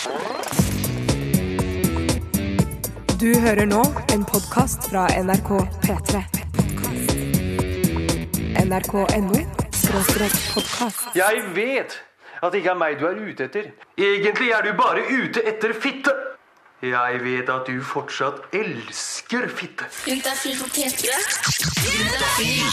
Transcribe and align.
Du 0.00 0.06
hører 3.40 3.66
nå 3.68 3.82
en 4.14 4.22
podkast 4.24 4.86
fra 4.88 5.02
NRK 5.12 5.50
P3. 5.82 6.22
NRK.no 8.62 9.42
podkast. 10.54 11.10
Jeg 11.18 11.42
vet 11.52 11.98
at 12.40 12.48
det 12.48 12.62
ikke 12.62 12.72
er 12.72 12.80
meg 12.80 12.96
du 12.96 13.04
er 13.10 13.20
ute 13.20 13.44
etter. 13.50 13.68
Egentlig 14.00 14.48
er 14.56 14.64
du 14.64 14.72
bare 14.80 15.04
ute 15.04 15.44
etter 15.44 15.76
fitte. 15.76 16.16
Jeg 16.80 17.20
vet 17.26 17.52
at 17.52 17.68
du 17.68 17.82
fortsatt 17.84 18.56
elsker 18.56 19.52
fitte. 19.52 19.84
Juntafil 20.08 20.56
på 20.62 20.72
P3. 20.78 21.12
Juntafil. 21.90 22.72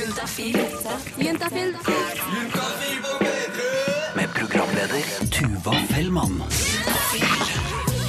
Juntafil. 0.00 0.58
Juntafil. 1.22 2.77
Programleder 4.78 5.30
Tuva 5.30 5.72
Fellmann. 5.88 6.67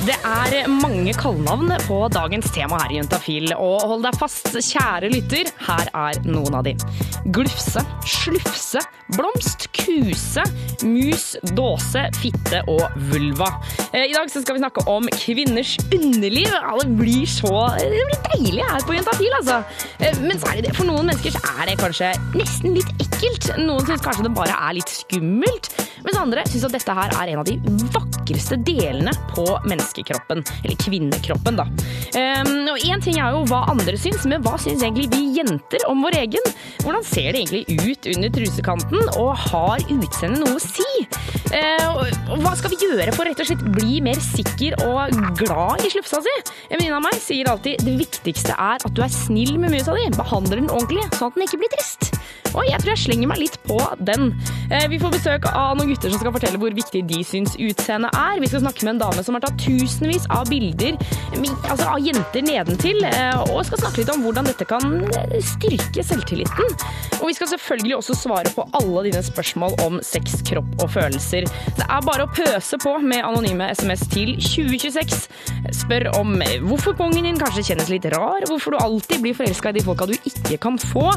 Det 0.10 0.16
er 0.26 0.64
mange 0.74 1.12
kallenavn 1.14 1.70
på 1.86 1.98
dagens 2.10 2.48
tema 2.50 2.80
her 2.82 2.96
i 2.96 2.98
Juntafil, 2.98 3.52
og 3.54 3.84
hold 3.92 4.08
deg 4.08 4.16
fast, 4.18 4.48
kjære 4.58 5.12
lytter, 5.14 5.52
her 5.68 5.92
er 5.94 6.18
noen 6.26 6.56
av 6.58 6.64
de. 6.66 6.74
Glufse, 7.30 7.84
slufse, 8.10 8.82
blomst, 9.14 9.68
kuse, 9.78 10.42
mus, 10.82 11.28
dåse, 11.54 12.08
fitte 12.18 12.64
og 12.74 12.98
vulva. 13.12 13.52
Eh, 13.92 14.08
I 14.08 14.16
dag 14.16 14.32
skal 14.34 14.58
vi 14.58 14.64
snakke 14.64 14.88
om 14.90 15.06
kvinners 15.14 15.76
underliv. 15.94 16.58
Det 16.80 16.90
blir 16.98 17.30
så 17.30 17.54
det 17.78 17.92
blir 17.94 18.26
deilig 18.32 18.66
her 18.66 18.88
på 18.88 18.98
Juntafil, 18.98 19.38
altså. 19.44 19.62
Eh, 20.00 20.18
Men 20.26 20.42
det. 20.66 20.74
For 20.74 20.90
noen 20.90 21.06
mennesker 21.06 21.38
er 21.38 21.70
det 21.70 21.78
kanskje 21.84 22.16
nesten 22.34 22.74
litt 22.74 22.90
ekkelt. 22.98 23.52
Noen 23.62 23.86
syns 23.86 24.02
kanskje 24.02 24.26
det 24.26 24.34
bare 24.34 24.58
er 24.58 24.80
litt 24.80 24.90
skummelt. 24.90 25.70
Mens 26.06 26.18
andre 26.18 26.46
syns 26.50 26.66
at 26.66 26.76
dette 26.78 26.96
her 26.96 27.14
er 27.14 27.34
en 27.34 27.42
av 27.42 27.48
de 27.48 27.58
vakreste 27.94 28.58
delene 28.66 29.14
på 29.34 29.46
menneskekroppen. 30.00 30.44
Eller 30.64 30.76
kvinnekroppen, 30.76 31.60
da. 31.60 31.66
Um, 32.16 32.70
og 32.74 32.80
Én 32.90 33.02
ting 33.04 33.20
er 33.20 33.34
jo 33.34 33.44
hva 33.50 33.66
andre 33.70 33.98
syns, 34.00 34.26
men 34.26 34.44
hva 34.46 34.58
syns 34.60 34.84
egentlig 34.84 35.10
vi 35.14 35.38
jenter 35.38 35.84
om 35.90 36.02
vår 36.04 36.20
egen? 36.24 36.46
Hvordan 36.84 37.04
ser 37.06 37.34
det 37.34 37.44
egentlig 37.44 37.90
ut 37.90 38.10
under 38.16 38.34
trusekanten, 38.34 39.10
og 39.20 39.36
har 39.50 39.84
utseendet 39.90 40.40
noe 40.42 40.58
å 40.58 40.64
si? 40.64 40.88
Og 42.30 42.44
hva 42.44 42.54
skal 42.58 42.72
vi 42.74 42.80
gjøre 42.86 43.14
for 43.16 43.28
rett 43.28 43.40
og 43.42 43.50
slett 43.50 43.66
bli 43.76 44.00
mer 44.06 44.20
sikker 44.22 44.78
og 44.86 45.16
glad 45.40 45.84
i 45.84 45.92
slufsa 45.92 46.22
si? 46.24 46.36
En 46.70 46.78
venninne 46.78 47.00
av 47.00 47.06
meg 47.06 47.18
sier 47.22 47.50
alltid 47.50 47.84
det 47.86 47.98
viktigste 48.00 48.56
er 48.56 48.80
at 48.80 48.94
du 48.96 49.04
er 49.04 49.14
snill 49.14 49.58
med 49.60 49.74
musa 49.74 49.96
di. 49.98 50.08
Behandler 50.16 50.62
den 50.62 50.72
ordentlig, 50.72 51.08
sånn 51.18 51.32
at 51.32 51.40
den 51.40 51.48
ikke 51.48 51.62
blir 51.64 51.74
trist. 51.76 52.12
Og 52.56 52.66
jeg 52.66 52.82
tror 52.82 52.94
jeg 52.96 53.04
slenger 53.04 53.30
meg 53.30 53.44
litt 53.44 53.58
på 53.68 53.78
den. 54.06 54.32
Eh, 54.72 54.88
Vi 54.90 55.00
får 55.02 55.12
besøk 55.16 55.46
av 55.50 55.78
noen 55.78 55.90
gutter 55.90 56.12
som 56.14 56.22
skal 56.22 56.34
fortelle 56.36 56.60
hvor 56.62 56.76
viktig 56.78 57.02
de 57.10 57.24
syns 57.26 57.56
utseendet 57.58 58.14
er. 58.14 58.42
Vi 58.42 58.50
skal 58.52 58.62
snakke 58.62 58.86
med 58.86 58.96
en 58.96 59.02
dame 59.02 59.26
som 59.26 59.38
har 59.38 59.46
tatt 59.46 59.58
tusenvis 59.64 60.28
av 60.30 60.50
bilder 60.50 60.98
altså 61.70 61.88
av 61.94 62.00
jenter 62.04 62.44
nedentil, 62.46 63.04
eh, 63.06 63.38
og 63.54 63.64
skal 63.68 63.82
snakke 63.82 64.02
litt 64.02 64.12
om 64.14 64.24
hvordan 64.26 64.48
dette 64.50 64.66
kan 64.68 65.00
eh, 65.14 65.38
styrke 65.46 66.04
selvtilliten. 66.06 66.76
Og 67.20 67.28
vi 67.30 67.36
skal 67.38 67.52
selvfølgelig 67.54 67.98
også 67.98 68.16
svare 68.18 68.54
på 68.56 68.66
alle 68.80 69.06
dine 69.10 69.22
spørsmål 69.26 69.76
om 69.86 70.00
sex, 70.06 70.40
kropp 70.48 70.84
og 70.84 70.92
følelser. 70.94 71.48
Det 71.78 71.86
er 71.86 72.06
bare 72.06 72.26
å 72.26 72.32
pøse 72.32 72.80
på 72.82 72.96
med 73.04 73.26
anonyme 73.28 73.70
SMS 73.76 74.06
til 74.12 74.36
2026. 74.40 75.28
Spør 75.82 76.10
om 76.20 76.38
hvorfor 76.70 76.96
pongen 76.98 77.28
din 77.28 77.40
kanskje 77.40 77.66
kjennes 77.72 77.92
litt 77.92 78.08
rar, 78.14 78.46
hvorfor 78.50 78.76
du 78.76 78.80
alltid 78.82 79.24
blir 79.24 79.38
forelska 79.38 79.74
i 79.74 79.80
de 79.80 79.86
folka 79.86 80.08
du 80.10 80.16
ikke 80.18 80.60
kan 80.62 80.80
få, 80.80 81.10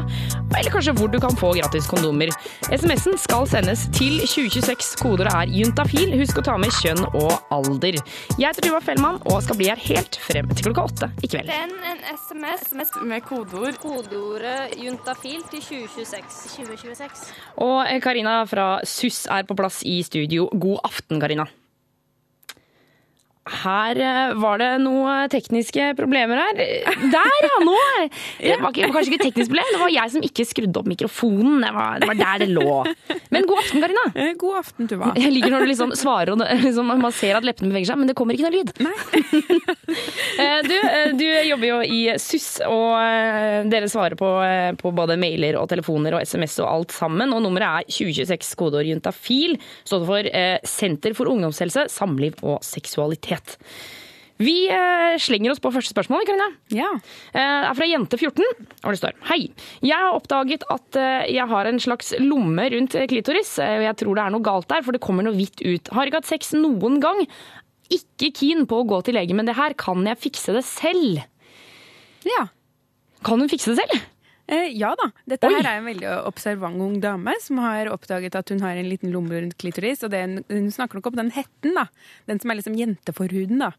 eller 0.53 0.73
kanskje 0.73 0.95
hvor 0.97 1.11
du 1.11 1.19
kan 1.23 1.37
få 1.39 1.53
gratis 1.57 1.87
kondomer. 1.89 2.33
SMS-en 2.69 3.17
skal 3.21 3.42
sendes 3.49 3.85
til 3.95 4.19
2026. 4.21 4.97
Kodeordet 5.01 5.33
er 5.33 5.51
juntafil. 5.51 6.13
Husk 6.19 6.39
å 6.39 6.43
ta 6.45 6.57
med 6.61 6.73
kjønn 6.81 7.01
og 7.09 7.31
alder. 7.53 7.97
Jeg 8.37 8.45
heter 8.45 8.67
Tuva 8.67 8.81
Fellmann 8.83 9.19
og 9.29 9.41
skal 9.45 9.59
bli 9.59 9.69
her 9.71 9.81
helt 9.87 10.19
frem 10.21 10.51
til 10.53 10.69
klokka 10.69 10.85
åtte 10.89 11.09
i 11.23 11.31
kveld. 11.31 11.51
Send 11.51 11.89
en 11.89 12.03
SMS, 12.13 12.93
med 13.03 13.25
kodeord 13.27 13.79
kodeordet 13.81 14.77
juntafil 14.79 15.41
til 15.51 15.65
2026. 15.65 16.37
2026. 16.59 17.25
Og 17.65 17.91
Karina 18.03 18.37
fra 18.49 18.69
SUS 18.87 19.25
er 19.31 19.47
på 19.49 19.57
plass 19.59 19.81
i 19.87 19.99
studio. 20.07 20.49
God 20.53 20.83
aften, 20.87 21.21
Karina. 21.23 21.47
Her 23.43 23.99
eh, 23.99 24.33
var 24.39 24.61
det 24.61 24.69
noen 24.79 25.27
tekniske 25.31 25.89
problemer 25.97 26.39
her. 26.39 26.59
Der, 27.11 27.33
ja! 27.43 27.57
Nå! 27.63 27.75
Det 28.43 28.57
var, 28.59 28.71
ikke, 28.71 28.83
det 28.83 28.87
var 28.87 28.95
kanskje 28.95 29.11
ikke 29.11 29.19
et 29.19 29.25
teknisk 29.29 29.51
problem, 29.51 29.69
det 29.73 29.79
var 29.81 29.91
jeg 29.93 30.11
som 30.13 30.23
ikke 30.25 30.43
skrudde 30.47 30.79
opp 30.79 30.87
mikrofonen. 30.89 31.63
Det 31.63 31.71
var, 31.75 31.99
det 32.01 32.09
var 32.09 32.17
der 32.19 32.43
det 32.43 32.47
lå. 32.51 32.75
Men 33.33 33.47
god 33.49 33.61
aften, 33.61 33.83
Karina. 33.83 34.03
Eh, 34.13 34.31
God 34.39 34.59
aften, 34.59 34.89
Tuva. 34.91 35.11
Jeg 35.19 35.33
liker 35.33 35.53
når 35.53 35.63
du 35.63 35.69
liksom 35.71 35.93
svarer 35.97 36.33
og 36.33 36.43
liksom, 36.63 36.91
man 37.01 37.15
ser 37.15 37.39
at 37.39 37.47
leppene 37.47 37.71
beveger 37.71 37.91
seg, 37.91 37.99
men 38.01 38.11
det 38.11 38.15
kommer 38.19 38.37
ikke 38.37 38.47
noe 38.47 38.55
lyd. 38.55 38.73
Nei. 38.83 39.73
du, 40.69 40.75
eh, 40.77 41.13
du 41.17 41.25
jobber 41.49 41.67
jo 41.69 41.79
i 41.87 42.01
SUS, 42.21 42.47
og 42.67 42.89
eh, 42.99 43.59
dere 43.71 43.91
svarer 43.91 44.17
på, 44.19 44.29
eh, 44.45 44.71
på 44.79 44.93
både 44.95 45.17
mailer 45.19 45.59
og 45.59 45.69
telefoner 45.71 46.17
og 46.17 46.27
SMS 46.27 46.59
og 46.63 46.69
alt 46.69 46.95
sammen. 46.95 47.35
Og 47.35 47.43
nummeret 47.45 47.83
er 47.83 47.91
2026 47.91 48.53
kodeord 48.59 48.91
juntafil. 48.91 49.57
Står 49.87 50.07
for 50.09 50.31
eh, 50.31 50.57
Senter 50.67 51.15
for 51.17 51.31
ungdomshelse, 51.31 51.87
samliv 51.91 52.39
og 52.43 52.61
seksualitet. 52.65 53.32
Vi 54.43 54.65
eh, 54.73 55.13
slenger 55.21 55.53
oss 55.53 55.61
på 55.61 55.69
første 55.71 55.93
spørsmål, 55.93 56.23
Karina. 56.27 56.47
Ja. 56.73 56.89
Eh, 57.31 57.37
Det 57.37 57.67
er 57.69 57.77
fra 57.77 57.85
jente 57.87 58.17
14, 58.17 58.43
og 58.83 58.89
det 58.91 58.99
står 58.99 59.13
Hei. 59.29 59.41
Jeg 59.85 59.99
har 60.01 60.17
oppdaget 60.17 60.65
at 60.73 60.97
eh, 60.99 61.27
jeg 61.35 61.45
har 61.51 61.69
en 61.69 61.79
slags 61.79 62.11
lomme 62.19 62.65
rundt 62.73 62.97
klitoris, 63.11 63.53
og 63.61 63.85
jeg 63.85 63.95
tror 64.01 64.17
det 64.17 64.23
er 64.25 64.33
noe 64.33 64.43
galt 64.43 64.67
der, 64.73 64.81
for 64.83 64.91
det 64.97 65.03
kommer 65.05 65.23
noe 65.27 65.37
hvitt 65.37 65.61
ut. 65.61 65.93
Har 65.93 66.09
ikke 66.09 66.23
hatt 66.23 66.31
sex 66.31 66.51
noen 66.57 66.97
gang. 67.03 67.21
Ikke 67.93 68.31
keen 68.33 68.65
på 68.67 68.81
å 68.81 68.87
gå 68.89 68.99
til 69.05 69.15
lege 69.19 69.37
med 69.37 69.47
det 69.47 69.55
her. 69.59 69.77
Kan 69.79 70.01
jeg 70.09 70.19
fikse 70.25 70.55
det 70.57 70.65
selv? 70.67 71.21
ja. 72.27 72.47
Kan 73.23 73.39
hun 73.39 73.47
fikse 73.47 73.71
det 73.71 73.79
selv? 73.79 74.01
Eh, 74.53 74.69
ja 74.77 74.91
da. 74.99 75.09
Dette 75.29 75.49
Oi. 75.49 75.55
her 75.57 75.69
er 75.69 75.79
en 75.79 75.87
veldig 75.87 76.09
observant 76.29 76.81
ung 76.83 76.99
dame 77.03 77.33
som 77.41 77.61
har 77.63 77.89
oppdaget 77.93 78.37
at 78.37 78.53
hun 78.53 78.61
har 78.63 78.77
en 78.77 78.89
liten 78.89 79.13
lomme 79.13 79.33
rundt 79.39 79.57
klitoris. 79.61 80.03
Og 80.05 80.13
det, 80.13 80.23
hun 80.51 80.69
snakker 80.73 80.99
nok 80.99 81.09
om 81.11 81.19
den 81.23 81.33
hetten, 81.35 81.73
da. 81.79 81.87
Den 82.29 82.41
som 82.43 82.53
er 82.53 82.59
liksom 82.59 82.77
jenteforhuden, 82.79 83.63
da. 83.63 83.73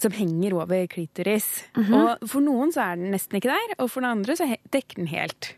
Som 0.00 0.16
henger 0.16 0.56
over 0.56 0.86
klitoris. 0.88 1.50
Og 1.76 2.24
for 2.24 2.40
noen 2.44 2.72
så 2.72 2.86
er 2.86 3.00
den 3.00 3.12
nesten 3.12 3.36
ikke 3.36 3.52
der, 3.52 3.74
og 3.78 3.90
for 3.92 4.00
den 4.00 4.14
andre 4.14 4.38
så 4.38 4.48
dekker 4.72 5.02
den 5.02 5.10
helt. 5.12 5.54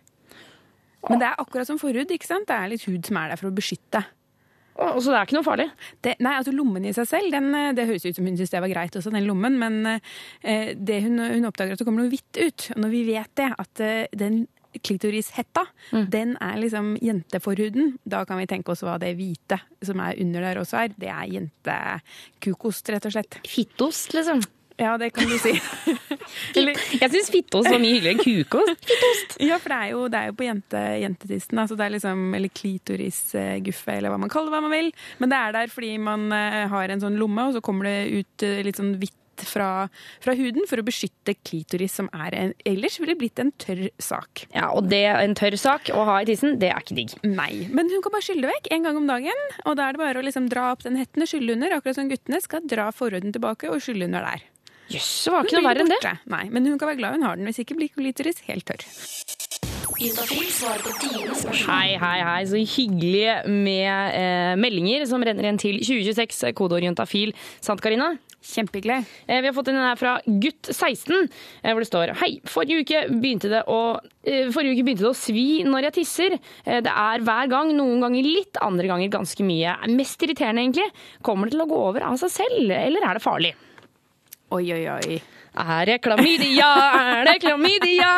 Men 1.08 1.22
det 1.22 1.28
er 1.28 1.38
akkurat 1.42 1.66
som 1.66 1.78
forhud, 1.82 2.10
ikke 2.14 2.26
sant? 2.26 2.48
Det 2.50 2.56
er 2.56 2.70
litt 2.70 2.84
hud 2.86 3.06
som 3.06 3.18
er 3.18 3.32
der 3.32 3.40
for 3.40 3.50
å 3.50 3.54
beskytte. 3.54 4.02
Så 4.76 5.10
det 5.10 5.18
er 5.18 5.26
ikke 5.26 5.36
noe 5.36 5.46
farlig? 5.46 5.68
Det, 6.04 6.16
nei, 6.24 6.32
altså 6.38 6.54
Lommen 6.54 6.86
i 6.88 6.94
seg 6.96 7.08
selv, 7.08 7.34
den, 7.34 7.50
eh, 7.56 7.72
det 7.76 7.86
høres 7.90 8.06
ut 8.06 8.16
som 8.16 8.26
hun 8.26 8.38
syntes 8.38 8.54
det 8.54 8.62
var 8.64 8.72
greit 8.72 8.96
også, 8.96 9.12
den 9.12 9.28
lommen. 9.28 9.58
Men 9.60 9.78
eh, 9.90 10.72
det 10.76 11.02
hun, 11.04 11.20
hun 11.20 11.48
oppdager 11.48 11.76
at 11.76 11.82
det 11.82 11.86
kommer 11.88 12.04
noe 12.04 12.12
hvitt 12.12 12.40
ut. 12.40 12.68
Og 12.76 12.82
når 12.86 12.94
vi 12.94 13.04
vet 13.10 13.32
det, 13.38 13.50
at 13.64 13.84
eh, 13.84 14.08
den 14.16 14.44
klitorishetta, 14.72 15.66
den 16.08 16.30
er 16.40 16.54
liksom 16.56 16.94
jenteforhuden, 17.04 17.90
da 18.08 18.22
kan 18.24 18.38
vi 18.40 18.46
tenke 18.48 18.72
oss 18.72 18.80
hva 18.86 18.94
det 18.96 19.10
hvite 19.18 19.58
som 19.84 20.00
er 20.00 20.16
under 20.24 20.46
der 20.46 20.60
også 20.62 20.78
er. 20.86 20.94
Det 20.96 21.10
er 21.12 21.28
jentekukost, 21.34 22.88
rett 22.94 23.10
og 23.10 23.12
slett. 23.12 23.36
Fittost, 23.44 24.16
liksom. 24.16 24.40
Ja, 24.80 24.96
det 25.00 25.12
kan 25.16 25.28
du 25.28 25.36
si. 25.40 25.54
Jeg 27.02 27.10
syns 27.12 27.30
fittost 27.32 27.68
var 27.68 27.80
mye 27.82 27.96
hyggeligere 27.96 28.16
enn 28.16 28.22
kukost. 28.22 28.86
Fittost! 28.88 29.38
ja, 29.42 29.58
for 29.60 29.74
det 29.74 29.78
er 29.78 29.92
jo, 29.92 30.04
det 30.12 30.20
er 30.20 30.30
jo 30.30 30.36
på 30.38 30.46
jente, 30.46 30.82
jentetisten. 31.02 31.62
Altså 31.62 31.78
det 31.78 31.86
er 31.86 31.96
liksom, 31.96 32.22
eller 32.38 32.52
klitorisguffe, 32.60 33.96
eller 33.96 34.12
hva 34.12 34.20
man 34.22 34.32
kaller 34.32 34.50
det, 34.50 34.56
hva 34.56 34.62
man 34.66 34.76
vil. 34.76 34.92
Men 35.22 35.32
det 35.32 35.40
er 35.40 35.56
der 35.58 35.72
fordi 35.72 35.96
man 36.02 36.28
eh, 36.36 36.62
har 36.72 36.92
en 36.92 37.02
sånn 37.02 37.18
lomme, 37.20 37.48
og 37.48 37.58
så 37.58 37.64
kommer 37.64 37.88
det 37.88 37.98
ut 38.12 38.46
eh, 38.46 38.62
litt 38.66 38.80
sånn 38.80 38.96
hvitt 39.00 39.18
fra, 39.48 39.88
fra 40.22 40.34
huden 40.36 40.66
for 40.68 40.80
å 40.80 40.86
beskytte 40.86 41.34
klitoris, 41.44 41.96
som 41.98 42.08
er 42.14 42.36
en, 42.38 42.54
ellers 42.68 42.98
ville 43.00 43.16
blitt 43.18 43.40
en 43.42 43.52
tørr 43.60 43.88
sak. 44.02 44.46
Ja, 44.54 44.70
og 44.76 44.88
det 44.92 45.04
en 45.10 45.36
tørr 45.38 45.56
sak 45.60 45.90
å 45.94 46.04
ha 46.08 46.20
i 46.22 46.28
tissen, 46.28 46.58
det 46.62 46.72
er 46.72 46.84
ikke 46.84 46.98
digg. 46.98 47.16
Nei, 47.26 47.66
men 47.72 47.90
hun 47.92 48.04
kan 48.04 48.14
bare 48.14 48.26
skylle 48.26 48.50
vekk 48.50 48.72
en 48.76 48.88
gang 48.88 49.00
om 49.00 49.10
dagen. 49.10 49.44
Og 49.64 49.76
da 49.78 49.88
er 49.88 49.96
det 49.96 50.04
bare 50.04 50.22
å 50.22 50.26
liksom 50.26 50.48
dra 50.52 50.70
opp 50.74 50.86
den 50.86 50.98
hetten 51.00 51.24
og 51.24 51.30
skylle 51.30 51.56
under, 51.56 51.76
akkurat 51.78 51.98
som 51.98 52.10
guttene 52.12 52.42
skal 52.44 52.66
dra 52.68 52.90
forhuden 52.94 53.34
tilbake 53.34 53.70
og 53.72 53.82
skylle 53.84 54.08
under 54.10 54.28
der. 54.32 54.48
Jøss, 54.90 55.10
det 55.24 55.32
var 55.32 55.46
ikke 55.46 55.60
noe 55.60 55.68
verre 55.70 55.84
enn 55.86 55.92
det. 55.92 56.00
Nei, 56.32 56.42
men 56.50 56.66
hun 56.66 56.78
kan 56.80 56.90
være 56.90 56.98
glad 57.00 57.14
hun 57.18 57.22
har 57.28 57.36
den, 57.38 57.46
hvis 57.48 57.62
ikke 57.62 57.76
blir 57.78 57.92
klitoris 57.94 58.42
helt 58.48 58.66
tørr. 58.68 58.82
Hei, 61.62 61.94
hei, 62.00 62.18
hei. 62.26 62.42
Så 62.48 62.58
hyggelig 62.58 63.46
med 63.46 64.16
eh, 64.18 64.52
meldinger 64.58 65.04
som 65.06 65.22
renner 65.22 65.46
igjen 65.46 65.60
til 65.62 65.78
2026, 65.84 66.50
kodeord 66.58 66.82
juntafil. 66.86 67.32
Sant, 67.62 67.82
Karina? 67.84 68.12
Kjempehyggelig. 68.42 68.96
Eh, 69.28 69.38
vi 69.38 69.46
har 69.46 69.54
fått 69.54 69.70
en 69.70 69.78
her 69.78 69.98
fra 70.00 70.16
gutt16, 70.26 71.28
eh, 71.62 71.70
hvor 71.70 71.84
det 71.84 71.88
står 71.90 72.14
Hei, 72.18 72.32
forrige 72.50 72.82
uke 72.82 73.02
begynte 73.12 73.52
det 73.52 73.62
å 73.70 73.78
eh, 74.26 74.48
Forrige 74.50 74.74
uke 74.74 74.86
begynte 74.88 75.06
det 75.06 75.12
å 75.12 75.16
svi 75.18 75.46
når 75.68 75.86
jeg 75.88 75.96
tisser. 76.00 76.34
Eh, 76.66 76.80
Det 76.82 76.90
er 76.92 77.22
hver 77.22 77.52
gang, 77.52 77.70
noen 77.78 78.02
ganger 78.02 78.26
litt, 78.26 78.58
andre 78.64 78.90
ganger 78.90 79.12
ganske 79.14 79.46
mye. 79.46 79.76
Mest 79.94 80.24
irriterende, 80.26 80.64
egentlig. 80.66 80.88
Kommer 81.22 81.46
det 81.46 81.54
til 81.54 81.62
å 81.66 81.70
gå 81.70 81.78
over 81.92 82.08
av 82.10 82.18
seg 82.24 82.34
selv, 82.42 82.74
eller 82.74 83.06
er 83.06 83.20
det 83.20 83.22
farlig? 83.22 83.54
Oi, 84.52 84.66
oi, 84.74 84.82
oi. 84.92 85.16
Er 85.62 85.86
det 85.88 85.98
klamydia? 86.04 86.68
Er 86.96 87.26
det 87.28 87.38
klamydia? 87.40 88.10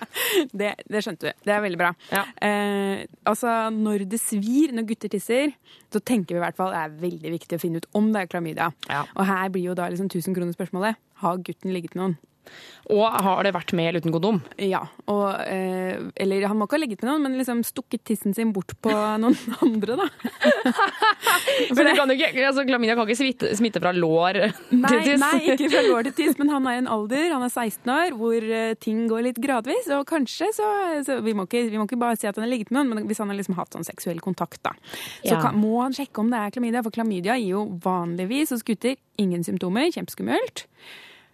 Det, 0.60 0.70
det 0.88 1.00
skjønte 1.04 1.30
du. 1.30 1.38
Det 1.46 1.52
er 1.52 1.62
veldig 1.64 1.78
bra. 1.80 1.90
Ja. 2.12 2.22
Eh, 2.44 3.02
altså, 3.28 3.52
når 3.72 4.04
det 4.10 4.20
svir 4.20 4.72
når 4.76 4.86
gutter 4.88 5.12
tisser, 5.12 5.52
så 5.92 6.00
tenker 6.00 6.34
vi 6.34 6.40
i 6.40 6.42
hvert 6.44 6.56
fall 6.58 6.72
det 6.74 6.80
er 6.80 6.96
veldig 7.02 7.32
viktig 7.34 7.58
å 7.58 7.62
finne 7.62 7.80
ut 7.80 7.88
om 7.96 8.10
det 8.14 8.24
er 8.24 8.30
klamydia. 8.32 8.70
Ja. 8.88 9.02
Og 9.16 9.28
her 9.28 9.52
blir 9.52 9.70
jo 9.70 9.76
da 9.78 9.88
liksom 9.92 10.08
1000 10.10 10.36
kroner 10.36 10.56
spørsmålet. 10.56 11.00
Har 11.24 11.40
gutten 11.44 11.72
ligget 11.76 11.96
med 11.96 12.04
noen? 12.04 12.16
Og 12.90 13.04
har 13.22 13.44
det 13.46 13.52
vært 13.54 13.70
med 13.78 13.86
eller 13.86 14.02
uten 14.02 14.10
kondom? 14.14 14.38
Ja. 14.58 14.80
Og, 15.06 15.28
eh, 15.46 16.00
eller 16.18 16.46
han 16.50 16.58
må 16.58 16.66
ikke 16.66 16.74
ha 16.74 16.80
legget 16.82 17.02
med 17.04 17.10
noen, 17.12 17.22
men 17.22 17.36
liksom 17.38 17.60
stukket 17.62 18.02
tissen 18.08 18.34
sin 18.34 18.50
bort 18.56 18.72
på 18.82 18.90
noen 19.22 19.36
andre, 19.62 19.94
da. 20.00 20.06
For 21.70 21.84
det 21.86 21.92
kan 21.98 22.10
jo 22.10 22.16
ikke, 22.16 22.30
altså, 22.48 22.64
Klamydia 22.66 22.96
kan 22.98 23.06
ikke 23.06 23.18
smitte, 23.20 23.50
smitte 23.58 23.82
fra 23.82 23.92
lår 23.94 24.40
Nei, 24.74 24.90
til 24.90 25.04
tiss. 25.06 25.22
nei, 25.22 25.38
ikke 25.54 25.68
fra 25.70 25.82
lår 25.86 26.08
til 26.08 26.16
tiss, 26.18 26.38
men 26.40 26.50
han 26.52 26.66
er 26.66 26.78
i 26.78 26.80
en 26.82 26.90
alder, 26.90 27.28
han 27.34 27.44
er 27.46 27.52
16 27.52 27.92
år, 27.94 28.16
hvor 28.18 28.48
eh, 28.58 28.72
ting 28.82 29.04
går 29.10 29.24
litt 29.28 29.40
gradvis. 29.44 29.86
Og 29.94 30.02
kanskje 30.10 30.50
så, 30.56 30.66
så 31.06 31.20
vi, 31.22 31.36
må 31.36 31.46
ikke, 31.46 31.62
vi 31.70 31.78
må 31.80 31.86
ikke 31.86 32.00
bare 32.00 32.18
si 32.18 32.26
at 32.30 32.34
han 32.40 32.46
har 32.48 32.52
ligget 32.52 32.72
med 32.74 32.80
noen, 32.80 32.92
men 33.04 33.10
hvis 33.10 33.22
han 33.22 33.30
har 33.30 33.38
liksom 33.38 33.58
hatt 33.60 33.76
sånn 33.76 33.86
seksuell 33.86 34.18
kontakt, 34.24 34.62
da, 34.66 34.74
så 35.22 35.36
Ja. 35.36 35.40
kan, 35.46 35.60
må 35.60 35.76
han 35.84 35.94
sjekke 35.94 36.24
om 36.24 36.32
det 36.32 36.40
er 36.42 36.56
klamydia. 36.56 36.82
For 36.86 36.94
klamydia 36.94 37.38
gir 37.38 37.54
jo 37.54 37.64
vanligvis 37.84 38.50
hos 38.56 38.66
gutter 38.66 38.98
ingen 39.20 39.44
symptomer, 39.46 39.92
kjempeskummelt. 39.94 40.66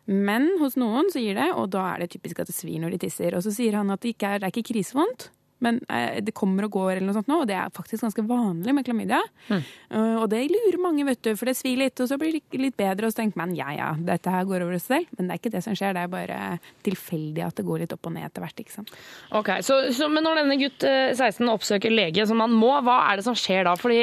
Men 0.07 0.53
hos 0.61 0.77
noen 0.79 1.11
så 1.11 1.23
gir 1.23 1.35
det, 1.39 1.49
og 1.59 1.73
da 1.75 1.83
er 1.93 2.05
det 2.05 2.13
typisk 2.15 2.43
at 2.43 2.51
det 2.51 2.55
svir 2.55 2.79
når 2.83 2.95
de 2.95 3.01
tisser. 3.07 3.35
Og 3.35 3.43
så 3.43 3.55
sier 3.55 3.75
han 3.79 3.91
at 3.91 4.03
det 4.05 4.15
ikke 4.15 4.31
er, 4.31 4.43
det 4.43 4.49
er 4.49 4.55
ikke 4.55 4.71
krisevondt. 4.71 5.31
Men 5.65 5.81
eh, 5.89 6.19
det 6.25 6.35
kommer 6.37 6.67
og 6.67 6.75
går, 6.77 6.91
eller 6.97 7.09
noe 7.09 7.17
sånt 7.17 7.31
nå, 7.31 7.41
og 7.43 7.49
det 7.49 7.57
er 7.57 7.73
faktisk 7.75 8.05
ganske 8.05 8.25
vanlig 8.29 8.75
med 8.77 8.87
klamydia. 8.87 9.23
Mm. 9.49 9.63
Eh, 9.63 10.17
og 10.21 10.29
det 10.33 10.43
lurer 10.53 10.81
mange, 10.83 11.07
vet 11.09 11.23
du, 11.25 11.33
for 11.39 11.49
det 11.49 11.57
svir 11.59 11.79
litt, 11.81 11.97
og 12.03 12.11
så 12.11 12.19
blir 12.21 12.37
det 12.37 12.61
litt 12.61 12.77
bedre, 12.77 13.09
og 13.09 13.15
så 13.15 13.23
tenker 13.23 13.41
man 13.41 13.55
ja 13.57 13.71
ja, 13.77 13.91
dette 13.97 14.33
her 14.33 14.47
går 14.49 14.67
over 14.67 14.77
seg 14.79 14.87
selv. 14.87 15.15
Men 15.17 15.29
det 15.29 15.37
er 15.37 15.41
ikke 15.41 15.55
det 15.57 15.63
som 15.65 15.77
skjer, 15.79 15.97
det 15.97 16.05
er 16.05 16.13
bare 16.13 16.41
tilfeldig 16.87 17.47
at 17.47 17.57
det 17.59 17.67
går 17.67 17.85
litt 17.85 17.95
opp 17.97 18.09
og 18.09 18.15
ned 18.17 18.29
etter 18.29 18.45
hvert. 18.45 18.63
ikke 18.63 18.75
sant? 18.75 18.93
Ok, 19.37 19.51
så, 19.67 19.79
så, 19.97 20.11
Men 20.13 20.27
når 20.27 20.43
denne 20.43 20.59
gutt 20.61 20.87
eh, 20.87 21.15
16 21.17 21.53
oppsøker 21.53 21.95
lege 21.95 22.27
som 22.29 22.43
han 22.45 22.55
må, 22.55 22.73
hva 22.85 22.99
er 23.11 23.21
det 23.21 23.27
som 23.27 23.37
skjer 23.39 23.65
da? 23.69 23.77
Fordi 23.81 24.01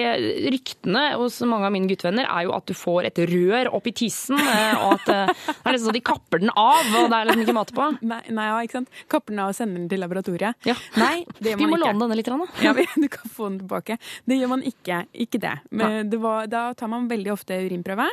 ryktene 0.53 1.05
hos 1.21 1.39
mange 1.47 1.69
av 1.69 1.75
mine 1.75 1.89
guttevenner 1.91 2.27
er 2.29 2.47
jo 2.47 2.55
at 2.57 2.67
du 2.69 2.75
får 2.77 3.09
et 3.11 3.23
rør 3.29 3.71
opp 3.77 3.89
i 3.89 3.95
tissen, 4.03 4.39
eh, 4.41 4.83
og 4.83 4.97
at 4.97 5.13
eh, 5.13 5.45
det 5.53 5.69
er 5.69 5.77
liksom 5.77 5.91
så 5.91 5.95
de 5.95 6.03
kapper 6.05 6.43
den 6.43 6.53
av, 6.55 6.87
og 6.97 7.09
det 7.11 7.17
er 7.17 7.29
liksom 7.29 7.45
ikke 7.45 7.57
mat 7.59 7.73
på. 7.75 7.89
Nei, 8.09 8.21
nei 8.33 8.49
ja, 8.49 8.59
ikke 8.65 8.79
sant? 8.79 9.01
Kapper 9.11 9.35
den 9.35 9.43
av 9.43 9.53
og 9.53 9.57
sender 9.57 9.81
den 9.81 9.89
til 9.91 10.01
laboratoriet. 10.03 10.69
Ja. 10.69 10.77
Nei, 10.99 11.25
Vi 11.43 11.67
må 11.67 11.75
ikke. 11.75 11.83
låne 11.85 12.05
denne 12.05 12.17
litt. 12.19 12.31
da. 12.31 12.47
Ja, 12.63 12.73
du 12.73 13.09
kan 13.11 13.35
få 13.35 13.51
den 13.51 13.59
tilbake. 13.63 13.99
Det 14.29 14.39
gjør 14.39 14.55
man 14.55 14.65
ikke. 14.67 15.03
Ikke 15.25 15.41
det. 15.43 15.57
Men 15.71 16.09
det 16.09 16.21
var, 16.23 16.47
da 16.51 16.69
tar 16.77 16.91
man 16.91 17.11
veldig 17.11 17.35
ofte 17.35 17.59
urinprøve. 17.67 18.09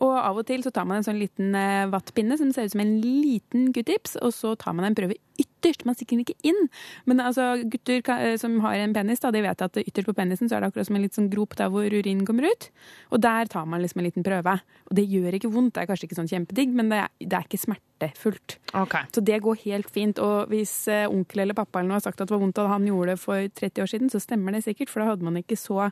Og 0.00 0.12
av 0.16 0.38
og 0.40 0.46
til 0.48 0.62
så 0.64 0.72
tar 0.74 0.86
man 0.88 1.00
en 1.00 1.06
sånn 1.06 1.20
liten 1.20 1.52
eh, 1.58 1.84
vattpinne 1.92 2.38
som 2.40 2.50
ser 2.54 2.66
ut 2.66 2.74
som 2.74 2.82
en 2.84 2.94
liten 3.02 3.68
q-tips, 3.74 4.16
og 4.24 4.32
så 4.34 4.54
tar 4.58 4.74
man 4.76 4.88
en 4.88 4.96
prøve 4.96 5.18
ytterst. 5.40 5.84
Man 5.88 5.96
stikker 5.98 6.16
den 6.16 6.24
ikke 6.24 6.48
inn. 6.48 6.70
Men 7.08 7.22
altså, 7.22 7.52
gutter 7.70 8.00
eh, 8.16 8.36
som 8.40 8.58
har 8.64 8.80
en 8.80 8.96
penis, 8.96 9.22
da, 9.22 9.32
de 9.34 9.44
vet 9.44 9.64
at 9.66 9.80
ytterst 9.84 10.08
på 10.08 10.16
penisen 10.16 10.50
så 10.50 10.56
er 10.56 10.64
det 10.64 10.72
akkurat 10.72 10.88
som 10.88 10.98
en 10.98 11.04
litt 11.04 11.18
sånn 11.18 11.30
grop 11.32 11.56
der 11.60 11.70
hvor 11.72 11.86
urinen 11.86 12.26
kommer 12.28 12.48
ut. 12.48 12.70
Og 13.12 13.22
der 13.22 13.50
tar 13.52 13.68
man 13.68 13.84
liksom 13.84 14.02
en 14.02 14.08
liten 14.08 14.26
prøve. 14.26 14.58
Og 14.88 14.96
det 14.98 15.06
gjør 15.12 15.38
ikke 15.38 15.52
vondt. 15.52 15.76
Det 15.76 15.84
er 15.84 15.92
kanskje 15.92 16.08
ikke 16.08 16.20
sånn 16.22 16.32
kjempedigg, 16.32 16.74
men 16.78 16.92
det 16.92 17.04
er, 17.04 17.12
det 17.22 17.38
er 17.38 17.48
ikke 17.48 17.62
smertefullt. 18.02 18.58
Okay. 18.72 19.04
Så 19.14 19.20
det 19.24 19.38
går 19.44 19.58
helt 19.66 19.90
fint. 19.92 20.18
Og 20.22 20.48
hvis 20.48 20.72
eh, 20.88 21.04
onkel 21.10 21.42
eller 21.44 21.54
pappa 21.54 21.80
eller 21.80 21.92
noe 21.92 21.98
har 21.98 22.04
sagt 22.04 22.20
at 22.20 22.28
det 22.28 22.34
var 22.34 22.40
vondt 22.42 22.58
at 22.62 22.70
han 22.70 22.86
gjorde 22.88 23.12
det 23.12 23.20
for 23.20 23.36
30 23.60 23.82
år 23.84 23.90
siden, 23.90 24.10
så 24.12 24.20
stemmer 24.22 24.52
det 24.56 24.62
sikkert, 24.64 24.90
for 24.90 25.02
da 25.02 25.10
hadde 25.12 25.26
man 25.26 25.36
ikke 25.40 25.58
så 25.60 25.90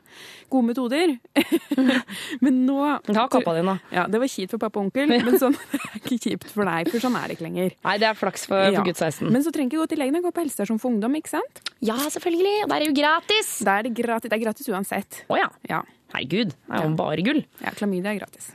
gode 0.51 0.65
metoder. 0.71 1.13
men 2.43 2.61
nå 2.65 2.79
Ta 3.05 3.27
kappa 3.31 3.53
di 3.57 3.63
nå. 3.67 3.77
Ja, 3.93 4.07
det 4.11 4.21
var 4.21 4.31
kjipt 4.31 4.55
for 4.55 4.61
pappa 4.61 4.81
og 4.81 4.89
onkel, 4.89 5.11
men 5.11 5.37
sånn 5.41 5.55
det 5.71 5.81
er 5.81 5.99
ikke 6.01 6.19
kjipt 6.25 6.49
for 6.53 6.67
deg, 6.67 6.91
for 6.91 7.03
sånn 7.05 7.17
er 7.19 7.29
det 7.29 7.37
ikke 7.37 7.47
lenger. 7.47 7.77
Nei, 7.87 7.95
det 8.01 8.09
er 8.11 8.17
flaks 8.19 8.47
for, 8.49 8.65
Ja. 8.71 8.79
for 8.81 8.89
gutt 8.89 9.01
16. 9.01 9.29
Men 9.31 9.45
så 9.45 9.53
trenger 9.53 9.71
ikke 9.75 9.83
gå 9.85 9.89
til 9.93 10.01
legen, 10.03 10.21
gå 10.25 10.33
på 10.33 10.43
helsestasjon 10.45 10.81
for 10.81 10.93
ungdom, 10.93 11.15
ikke 11.21 11.35
sant? 11.37 11.63
ja, 11.81 11.97
selvfølgelig. 12.13 12.57
Og 12.65 12.69
der 12.73 12.83
er 12.83 12.89
jo 12.91 12.97
gratis. 12.97 13.47
Der 13.65 13.79
er 13.81 13.87
det 13.87 13.95
gratis, 13.97 14.29
det 14.29 14.37
er 14.37 14.43
gratis 14.43 14.69
uansett. 14.69 15.23
Å 15.31 15.37
ja. 15.39 15.47
Ja, 15.69 15.79
Herregud, 16.11 16.51
det 16.51 16.77
er 16.77 16.85
jo 16.85 16.95
bare 16.99 17.23
gull. 17.25 17.41
ja 17.63 17.73
klamydia 17.77 18.13
er 18.13 18.21
gratis. 18.21 18.49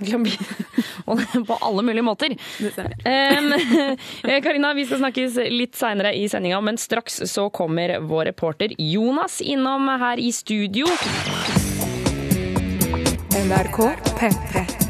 Og 1.09 1.21
på 1.49 1.59
alle 1.63 1.85
mulige 1.87 2.05
måter. 2.05 2.37
Um, 2.61 3.53
Karina, 4.45 4.73
vi 4.77 4.87
skal 4.89 5.03
snakkes 5.05 5.39
litt 5.53 5.77
seinere 5.79 6.15
i 6.17 6.27
sendinga, 6.29 6.61
men 6.65 6.81
straks 6.81 7.23
så 7.31 7.49
kommer 7.55 7.99
vår 8.05 8.31
reporter 8.33 8.75
Jonas 8.79 9.41
innom 9.41 9.89
her 10.03 10.21
i 10.21 10.33
studio. 10.35 10.91
NRK 13.47 13.79
P3. 14.19 14.86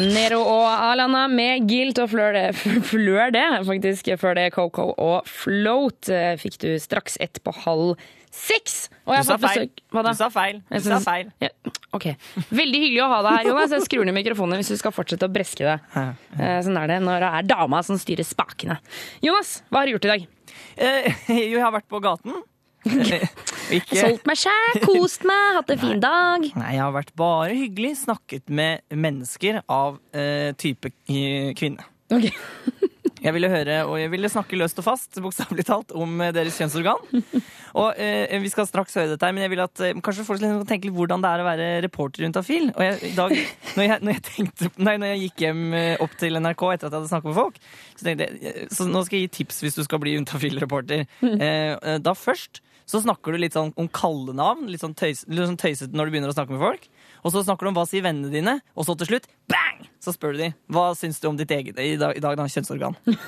Nero 0.00 0.40
og 0.48 0.64
Alana 0.70 1.26
med 1.28 1.66
Guilt 1.68 1.98
og 2.00 2.08
Flør 2.12 2.32
det, 2.36 2.44
Flør 2.90 3.32
det 3.34 3.44
faktisk. 3.68 4.08
Før 4.20 4.38
det 4.38 4.46
Coco 4.54 4.88
og 4.96 5.28
Float 5.28 6.08
eh, 6.14 6.32
fikk 6.40 6.56
du 6.62 6.70
straks 6.80 7.18
ett 7.20 7.40
på 7.44 7.52
halv 7.64 8.00
seks. 8.30 8.88
Og 9.04 9.14
jeg 9.16 9.26
Du 9.26 9.28
sa 9.28 9.36
feil. 9.42 9.70
Du 9.90 10.12
sa 10.16 10.28
feil. 10.32 10.60
Du 10.70 10.84
sa 10.86 11.00
feil. 11.02 11.32
Ja, 11.42 11.50
ok. 11.96 12.06
Veldig 12.54 12.82
hyggelig 12.84 13.02
å 13.04 13.08
ha 13.10 13.18
deg 13.26 13.38
her, 13.40 13.48
Jonas. 13.50 13.74
Jeg 13.74 13.86
skrur 13.88 14.06
ned 14.06 14.16
mikrofonen 14.16 14.60
hvis 14.62 14.70
du 14.72 14.78
skal 14.80 14.94
fortsette 14.94 15.26
å 15.26 15.32
breske 15.34 15.66
deg. 15.66 15.90
Eh, 16.38 16.60
Sånn 16.64 16.78
er 16.80 16.94
det 16.94 17.00
når 17.04 17.26
det 17.26 17.32
er 17.40 17.48
dama 17.50 17.82
som 17.86 17.98
styrer 18.00 18.26
spakene. 18.26 18.78
Jonas, 19.26 19.58
hva 19.68 19.82
har 19.82 19.90
du 19.90 19.96
gjort 19.98 20.06
i 20.08 20.12
dag? 20.14 20.28
Eh, 20.80 21.10
jo, 21.50 21.58
jeg 21.58 21.64
har 21.66 21.74
vært 21.74 21.90
på 21.90 22.00
gaten. 22.06 22.38
Ikke 23.76 23.98
Solgt 24.00 24.28
meg 24.28 24.38
sjæl, 24.40 24.80
kost 24.84 25.26
meg, 25.28 25.56
hatt 25.58 25.72
en 25.74 25.82
fin 25.82 26.02
dag. 26.02 26.46
Nei, 26.58 26.70
jeg 26.76 26.82
har 26.82 26.94
vært 26.96 27.12
bare 27.18 27.54
hyggelig. 27.54 27.94
Snakket 28.04 28.48
med 28.50 28.86
mennesker 28.90 29.60
av 29.68 30.00
eh, 30.16 30.50
type 30.58 30.92
eh, 31.10 31.52
kvinne. 31.58 31.84
Okay. 32.10 32.32
Jeg 33.20 33.34
ville 33.36 33.50
høre, 33.52 33.74
og 33.84 33.98
jeg 34.00 34.08
ville 34.14 34.30
snakke 34.32 34.56
løst 34.56 34.78
og 34.80 34.86
fast, 34.86 35.18
bokstavelig 35.20 35.66
talt, 35.68 35.92
om 35.92 36.22
eh, 36.24 36.30
deres 36.32 36.56
kjønnsorgan. 36.56 37.02
Og 37.80 37.98
eh, 38.00 38.32
Vi 38.40 38.52
skal 38.52 38.68
straks 38.68 38.96
høre 38.96 39.12
dette, 39.12 39.26
her, 39.26 39.34
men 39.36 39.44
jeg 39.44 39.52
vil 39.52 39.62
at 39.62 39.82
eh, 39.84 39.98
kanskje 40.00 40.24
folk 40.24 40.40
skal 40.40 40.62
tenke 40.68 40.88
litt 40.88 40.96
hvordan 40.96 41.20
det 41.20 41.32
er 41.32 41.42
å 41.42 41.46
være 41.46 41.66
reporter 41.84 42.24
rundt 42.24 42.40
Afil. 42.40 42.70
Og 42.72 42.80
jeg, 42.86 42.96
i 43.10 43.12
dag, 43.18 43.34
når 43.76 43.86
jeg, 43.86 43.98
når 44.06 44.16
jeg, 44.16 44.24
tenkte, 44.30 44.70
nei, 44.80 44.96
når 45.02 45.12
jeg 45.12 45.22
gikk 45.26 45.44
hjem 45.44 45.62
eh, 45.76 45.92
opp 46.00 46.16
til 46.22 46.40
NRK 46.40 46.66
etter 46.70 46.88
at 46.88 46.88
jeg 46.88 46.96
hadde 46.96 47.12
snakket 47.12 47.30
med 47.30 47.38
folk, 47.42 47.60
så 47.92 48.08
tenkte 48.08 48.30
jeg 48.30 48.66
så 48.72 48.88
nå 48.88 49.04
skal 49.04 49.20
jeg 49.20 49.28
gi 49.28 49.32
tips 49.40 49.62
hvis 49.66 49.76
du 49.76 49.84
skal 49.84 50.02
bli 50.02 50.16
Juntafil-reporter. 50.16 51.04
Eh, 51.30 51.76
eh, 51.76 52.00
da 52.00 52.16
først 52.16 52.62
så 52.90 53.00
snakker 53.04 53.34
du 53.34 53.38
litt 53.38 53.54
sånn 53.54 53.70
om 53.78 53.88
kallenavn, 53.94 54.66
litt 54.70 54.82
sånn, 54.82 54.96
tøys, 54.98 55.22
litt 55.30 55.46
sånn 55.46 55.60
tøysete 55.60 55.96
når 55.96 56.08
du 56.08 56.16
begynner 56.16 56.32
å 56.32 56.36
snakke 56.36 56.56
med 56.56 56.62
folk. 56.62 56.88
Og 57.22 57.34
så 57.34 57.44
snakker 57.46 57.66
du 57.66 57.70
om 57.70 57.76
hva 57.78 57.86
sier 57.88 58.04
vennene 58.06 58.32
dine, 58.32 58.54
og 58.74 58.88
så 58.88 58.96
til 58.98 59.12
slutt, 59.12 59.28
bang! 59.50 59.84
Så 60.02 60.14
spør 60.16 60.34
du 60.34 60.38
dem 60.42 60.56
hva 60.72 60.90
syns 60.98 61.22
du 61.22 61.28
om 61.30 61.38
ditt 61.38 61.52
eget 61.54 61.78
i 61.78 61.94
dag, 62.00 62.16
i 62.16 62.24
dag 62.24 62.38
da, 62.40 62.48
kjønnsorgan. 62.50 62.98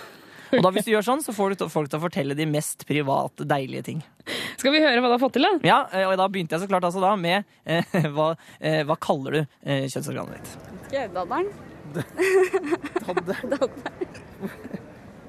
Og 0.52 0.60
da 0.66 0.70
Hvis 0.74 0.84
du 0.84 0.90
gjør 0.92 1.04
sånn, 1.06 1.22
så 1.24 1.32
får 1.32 1.54
du 1.54 1.62
folk 1.72 1.88
til 1.88 1.96
å 1.96 2.02
fortelle 2.02 2.34
de 2.36 2.44
mest 2.44 2.84
private, 2.84 3.46
deilige 3.48 3.86
ting. 3.86 4.02
Skal 4.60 4.74
vi 4.74 4.82
høre 4.84 5.00
hva 5.00 5.08
du 5.08 5.14
har 5.14 5.22
fått 5.22 5.32
til, 5.38 5.46
da? 5.46 5.52
Ja, 5.64 5.78
eh, 5.96 6.04
og 6.04 6.12
Da 6.20 6.26
begynte 6.28 6.58
jeg 6.58 6.66
så 6.66 6.68
klart 6.68 6.84
altså 6.84 7.00
da 7.00 7.14
med 7.16 7.48
eh, 7.64 7.80
hva, 8.12 8.34
eh, 8.60 8.84
hva 8.84 8.92
kaller 9.00 9.38
du 9.38 9.40
eh, 9.40 9.88
kjønnsorganet 9.88 10.36
ditt? 10.36 10.52
Dadderen. 11.16 11.48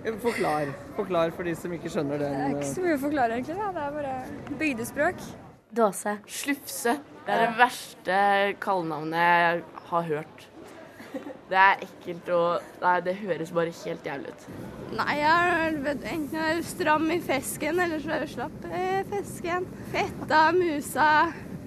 Forklar. 0.03 0.73
Forklar 0.97 1.31
for 1.35 1.47
de 1.47 1.55
som 1.55 1.73
ikke 1.75 1.91
skjønner 1.91 2.19
den. 2.19 2.33
Det 2.35 2.45
er 2.45 2.55
ikke 2.57 2.71
så 2.73 2.83
mye 2.83 2.95
å 2.97 3.01
forklare, 3.05 3.37
egentlig. 3.37 3.55
Da. 3.59 3.69
Det 3.71 3.83
er 3.83 3.93
bare 3.97 4.57
bygdespråk. 4.59 5.27
Dåse. 5.73 6.17
Slufse. 6.29 6.97
Det 7.23 7.33
er 7.33 7.45
det 7.45 7.53
verste 7.57 8.17
kallenavnet 8.61 9.23
jeg 9.23 9.63
har 9.89 10.09
hørt. 10.09 10.49
Det 11.49 11.59
er 11.59 11.81
ekkelt 11.85 12.29
og 12.33 12.63
Nei, 12.81 12.93
det 13.05 13.13
høres 13.19 13.51
bare 13.53 13.73
helt 13.83 14.07
jævlig 14.07 14.33
ut. 14.33 14.45
Nei, 14.97 15.15
jeg 15.19 15.51
er 15.53 15.75
enten 15.93 16.37
jeg 16.37 16.57
er 16.57 16.63
stram 16.67 17.05
i 17.13 17.19
fesken, 17.23 17.81
eller 17.83 18.01
så 18.01 18.15
er 18.15 18.25
jeg 18.25 18.33
slapp 18.35 18.65
i 18.69 18.85
fesken. 19.11 19.67
Fetta, 19.93 20.43
musa 20.57 21.09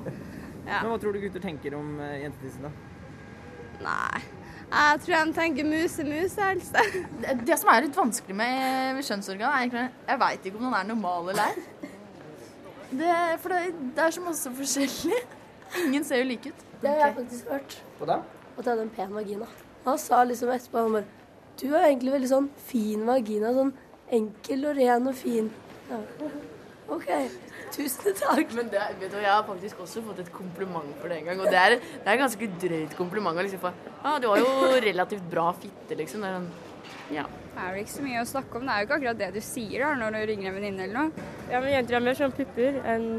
Men 0.04 0.90
Hva 0.90 0.98
tror 1.02 1.14
du 1.14 1.22
gutter 1.22 1.42
tenker 1.42 1.78
om 1.78 1.96
uh, 2.02 2.16
jentetissen? 2.18 2.66
da? 2.66 2.74
Nei. 3.86 4.35
Jeg 4.66 5.00
tror 5.04 5.24
de 5.24 5.32
tenker 5.36 5.66
muse, 5.68 6.04
muse, 6.04 6.42
helst. 6.42 6.78
Det, 7.22 7.34
det 7.46 7.58
som 7.60 7.70
er 7.70 7.84
litt 7.86 7.96
vanskelig 7.96 8.36
med, 8.36 9.02
kjønnsorgan, 9.06 9.46
er 9.46 9.62
egentlig 9.62 9.84
Jeg 10.08 10.20
veit 10.22 10.48
ikke 10.48 10.58
om 10.58 10.66
den 10.66 10.78
er 10.78 10.88
normal 10.88 11.30
eller 11.32 11.52
ei. 11.52 11.92
Det, 12.90 13.12
for 13.42 13.54
det, 13.54 13.60
det 13.96 14.02
er 14.02 14.14
så 14.14 14.24
masse 14.24 14.50
forskjellig. 14.58 15.20
Ingen 15.84 16.04
ser 16.06 16.22
jo 16.22 16.28
like 16.28 16.50
ut. 16.50 16.66
Det 16.82 16.90
har 16.90 17.06
jeg 17.06 17.14
faktisk 17.20 17.50
hørt. 17.50 17.78
Hva 17.98 18.10
da? 18.10 18.18
At 18.56 18.64
jeg 18.64 18.70
hadde 18.72 18.86
en 18.86 18.92
pen 18.98 19.14
vagina. 19.14 19.48
Han 19.86 19.98
sa 20.02 20.22
liksom 20.26 20.50
etterpå 20.54 20.82
han 20.82 20.98
bare 20.98 21.04
Du 21.60 21.68
har 21.72 21.86
egentlig 21.86 22.12
veldig 22.14 22.30
sånn 22.30 22.48
fin 22.68 23.06
vagina. 23.06 23.52
Sånn 23.56 23.72
enkel 24.18 24.66
og 24.70 24.78
ren 24.78 25.10
og 25.10 25.18
fin. 25.18 25.50
Ja. 25.90 26.00
OK. 26.94 27.10
Tusen 27.76 28.14
takk. 28.16 28.52
Men 28.56 28.70
det, 28.72 28.82
vet 29.00 29.12
du, 29.12 29.18
jeg 29.20 29.30
har 29.30 29.42
faktisk 29.46 29.82
også 29.84 30.02
fått 30.06 30.22
et 30.24 30.30
kompliment 30.32 30.92
for 31.00 31.12
det 31.12 31.20
en 31.20 31.30
gang. 31.30 31.42
Og 31.44 31.50
det 31.52 31.60
er, 31.60 31.76
det 31.78 32.12
er 32.12 32.20
ganske 32.22 32.48
drøyt 32.62 32.94
kompliment. 32.98 33.40
Liksom, 33.42 33.62
for, 33.62 33.96
ah, 34.02 34.16
du 34.22 34.30
har 34.32 34.40
jo 34.40 34.78
relativt 34.84 35.26
bra 35.32 35.50
fitte, 35.56 35.98
liksom. 35.98 36.24
Det 36.24 36.30
er 36.30 36.38
sånn, 36.38 36.48
ja. 37.16 37.26
Det 37.56 37.64
er 37.64 37.72
vel 37.72 37.82
ikke 37.82 37.94
så 37.96 38.04
mye 38.04 38.22
å 38.22 38.28
snakke 38.28 38.58
om. 38.60 38.68
Det 38.68 38.74
er 38.74 38.80
jo 38.82 38.88
ikke 38.88 38.98
akkurat 39.00 39.20
det 39.22 39.30
du 39.36 39.42
sier 39.44 39.84
da, 39.84 39.90
når 40.00 40.16
du 40.16 40.22
ringer 40.32 40.50
en 40.50 40.56
venninne 40.58 40.86
eller 40.86 40.96
noe. 41.00 41.26
Ja, 41.50 41.60
men 41.60 41.72
jenter 41.72 41.98
har 41.98 42.06
mer 42.08 42.18
sånn 42.18 42.36
pupper 42.36 42.80
enn 42.84 43.10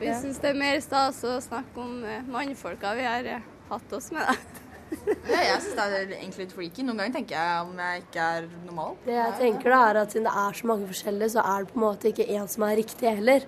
Vi 0.00 0.10
syns 0.20 0.40
det 0.42 0.50
er 0.50 0.58
mer 0.58 0.80
stas 0.82 1.20
å 1.24 1.36
snakke 1.40 1.80
om 1.80 2.00
eh, 2.08 2.24
mannfolka 2.28 2.92
vi 2.98 3.04
har 3.06 3.28
eh, 3.36 3.44
hatt 3.70 3.92
oss 3.96 4.10
med. 4.14 4.26
da. 4.26 4.63
Ja, 5.28 5.40
jeg 5.40 5.58
syns 5.64 5.74
det 5.78 5.84
er 5.84 6.14
egentlig 6.18 6.44
litt 6.44 6.54
freaky. 6.56 6.84
Noen 6.86 7.02
ganger 7.02 7.18
tenker 7.18 7.36
jeg 7.38 7.66
om 7.66 7.82
jeg 7.84 8.04
ikke 8.04 8.30
er 8.38 8.48
normal. 8.68 8.96
Det 9.06 9.18
jeg 9.18 9.34
tenker 9.40 9.74
da 9.74 9.82
er 9.90 10.00
at 10.04 10.14
Siden 10.14 10.28
det 10.28 10.38
er 10.44 10.56
så 10.60 10.70
mange 10.70 10.88
forskjellige, 10.90 11.34
så 11.34 11.44
er 11.44 11.64
det 11.64 11.72
på 11.72 11.78
en 11.80 11.84
måte 11.88 12.10
ikke 12.12 12.26
én 12.30 12.48
som 12.50 12.66
er 12.68 12.76
riktig 12.80 13.10
heller. 13.10 13.46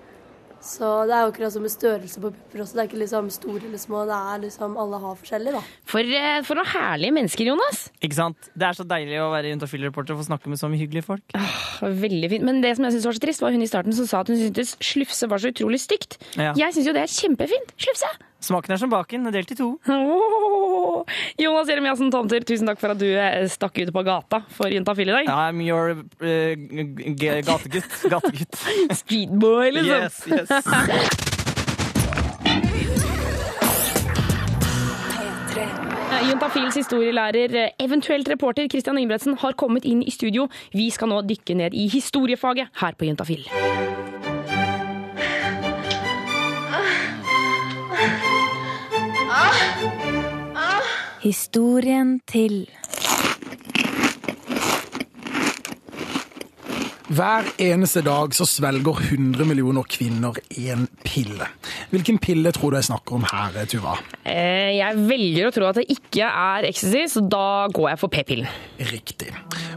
Så 0.67 0.89
det 1.07 1.15
er 1.15 1.23
jo 1.23 1.31
akkurat 1.31 1.53
som 1.55 1.63
med 1.63 1.71
størrelse 1.71 2.21
på 2.21 2.31
pupper 2.33 2.63
også. 2.65 2.75
Det 2.75 2.83
er 2.83 2.89
ikke 2.89 3.01
liksom 3.03 3.29
store 3.31 3.63
eller 3.69 3.81
små. 3.81 4.03
Det 4.09 4.17
er 4.17 4.41
liksom 4.47 4.77
alle 4.83 5.01
har 5.03 5.19
forskjellig, 5.21 5.53
da. 5.55 5.63
For, 5.87 6.01
eh, 6.19 6.41
for 6.49 6.59
noen 6.59 6.71
herlige 6.73 7.15
mennesker, 7.15 7.51
Jonas. 7.53 7.83
Ikke 8.03 8.19
sant? 8.19 8.49
Det 8.57 8.67
er 8.67 8.79
så 8.79 8.87
deilig 8.89 9.21
å 9.23 9.29
være 9.35 9.53
juntafil-reporter 9.53 10.17
og 10.17 10.23
få 10.25 10.29
snakke 10.31 10.51
med 10.51 10.59
så 10.59 10.71
mye 10.73 10.83
hyggelige 10.83 11.07
folk. 11.07 11.37
Veldig 12.07 12.31
fint. 12.33 12.47
Men 12.49 12.63
det 12.65 12.75
som 12.77 12.89
jeg 12.89 12.97
synes 12.97 13.11
var 13.11 13.19
så 13.19 13.25
trist, 13.27 13.45
var 13.45 13.55
hun 13.55 13.63
i 13.63 13.71
starten 13.71 13.95
som 13.95 14.09
sa 14.11 14.25
at 14.25 14.33
hun 14.33 14.41
syntes 14.41 14.75
slufse 14.83 15.29
var 15.31 15.43
så 15.45 15.53
utrolig 15.55 15.83
stygt. 15.85 16.19
Ja. 16.35 16.57
Jeg 16.57 16.75
syns 16.75 16.89
jo 16.89 16.97
det 16.97 17.05
er 17.05 17.15
kjempefint. 17.15 17.77
Slufse! 17.79 18.11
Smaken 18.41 18.75
er 18.75 18.81
som 18.81 18.91
baken, 18.93 19.29
delt 19.33 19.51
i 19.51 19.57
to. 19.57 19.69
Oh, 19.89 21.05
Jonas 21.41 21.71
Jeremiassen 21.71 22.11
Tomter, 22.13 22.45
tusen 22.47 22.69
takk 22.69 22.81
for 22.83 22.93
at 22.93 23.01
du 23.01 23.09
eh, 23.09 23.47
stakk 23.51 23.81
ut 23.81 23.93
på 23.95 24.03
gata 24.07 24.43
for 24.53 24.71
Juntafil 24.73 25.09
i 25.09 25.15
dag. 25.23 25.31
I'm 25.33 25.63
your 25.65 25.97
uh, 25.97 26.53
gategutt. 27.17 27.89
Gategutt. 28.13 28.61
Streetboy, 29.01 29.73
liksom. 29.79 30.05
Yes, 30.05 30.21
yes. 30.29 30.51
Eh, 36.17 36.29
Juntafils 36.29 36.77
historielærer, 36.77 37.71
eventuelt 37.81 38.29
reporter 38.29 38.69
Christian 38.69 38.99
Ingebretsen, 38.99 39.37
har 39.41 39.57
kommet 39.57 39.85
inn 39.89 40.05
i 40.05 40.13
studio. 40.13 40.49
Vi 40.77 40.91
skal 40.93 41.09
nå 41.09 41.25
dykke 41.25 41.57
ned 41.57 41.75
i 41.75 41.89
historiefaget 41.89 42.69
her 42.85 43.01
på 43.01 43.09
Juntafil. 43.09 43.49
Historien 51.27 52.21
til 52.31 52.69
Hver 57.07 57.47
eneste 57.63 58.01
dag 58.03 58.33
så 58.35 58.43
svelger 58.51 58.99
100 58.99 59.45
millioner 59.47 59.85
kvinner 59.87 60.35
én 60.59 60.89
pille. 61.07 61.47
Hvilken 61.93 62.17
pille 62.19 62.51
tror 62.51 62.73
du 62.75 62.77
jeg 62.81 62.89
snakker 62.89 63.15
om 63.21 63.27
her, 63.31 63.61
Tuva? 63.71 63.93
Eh, 64.27 64.75
Jeg 64.81 64.97
velger 65.07 65.47
å 65.47 65.53
tro 65.55 65.69
at 65.69 65.79
det 65.79 65.85
ikke 65.95 66.27
er 66.27 66.67
ecstasy, 66.67 67.05
så 67.13 67.23
da 67.31 67.69
går 67.71 67.93
jeg 67.93 68.01
for 68.01 68.11
p-pillen. 68.11 68.49
Riktig. 68.91 69.31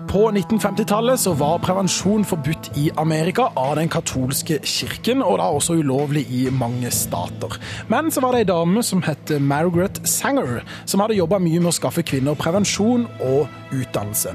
På 0.09 0.23
1950-tallet 0.33 1.21
så 1.21 1.35
var 1.37 1.61
prevensjon 1.61 2.25
forbudt 2.25 2.71
i 2.81 2.87
Amerika 2.97 3.51
av 3.55 3.75
den 3.77 3.91
katolske 3.93 4.57
kirken, 4.65 5.21
og 5.21 5.37
da 5.37 5.51
også 5.53 5.77
ulovlig 5.77 6.25
i 6.33 6.47
mange 6.49 6.89
stater. 6.89 7.59
Men 7.93 8.09
så 8.09 8.25
var 8.25 8.33
det 8.33 8.41
ei 8.41 8.49
dame 8.49 8.81
som 8.83 9.05
het 9.05 9.35
Margaret 9.37 10.01
Sanger, 10.09 10.63
som 10.89 11.05
hadde 11.05 11.19
jobba 11.21 11.37
mye 11.37 11.61
med 11.61 11.69
å 11.69 11.77
skaffe 11.77 12.01
kvinner 12.01 12.33
prevensjon 12.41 13.05
og 13.21 13.45
utdannelse. 13.69 14.33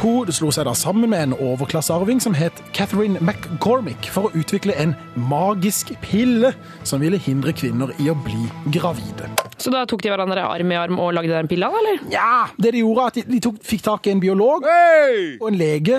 Hun 0.00 0.30
slo 0.32 0.48
seg 0.54 0.64
da 0.64 0.72
sammen 0.72 1.10
med 1.12 1.20
en 1.26 1.32
overklassearving 1.36 2.22
som 2.24 2.32
het 2.32 2.56
Catherine 2.72 3.20
McCormick 3.20 4.06
for 4.08 4.30
å 4.30 4.38
utvikle 4.38 4.72
en 4.80 4.94
magisk 5.28 5.90
pille 6.00 6.54
som 6.88 7.02
ville 7.04 7.18
hindre 7.20 7.52
kvinner 7.52 7.92
i 8.00 8.08
å 8.08 8.14
bli 8.16 8.46
gravide. 8.72 9.28
Så 9.60 9.68
da 9.68 9.82
tok 9.84 10.00
de 10.00 10.08
hverandre 10.08 10.40
arm 10.40 10.70
i 10.72 10.76
arm 10.80 10.96
og 11.04 11.10
lagde 11.12 11.34
den 11.34 11.50
pilla, 11.50 11.68
eller? 11.68 11.98
Ja, 12.08 12.46
det 12.56 12.70
de 12.72 12.80
gjorde, 12.80 13.08
at 13.10 13.18
de, 13.18 13.24
de 13.28 13.40
tok, 13.44 13.58
fikk 13.66 13.82
tak 13.84 14.08
i 14.08 14.14
en 14.14 14.22
biolog 14.22 14.64
og 14.64 15.44
en 15.50 15.58
lege 15.60 15.98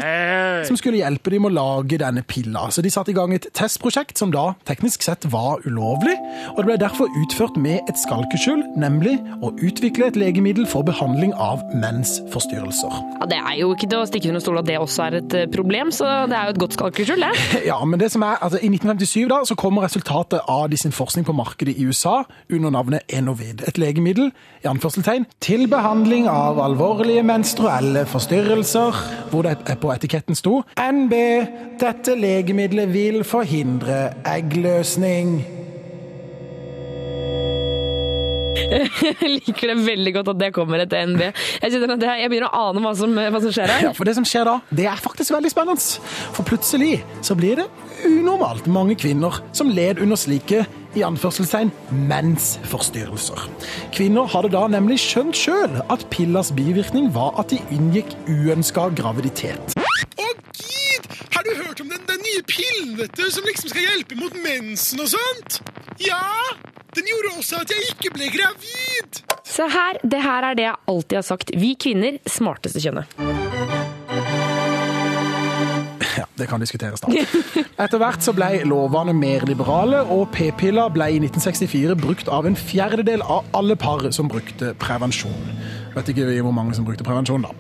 som 0.65 0.79
skulle 0.79 1.03
hjelpe 1.03 1.29
dem 1.35 1.45
med 1.45 1.53
å 1.53 1.59
lage 1.59 1.99
denne 2.01 2.23
pilla. 2.25 2.65
Så 2.73 2.81
de 2.81 2.89
satte 2.89 3.13
i 3.13 3.17
gang 3.17 3.35
et 3.37 3.45
testprosjekt 3.53 4.17
som 4.17 4.33
da 4.33 4.47
teknisk 4.65 5.05
sett 5.05 5.27
var 5.29 5.61
ulovlig, 5.69 6.17
og 6.55 6.63
det 6.63 6.67
ble 6.71 6.79
derfor 6.81 7.13
utført 7.21 7.59
med 7.61 7.85
et 7.85 8.01
skalkeskjul, 8.01 8.65
nemlig 8.81 9.19
å 9.45 9.53
utvikle 9.61 10.09
et 10.09 10.17
legemiddel 10.17 10.65
for 10.65 10.81
behandling 10.89 11.37
av 11.37 11.61
mensforstyrrelser. 11.77 12.97
Ja, 13.21 13.29
Det 13.29 13.37
er 13.37 13.61
jo 13.61 13.69
ikke 13.75 13.90
til 13.91 14.01
å 14.01 14.07
stikke 14.07 14.31
under 14.31 14.43
stol 14.43 14.59
at 14.61 14.67
det 14.69 14.77
også 14.81 15.05
er 15.07 15.17
et 15.19 15.35
eh, 15.37 15.47
problem, 15.51 15.91
så 15.95 16.07
det 16.31 16.37
er 16.37 16.49
jo 16.49 16.55
et 16.55 16.61
godt 16.63 16.77
skalkeskjul, 16.77 17.25
det. 17.25 17.31
Ja, 17.71 17.77
men 17.85 17.99
det 18.01 18.11
som 18.13 18.23
er, 18.25 18.39
altså 18.41 18.61
I 18.61 18.71
1957 18.71 19.27
da, 19.31 19.41
så 19.47 19.57
kommer 19.59 19.85
resultatet 19.85 20.47
av 20.49 20.67
de 20.71 20.79
sin 20.79 20.95
forskning 20.95 21.27
på 21.27 21.35
markedet 21.35 21.75
i 21.77 21.85
USA 21.87 22.21
under 22.51 22.73
navnet 22.73 23.05
Enovid. 23.11 23.65
Et 23.67 23.79
legemiddel 23.81 24.31
i 24.63 24.69
anførselstegn, 24.71 25.27
til 25.43 25.67
behandling 25.71 26.29
av 26.31 26.59
alvorlige 26.63 27.23
menstruelle 27.27 28.05
forstyrrelser, 28.09 29.01
hvor 29.31 29.47
det 29.47 29.57
på 29.81 29.93
etiketten 29.93 30.37
sto 30.37 30.61
NB. 30.77 31.15
Dette 31.81 32.15
legemiddelet 32.17 32.93
vil 32.93 33.23
forhindre 33.27 34.11
eggløsning. 34.27 35.41
Jeg 38.55 39.29
liker 39.37 39.71
det 39.71 39.77
veldig 39.85 40.13
godt 40.17 40.31
at 40.33 40.41
det 40.41 40.49
kommer 40.55 40.83
etter 40.83 41.05
NB. 41.07 41.23
Jeg, 41.23 41.73
kjenner 41.73 41.95
at 41.95 42.05
jeg 42.21 42.31
begynner 42.31 42.49
å 42.49 42.65
ane 42.69 42.83
hva 42.83 42.91
som, 42.97 43.15
hva 43.15 43.41
som 43.43 43.53
skjer 43.53 43.71
her. 43.71 43.87
Ja, 43.87 43.93
for 43.95 44.07
det 44.07 44.15
som 44.17 44.27
skjer 44.27 44.47
da, 44.47 44.57
det 44.73 44.87
er 44.91 45.01
faktisk 45.01 45.35
veldig 45.35 45.51
spennende. 45.53 46.03
For 46.35 46.47
plutselig 46.47 46.99
så 47.25 47.37
blir 47.39 47.61
det 47.61 47.67
unormalt 48.07 48.67
mange 48.71 48.97
kvinner 48.99 49.41
som 49.57 49.71
led 49.71 50.01
under 50.03 50.19
slike 50.19 50.65
i 50.97 51.03
anførselstegn 51.07 51.71
mensforstyrrelser. 52.09 53.45
Kvinner 53.95 54.27
hadde 54.31 54.51
da 54.55 54.65
nemlig 54.71 54.99
skjønt 55.03 55.37
sjøl 55.39 55.79
at 55.93 56.03
pillas 56.11 56.51
bivirkning 56.55 57.11
var 57.15 57.37
at 57.39 57.53
de 57.53 57.61
inngikk 57.71 58.17
uønska 58.27 58.89
graviditet. 58.99 59.77
Har 61.31 61.43
du 61.47 61.55
hørt 61.55 61.79
om 61.81 61.87
den, 61.89 62.03
den 62.09 62.19
nye 62.21 62.43
pillen 62.45 62.97
vet 62.99 63.15
du, 63.17 63.23
som 63.31 63.47
liksom 63.47 63.71
skal 63.71 63.87
hjelpe 63.87 64.19
mot 64.19 64.35
mensen 64.43 65.01
og 65.01 65.09
sånt? 65.15 65.61
Ja! 66.03 66.19
Den 66.95 67.07
gjorde 67.07 67.29
også 67.39 67.61
at 67.63 67.71
jeg 67.71 67.93
ikke 67.93 68.11
ble 68.17 68.27
gravid! 68.33 69.21
Se 69.47 69.63
her, 69.71 69.99
det 70.03 70.19
her 70.23 70.47
er 70.49 70.57
det 70.59 70.65
jeg 70.65 70.79
alltid 70.91 71.17
har 71.21 71.23
sagt. 71.27 71.51
Vi 71.55 71.73
kvinner, 71.79 72.17
smarteste 72.27 72.81
kjønnet. 72.83 73.07
Ja, 76.17 76.25
det 76.35 76.47
kan 76.51 76.59
diskuteres, 76.59 76.99
da. 76.99 77.11
Etter 77.81 78.01
hvert 78.01 78.25
så 78.25 78.33
ble 78.35 78.49
lovene 78.67 79.13
mer 79.15 79.45
liberale, 79.47 80.01
og 80.11 80.27
p-piller 80.35 80.91
ble 80.91 81.07
i 81.15 81.21
1964 81.23 81.95
brukt 82.01 82.31
av 82.31 82.49
en 82.49 82.59
fjerdedel 82.59 83.23
av 83.23 83.47
alle 83.55 83.79
par 83.79 84.03
som 84.11 84.27
brukte 84.31 84.73
prevensjon. 84.81 85.47
Vet 85.95 86.11
ikke 86.11 86.27
vi 86.27 86.43
hvor 86.43 86.55
mange 86.55 86.75
som 86.75 86.87
brukte 86.87 87.07
prevensjon, 87.07 87.47
da. 87.47 87.55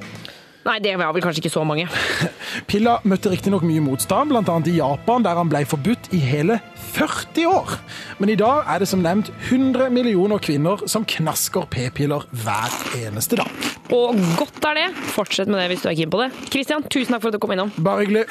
Nei, 0.61 0.77
det 0.77 0.93
var 0.99 1.09
vel 1.15 1.23
kanskje 1.23 1.41
ikke 1.41 1.53
så 1.55 1.63
mange. 1.65 1.87
Pilla 2.69 2.99
møtte 3.07 3.31
riktignok 3.31 3.63
mye 3.65 3.81
motstand, 3.81 4.29
bl.a. 4.29 4.57
i 4.69 4.75
Japan, 4.77 5.25
der 5.25 5.39
han 5.39 5.49
ble 5.49 5.63
forbudt 5.65 6.11
i 6.13 6.19
hele 6.21 6.59
40 6.93 7.47
år. 7.49 7.73
Men 8.21 8.29
i 8.29 8.37
dag 8.37 8.69
er 8.69 8.83
det 8.83 8.89
som 8.91 9.01
nevnt 9.01 9.31
100 9.49 9.89
millioner 9.93 10.41
kvinner 10.43 10.83
som 10.91 11.05
knasker 11.07 11.65
p-piller 11.73 12.27
hver 12.43 12.77
eneste 13.01 13.41
dag. 13.41 13.49
Og 13.89 14.21
godt 14.37 14.61
er 14.69 14.83
det. 14.83 14.87
Fortsett 15.15 15.49
med 15.49 15.63
det 15.63 15.71
hvis 15.73 15.85
du 15.85 15.89
er 15.89 15.97
keen 15.97 16.13
på 16.13 16.21
det. 16.21 16.29
Kristian, 16.53 16.85
tusen 16.93 17.15
takk 17.15 17.25
for 17.25 17.33
at 17.33 17.39
du 17.39 17.41
kom 17.41 17.55
innom. 17.57 17.73
Bare 17.81 18.05
hyggelig. 18.05 18.27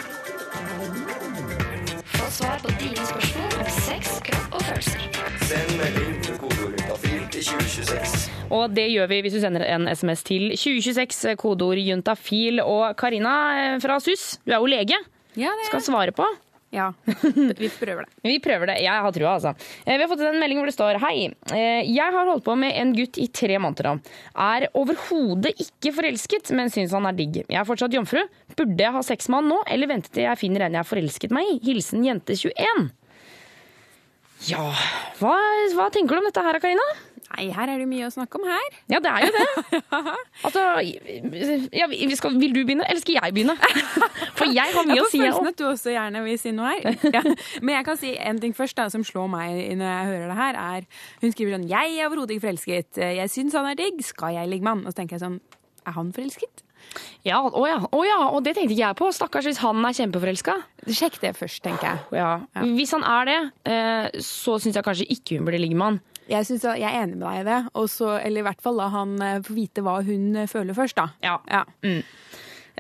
Få 2.15 2.31
svar 2.39 2.63
på 2.63 2.77
dine 2.79 3.09
spørsmål 3.11 3.59
om 3.59 3.73
sex, 3.81 4.21
kropp 4.31 4.61
og 4.61 4.69
følelser. 4.71 5.09
Send 5.51 5.75
melding 5.83 6.21
til 6.29 6.39
kodeordet 6.45 6.87
til 7.35 7.51
2026. 7.57 8.40
Og 8.51 8.71
det 8.75 8.89
gjør 8.91 9.09
vi 9.13 9.21
hvis 9.23 9.37
du 9.37 9.41
sender 9.45 9.63
en 9.71 9.87
SMS 9.95 10.25
til 10.27 10.51
2026, 10.59 11.37
kodeord 11.39 11.79
juntafil. 11.79 12.61
Og 12.65 12.97
Karina 12.99 13.35
eh, 13.75 13.81
fra 13.83 14.01
SUS, 14.03 14.39
du 14.45 14.53
er 14.55 14.59
jo 14.63 14.71
lege. 14.71 14.99
Ja, 15.39 15.51
det 15.55 15.67
er. 15.69 15.69
Skal 15.71 15.85
svare 15.87 16.15
på. 16.17 16.27
Ja, 16.71 16.93
vi 17.59 17.67
prøver 17.75 18.05
det. 18.07 18.13
Vi 18.31 18.37
prøver 18.39 18.69
det. 18.71 18.77
Jeg 18.85 19.03
har 19.03 19.11
trua, 19.11 19.33
altså. 19.41 19.51
Eh, 19.83 19.97
Vi 19.97 20.05
har 20.05 20.11
fått 20.13 20.21
en 20.23 20.37
melding 20.39 20.61
hvor 20.61 20.69
det 20.71 20.75
står 20.77 21.01
Hei. 21.03 21.25
eh, 21.51 21.81
Jeg 21.91 22.15
har 22.15 22.29
holdt 22.29 22.45
på 22.47 22.55
med 22.59 22.77
en 22.79 22.93
gutt 22.95 23.19
i 23.19 23.27
tre 23.35 23.57
måneder. 23.59 23.89
nå. 23.89 24.13
Er 24.39 24.69
overhodet 24.79 25.51
ikke 25.65 25.91
forelsket, 25.97 26.53
men 26.55 26.71
syns 26.71 26.95
han 26.95 27.11
er 27.11 27.19
digg. 27.19 27.41
Jeg 27.43 27.59
er 27.59 27.67
fortsatt 27.67 27.91
jomfru. 27.99 28.23
Burde 28.55 28.79
jeg 28.87 28.95
ha 28.95 29.03
sex 29.03 29.27
med 29.29 29.41
han 29.43 29.51
nå, 29.51 29.59
eller 29.67 29.91
vente 29.91 30.15
til 30.15 30.29
jeg 30.29 30.39
finner 30.45 30.69
en 30.69 30.79
jeg 30.79 30.85
har 30.85 30.91
forelsket 30.93 31.35
meg 31.35 31.51
i? 31.57 31.59
Hilsen 31.73 32.07
jente21. 32.07 32.87
Ja, 34.49 34.71
hva, 35.21 35.37
hva 35.77 35.91
tenker 35.93 36.17
du 36.17 36.23
om 36.23 36.29
dette 36.31 36.43
her, 36.45 36.59
Karina? 36.63 36.85
Nei, 37.31 37.45
her 37.55 37.71
er 37.71 37.79
det 37.79 37.87
mye 37.87 38.09
å 38.09 38.11
snakke 38.11 38.41
om 38.41 38.47
her. 38.49 38.73
Ja, 38.91 38.99
det 38.99 39.11
er 39.13 39.27
jo 39.29 39.35
det. 39.37 39.81
Altså, 40.47 40.63
ja, 41.77 41.87
vi 41.93 42.17
skal, 42.19 42.35
vil 42.41 42.55
du 42.57 42.63
begynne, 42.65 42.87
eller 42.91 43.03
skal 43.05 43.21
jeg 43.21 43.35
begynne? 43.37 43.55
For 44.39 44.49
jeg 44.51 44.75
har 44.75 44.89
mye 44.89 44.97
Jeg 44.97 45.05
å 45.05 45.07
får 45.07 45.13
si. 45.13 45.21
jeg 45.21 45.35
følelsen 45.37 45.51
at 45.53 45.61
du 45.61 45.65
også 45.69 45.93
gjerne 45.95 46.23
vil 46.25 46.41
si 46.41 46.55
noe 46.57 46.73
her. 46.73 46.99
Ja. 47.15 47.23
Men 47.61 47.75
jeg 47.77 47.87
kan 47.87 48.01
si 48.01 48.15
en 48.19 48.41
ting 48.43 48.57
først 48.57 48.81
da, 48.81 48.89
som 48.91 49.05
slår 49.07 49.31
meg 49.31 49.61
når 49.79 49.93
jeg 49.93 50.11
hører 50.11 50.27
det 50.33 50.39
her, 50.41 50.59
er 50.65 51.07
Hun 51.23 51.33
skriver 51.37 51.55
sånn 51.55 51.69
'Jeg 51.71 51.95
er 52.01 52.09
overhodet 52.09 52.35
ikke 52.35 52.47
forelsket. 52.49 52.99
Jeg 53.21 53.31
syns 53.31 53.55
han 53.55 53.69
er 53.71 53.79
digg. 53.79 54.03
Skal 54.03 54.35
jeg 54.35 54.49
ligge 54.51 54.65
med 54.67 54.75
han?' 54.75 54.87
Og 54.87 54.93
så 54.95 54.99
tenker 55.03 55.19
jeg 55.19 55.23
sånn 55.29 55.39
Er 55.87 55.97
han 55.97 56.13
forelsket? 56.17 56.65
Ja, 57.27 57.39
å 57.45 57.63
ja, 57.69 57.77
å 57.93 58.01
ja, 58.07 58.19
og 58.33 58.43
det 58.45 58.55
tenkte 58.57 58.73
ikke 58.75 58.83
jeg 58.87 58.99
på. 58.99 59.11
Stakkars 59.15 59.47
hvis 59.47 59.61
han 59.63 59.85
er 59.87 59.97
kjempeforelska. 59.97 60.55
Sjekk 60.89 61.21
det 61.23 61.35
først, 61.39 61.63
tenker 61.65 61.91
jeg. 61.93 62.21
Ja. 62.23 62.31
Hvis 62.65 62.95
han 62.97 63.05
er 63.07 63.29
det, 63.29 63.39
eh, 63.71 64.21
så 64.25 64.57
syns 64.63 64.79
jeg 64.81 64.87
kanskje 64.87 65.09
ikke 65.13 65.39
hun 65.39 65.47
burde 65.49 65.61
ligge 65.61 65.77
med 65.79 65.87
han. 65.87 66.01
Jeg, 66.31 66.47
synes, 66.47 66.65
jeg 66.79 66.87
er 66.87 67.03
enig 67.05 67.19
med 67.19 67.27
deg 67.27 67.41
i 67.43 67.49
det. 67.51 67.59
Også, 67.79 68.15
eller 68.23 68.43
i 68.43 68.47
hvert 68.49 68.63
fall 68.65 68.79
la 68.81 68.89
han 68.95 69.17
eh, 69.23 69.41
få 69.47 69.57
vite 69.57 69.85
hva 69.87 69.99
hun 70.07 70.31
eh, 70.45 70.49
føler 70.51 70.77
først, 70.77 70.99
da. 70.99 71.09
Ja. 71.27 71.65
Mm. 71.85 72.01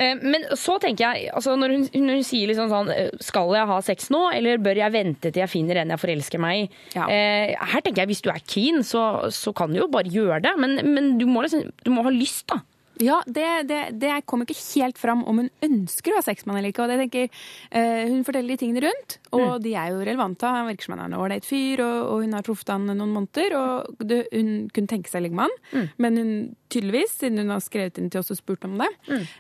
Eh, 0.01 0.15
Men 0.23 0.47
så 0.57 0.79
tenker 0.81 1.11
jeg, 1.11 1.31
altså 1.37 1.57
når 1.59 1.75
hun, 1.77 1.87
når 2.07 2.21
hun 2.21 2.27
sier 2.27 2.49
liksom 2.49 2.71
sånn 2.71 2.93
Skal 3.21 3.51
jeg 3.59 3.69
ha 3.69 3.79
sex 3.85 4.07
nå, 4.15 4.21
eller 4.33 4.63
bør 4.63 4.79
jeg 4.79 4.95
vente 4.95 5.33
til 5.35 5.43
jeg 5.43 5.51
finner 5.51 5.83
en 5.83 5.93
jeg 5.93 6.01
forelsker 6.01 6.41
meg 6.41 6.63
i? 6.63 6.69
Eh, 7.05 7.53
her 7.75 7.85
tenker 7.85 8.05
jeg 8.05 8.13
hvis 8.15 8.25
du 8.25 8.31
er 8.33 8.41
keen, 8.47 8.81
så, 8.87 9.05
så 9.35 9.53
kan 9.53 9.75
du 9.75 9.83
jo 9.83 9.91
bare 9.93 10.09
gjøre 10.11 10.41
det. 10.47 10.57
Men, 10.63 10.79
men 10.95 11.13
du, 11.21 11.27
må 11.29 11.45
liksom, 11.45 11.69
du 11.85 11.93
må 11.95 12.07
ha 12.07 12.15
lyst, 12.15 12.47
da. 12.55 12.63
Ja, 13.01 13.21
det, 13.27 13.49
det, 13.71 13.81
det 14.01 14.13
kommer 14.29 14.49
ikke 14.49 14.61
helt 14.81 15.01
fram 15.01 15.23
om 15.29 15.43
hun 15.43 15.51
ønsker 15.65 16.13
å 16.13 16.21
ha 16.21 16.25
sexmann 16.25 16.59
eller 16.61 16.73
ikke. 16.73 16.85
Og 16.85 16.93
det 16.93 16.99
tenker, 17.05 17.43
eh, 17.73 18.03
hun 18.11 18.25
forteller 18.27 18.55
de 18.55 18.61
tingene 18.61 18.85
rundt, 18.85 19.19
og 19.37 19.61
de 19.65 19.75
er 19.79 19.95
jo 19.95 20.03
relevante. 20.05 20.49
Han 20.49 20.69
virker 20.69 20.89
som 20.89 20.97
han 20.97 21.05
er 21.07 21.11
en 21.11 21.19
ålreit 21.21 21.49
fyr, 21.49 21.83
og, 21.85 21.99
og 22.13 22.25
hun 22.27 22.37
har 22.37 22.47
truffet 22.47 22.75
han 22.75 22.89
noen 22.91 23.15
måneder. 23.17 23.57
Og 23.61 24.05
det, 24.05 24.23
hun 24.35 24.69
kunne 24.75 24.93
tenke 24.93 25.13
seg 25.13 25.23
å 25.23 25.27
ligge 25.27 25.41
med 25.41 25.49
han, 25.49 25.89
men 26.01 26.21
hun 26.21 26.33
tydeligvis, 26.71 27.17
siden 27.23 27.43
hun 27.43 27.55
har 27.55 27.63
skrevet 27.65 27.99
inn 27.99 28.11
til 28.13 28.23
oss 28.23 28.31
og 28.35 28.39
spurt 28.39 28.67
om 28.69 28.77
det. 28.81 28.91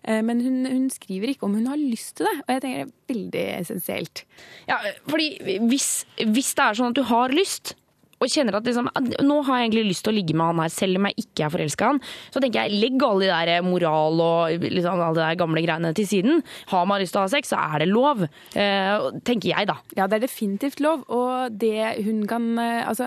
Eh, 0.02 0.22
men 0.26 0.40
hun, 0.44 0.62
hun 0.66 0.88
skriver 0.92 1.34
ikke 1.34 1.46
om 1.48 1.58
hun 1.58 1.68
har 1.70 1.80
lyst 1.80 2.16
til 2.18 2.28
det, 2.28 2.36
og 2.46 2.54
jeg 2.56 2.64
tenker 2.64 2.80
det 2.80 2.86
er 2.86 2.96
veldig 3.10 3.44
essensielt. 3.58 4.24
Ja, 4.70 4.78
fordi 5.10 5.58
hvis, 5.68 5.90
hvis 6.22 6.54
det 6.56 6.66
er 6.66 6.78
sånn 6.78 6.94
at 6.94 6.98
du 6.98 7.04
har 7.10 7.34
lyst, 7.34 7.74
og 8.20 8.28
kjenner 8.28 8.58
at 8.58 8.66
liksom, 8.68 8.88
nå 9.24 9.36
har 9.46 9.60
jeg 9.60 9.70
egentlig 9.70 9.86
lyst 9.88 10.04
til 10.04 10.12
å 10.12 10.16
ligge 10.18 10.36
med 10.36 10.50
han 10.50 10.60
her, 10.60 10.72
selv 10.74 11.00
om 11.00 11.08
jeg 11.08 11.24
ikke 11.24 11.46
er 11.46 11.52
forelska 11.54 11.86
i 11.86 11.88
han, 11.94 12.00
så 12.34 12.42
tenker 12.42 12.66
jeg 12.66 12.80
legg 12.82 13.04
alle 13.06 13.24
de 13.24 13.30
der 13.32 13.64
moral 13.64 14.20
og 14.20 14.66
liksom, 14.66 15.00
alle 15.00 15.16
de 15.16 15.22
der 15.22 15.38
gamle 15.40 15.62
greiene 15.64 15.92
til 15.96 16.08
siden. 16.08 16.42
Har 16.68 16.84
man 16.88 17.00
lyst 17.00 17.14
til 17.16 17.22
å 17.22 17.24
ha 17.24 17.30
sex, 17.32 17.52
så 17.54 17.60
er 17.60 17.82
det 17.84 17.88
lov. 17.88 18.26
Eh, 18.52 19.06
tenker 19.24 19.54
jeg, 19.54 19.68
da. 19.70 19.78
Ja, 19.96 20.08
det 20.10 20.18
er 20.18 20.26
definitivt 20.26 20.82
lov, 20.84 21.06
og 21.08 21.56
det 21.60 22.04
hun 22.04 22.26
kan 22.28 22.52
eh, 22.58 22.78
Altså, 22.90 23.06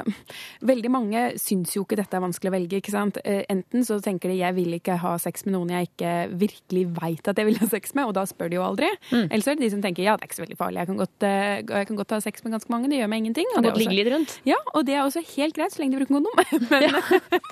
veldig 0.63 0.89
mange 0.93 1.21
syns 1.41 1.73
jo 1.75 1.83
ikke 1.83 1.97
dette 1.99 2.15
er 2.15 2.23
vanskelig 2.23 2.51
å 2.51 2.55
velge, 2.55 2.79
ikke 2.79 2.93
sant. 2.93 3.17
Eh, 3.25 3.43
Enten 3.51 3.83
så 3.85 3.99
tenker 4.01 4.31
de 4.31 4.37
'jeg 4.39 4.55
vil 4.55 4.73
ikke 4.77 4.97
ha 5.01 5.17
sex 5.17 5.45
med 5.45 5.53
noen 5.53 5.69
jeg 5.73 5.89
ikke 5.89 6.13
virkelig 6.39 6.83
veit 6.95 7.27
at 7.27 7.37
jeg 7.37 7.45
vil 7.45 7.59
ha 7.59 7.67
sex 7.67 7.93
med', 7.93 8.07
og 8.07 8.13
da 8.13 8.23
spør 8.25 8.49
de 8.49 8.55
jo 8.55 8.63
aldri. 8.63 8.89
Mm. 9.11 9.27
Eller 9.29 9.43
så 9.43 9.51
er 9.51 9.55
det 9.55 9.65
de 9.65 9.69
som 9.75 9.81
tenker 9.81 10.03
'ja, 10.03 10.15
det 10.15 10.23
er 10.23 10.29
ikke 10.29 10.39
så 10.39 10.45
veldig 10.45 10.57
farlig, 10.57 10.79
jeg 10.79 10.87
kan 10.87 10.97
godt, 10.97 11.23
eh, 11.23 11.61
jeg 11.61 11.87
kan 11.87 11.97
godt 11.97 12.11
ha 12.11 12.19
sex 12.19 12.43
med 12.43 12.53
ganske 12.53 12.69
mange, 12.69 12.89
det 12.89 13.01
gjør 13.01 13.09
meg 13.09 13.23
ingenting'. 13.23 13.49
Kan 13.53 13.63
det 13.63 13.73
godt 13.73 13.83
ligge 13.83 13.99
litt 13.99 14.13
rundt. 14.13 14.39
Ja, 14.45 14.59
og 14.73 14.85
det 14.85 14.95
er 14.95 15.02
også 15.07 15.23
helt 15.35 15.55
greit, 15.57 15.73
så 15.73 15.81
lenge 15.81 15.95
de 15.97 16.01
bruker 16.03 16.15
kondom. 16.17 16.35
Men, 16.73 16.97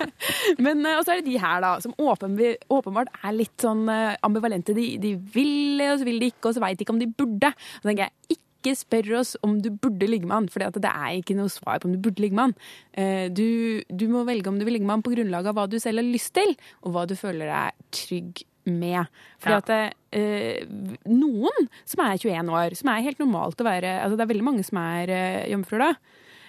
men 0.64 0.86
eh, 0.86 0.98
og 0.98 1.04
så 1.06 1.14
er 1.14 1.20
det 1.22 1.28
de 1.30 1.38
her, 1.42 1.60
da, 1.64 1.74
som 1.84 1.94
åpen, 2.02 2.36
åpenbart 2.72 3.10
er 3.22 3.34
litt 3.36 3.62
sånn 3.62 3.84
eh, 3.92 4.14
ambivalente. 4.26 4.74
De, 4.76 4.86
de 5.02 5.14
vil, 5.34 5.82
og 5.90 5.98
så 6.02 6.08
vil 6.08 6.20
de 6.22 6.30
ikke, 6.32 6.48
og 6.50 6.56
så 6.56 6.62
veit 6.64 6.78
de 6.80 6.86
ikke 6.86 6.94
om 6.96 7.02
de 7.02 7.10
burde. 7.10 7.52
Så 7.80 7.88
tenker 7.88 8.08
jeg, 8.08 8.38
ikke 8.38 8.76
spør 8.78 9.08
oss 9.18 9.32
om 9.42 9.56
du 9.58 9.70
burde 9.74 10.06
ligge 10.06 10.28
med 10.28 10.36
han, 10.36 10.44
for 10.52 10.62
det 10.62 10.86
er 10.92 11.16
ikke 11.18 11.34
noe 11.34 11.50
svar 11.50 11.80
på 11.82 11.88
om 11.90 11.96
du 11.96 12.02
burde 12.04 12.22
ligge 12.22 12.38
med 12.38 12.50
han. 12.52 12.54
Eh, 12.94 13.26
Du, 13.34 13.82
du 13.90 14.04
må 14.12 14.22
velge 14.28 14.48
om 14.52 14.60
du 14.60 14.64
vil 14.68 14.76
ligge 14.78 14.86
med 14.86 15.00
han 15.00 15.02
på 15.06 15.14
grunnlag 15.16 15.48
av 15.50 15.56
hva 15.58 15.64
du 15.72 15.78
selv 15.82 15.98
har 16.02 16.06
lyst 16.06 16.34
til, 16.38 16.54
og 16.86 16.94
hva 16.94 17.02
du 17.10 17.16
føler 17.18 17.50
deg 17.50 17.86
trygg 17.98 18.44
med. 18.70 19.10
Fordi 19.42 19.56
Ja. 19.56 19.58
at 19.58 19.70
eh, 20.14 20.62
noen 21.10 21.66
som 21.82 22.04
er 22.04 22.14
21 22.22 22.52
år, 22.54 22.76
som 22.78 22.92
er 22.92 23.02
helt 23.08 23.18
normalt 23.18 23.58
å 23.58 23.66
være 23.66 23.96
altså 24.04 24.14
Det 24.20 24.22
er 24.22 24.30
veldig 24.30 24.46
mange 24.46 24.62
som 24.68 24.78
er 24.78 25.10
eh, 25.10 25.48
jomfruer 25.50 25.82
da, 25.82 25.94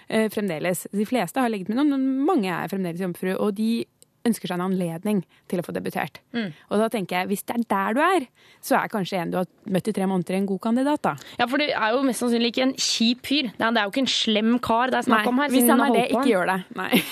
eh, 0.08 0.28
fremdeles. 0.32 0.86
De 0.92 1.08
fleste 1.08 1.40
har 1.40 1.52
ligget 1.52 1.72
med 1.72 1.80
noen, 1.80 1.94
men 1.96 2.24
mange 2.28 2.52
er 2.52 2.70
fremdeles 2.72 3.00
jomfru, 3.04 3.34
og 3.38 3.54
de 3.58 3.84
ønsker 4.24 4.48
seg 4.48 4.56
en 4.56 4.64
anledning 4.70 5.18
til 5.52 5.60
å 5.60 5.64
få 5.66 5.72
debutert. 5.76 6.20
Mm. 6.32 6.52
Og 6.72 6.80
da 6.80 6.86
tenker 6.92 7.18
jeg, 7.18 7.28
hvis 7.28 7.42
det 7.44 7.58
er 7.58 7.64
der 7.68 7.96
du 7.96 8.00
er, 8.00 8.26
så 8.64 8.78
er 8.78 8.92
kanskje 8.92 9.18
en 9.20 9.34
du 9.34 9.36
har 9.36 9.48
møtt 9.68 9.90
i 9.90 9.94
tre 9.96 10.06
måneder, 10.08 10.38
en 10.38 10.48
god 10.48 10.62
kandidat, 10.64 11.02
da. 11.04 11.12
Ja, 11.36 11.44
for 11.50 11.60
du 11.60 11.66
er 11.66 11.92
jo 11.92 12.00
mest 12.08 12.24
sannsynlig 12.24 12.54
ikke 12.54 12.64
en 12.64 12.72
kjip 12.80 13.28
fyr. 13.28 13.50
Det 13.58 13.68
er 13.68 13.82
jo 13.82 13.92
ikke 13.92 14.04
en 14.06 14.10
slem 14.14 14.56
kar 14.64 14.94
det 14.94 15.02
er 15.02 15.08
snakk 15.10 15.28
om 15.28 15.42
her. 15.44 15.52
hvis 15.52 15.68
han 15.68 15.84
er 15.84 15.94
det, 15.98 16.06
ikke 16.14 16.24
gjør 16.30 16.52
det. 16.54 16.58
Nei. 16.80 17.02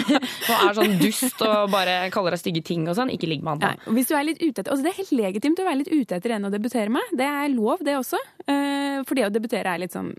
Og 0.48 0.56
er 0.56 0.74
sånn 0.80 0.98
dust 1.02 1.44
og 1.44 1.70
bare 1.72 1.98
kaller 2.14 2.36
deg 2.36 2.40
stygge 2.40 2.64
ting 2.72 2.88
og 2.88 2.96
sånn. 2.96 3.12
Ikke 3.12 3.28
ligg 3.28 3.44
med 3.44 3.58
han. 3.58 3.76
Nei, 3.76 3.86
og 3.90 3.96
hvis 3.98 4.08
du 4.08 4.16
er 4.16 4.26
litt 4.30 4.40
ute 4.40 4.62
etter, 4.62 4.72
altså 4.72 4.86
Det 4.86 4.92
er 4.94 5.00
helt 5.02 5.14
legitimt 5.20 5.60
å 5.60 5.68
være 5.68 5.80
litt 5.82 5.92
ute 5.92 6.16
etter 6.16 6.36
en 6.38 6.48
å 6.48 6.52
debutere 6.52 6.92
med. 6.92 7.16
Det 7.20 7.28
er 7.28 7.52
lov, 7.52 7.84
det 7.84 8.00
også. 8.00 8.20
Eh, 8.46 9.02
For 9.04 9.18
det 9.18 9.28
å 9.28 9.32
debutere 9.34 9.76
er 9.76 9.84
litt 9.84 9.92
sånn 9.92 10.14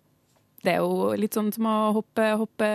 Det 0.63 0.77
er 0.77 0.81
jo 0.81 1.11
litt 1.19 1.35
sånn 1.35 1.51
som 1.51 1.67
å 1.67 1.77
hoppe, 1.97 2.29
hoppe 2.39 2.67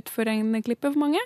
utfor 0.00 0.30
en 0.32 0.54
klippe 0.64 0.88
for 0.90 1.00
mange. 1.00 1.20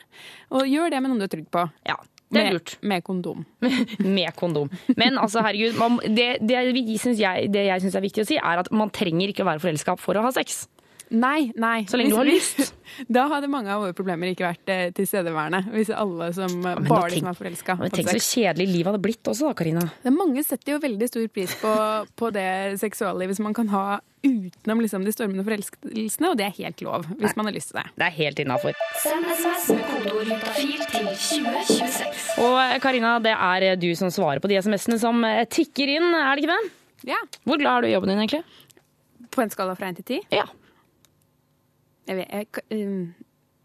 Og 0.50 0.66
gjør 0.66 0.90
det 0.90 1.02
med 1.02 1.12
noen 1.12 1.23
du 1.23 1.28
er 1.28 1.35
trygg 1.37 1.50
på. 1.54 1.62
Ja, 1.87 1.99
det 2.35 2.42
er 2.42 2.57
lurt. 2.57 2.75
Med 2.83 3.04
kondom. 3.07 3.45
Med 4.18 4.35
kondom. 4.37 4.73
Men 4.99 5.16
altså, 5.21 5.40
herregud, 5.47 5.78
man, 5.80 6.00
det, 6.04 6.28
det, 6.45 6.59
jeg, 6.59 7.52
det 7.54 7.64
jeg 7.71 7.85
syns 7.85 7.97
er 7.97 8.04
viktig 8.04 8.25
å 8.25 8.28
si, 8.28 8.40
er 8.40 8.64
at 8.64 8.73
man 8.75 8.92
trenger 8.92 9.33
ikke 9.33 9.47
å 9.47 9.49
være 9.49 9.62
forelska 9.64 9.97
for 10.00 10.18
å 10.18 10.26
ha 10.26 10.35
sex. 10.35 10.66
Nei, 11.11 11.50
nei. 11.57 11.87
Så 11.88 11.97
lenge 11.97 12.12
du 12.12 12.19
har 12.21 12.29
lyst. 12.29 12.61
Da 13.07 13.27
hadde 13.31 13.50
mange 13.53 13.69
av 13.71 13.83
våre 13.83 13.95
problemer 13.95 14.31
ikke 14.33 14.47
vært 14.47 14.71
eh, 14.73 14.87
tilstedeværende. 14.97 15.61
Hvis 15.75 15.91
alle 15.93 16.30
som 16.35 16.50
ja, 16.65 16.73
men 16.78 16.89
bare 16.89 17.11
tenk, 17.13 17.19
de 17.19 17.21
som 17.21 17.28
er 17.30 17.37
forelska. 17.37 17.76
Men 17.78 17.93
tenk 17.93 18.09
så 18.11 18.23
kjedelig 18.25 18.67
livet 18.71 18.89
hadde 18.91 19.00
blitt 19.04 19.28
også 19.30 19.50
da, 19.50 19.56
Karina. 19.59 19.82
Det 20.02 20.09
er 20.09 20.17
mange 20.17 20.43
setter 20.47 20.73
jo 20.73 20.78
veldig 20.82 21.09
stor 21.11 21.26
pris 21.30 21.54
på, 21.61 21.73
på 22.19 22.30
det 22.35 22.49
seksuallivet 22.80 23.39
som 23.39 23.47
man 23.47 23.56
kan 23.59 23.71
ha 23.75 23.85
utenom 24.25 24.80
liksom, 24.82 25.04
de 25.06 25.13
stormende 25.15 25.45
forelskelsene, 25.47 26.32
og 26.32 26.39
det 26.41 26.47
er 26.49 26.56
helt 26.56 26.82
lov 26.82 27.06
hvis 27.21 27.37
man 27.39 27.49
har 27.49 27.54
lyst 27.54 27.71
til 27.71 27.78
det. 27.80 27.87
Det 28.00 28.06
er 28.09 28.17
helt 28.17 28.43
innafor. 28.43 28.80
Send 29.04 29.28
SMS 29.30 29.69
med 29.76 29.85
kodeord 29.93 30.32
til 30.56 30.73
2026. 31.13 32.23
Og 32.49 32.56
eh, 32.65 32.76
Karina, 32.82 33.19
det 33.23 33.37
er 33.37 33.69
du 33.78 33.91
som 34.00 34.11
svarer 34.15 34.43
på 34.43 34.50
de 34.50 34.59
SMS-ene 34.59 34.99
som 35.02 35.21
eh, 35.28 35.45
tikker 35.47 35.99
inn, 35.99 36.09
er 36.19 36.32
det 36.32 36.47
ikke 36.47 36.56
det? 36.56 36.73
Ja. 37.13 37.21
Hvor 37.47 37.61
glad 37.61 37.76
er 37.76 37.87
du 37.87 37.93
i 37.93 37.95
jobben 37.95 38.11
din, 38.15 38.25
egentlig? 38.25 38.43
På 39.35 39.45
en 39.45 39.52
skala 39.52 39.76
fra 39.78 39.93
1 39.93 40.00
til 40.00 40.19
10? 40.19 40.41
Ja. 40.41 40.49
Jeg 42.08 42.16
vet, 42.16 42.30
jeg, 42.32 42.47
um, 42.73 43.14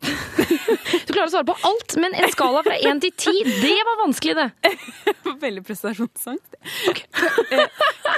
Du 0.04 1.14
klarer 1.14 1.30
å 1.30 1.32
svare 1.32 1.48
på 1.48 1.56
alt, 1.70 1.96
men 2.02 2.16
en 2.20 2.32
skala 2.34 2.64
fra 2.66 2.76
1 2.76 3.00
til 3.06 3.14
10, 3.16 3.52
det 3.64 3.78
var 3.88 4.00
vanskelig, 4.02 4.36
det. 4.36 4.74
Veldig 5.46 5.64
prestasjonsangst. 5.68 6.58
Okay. 6.92 7.64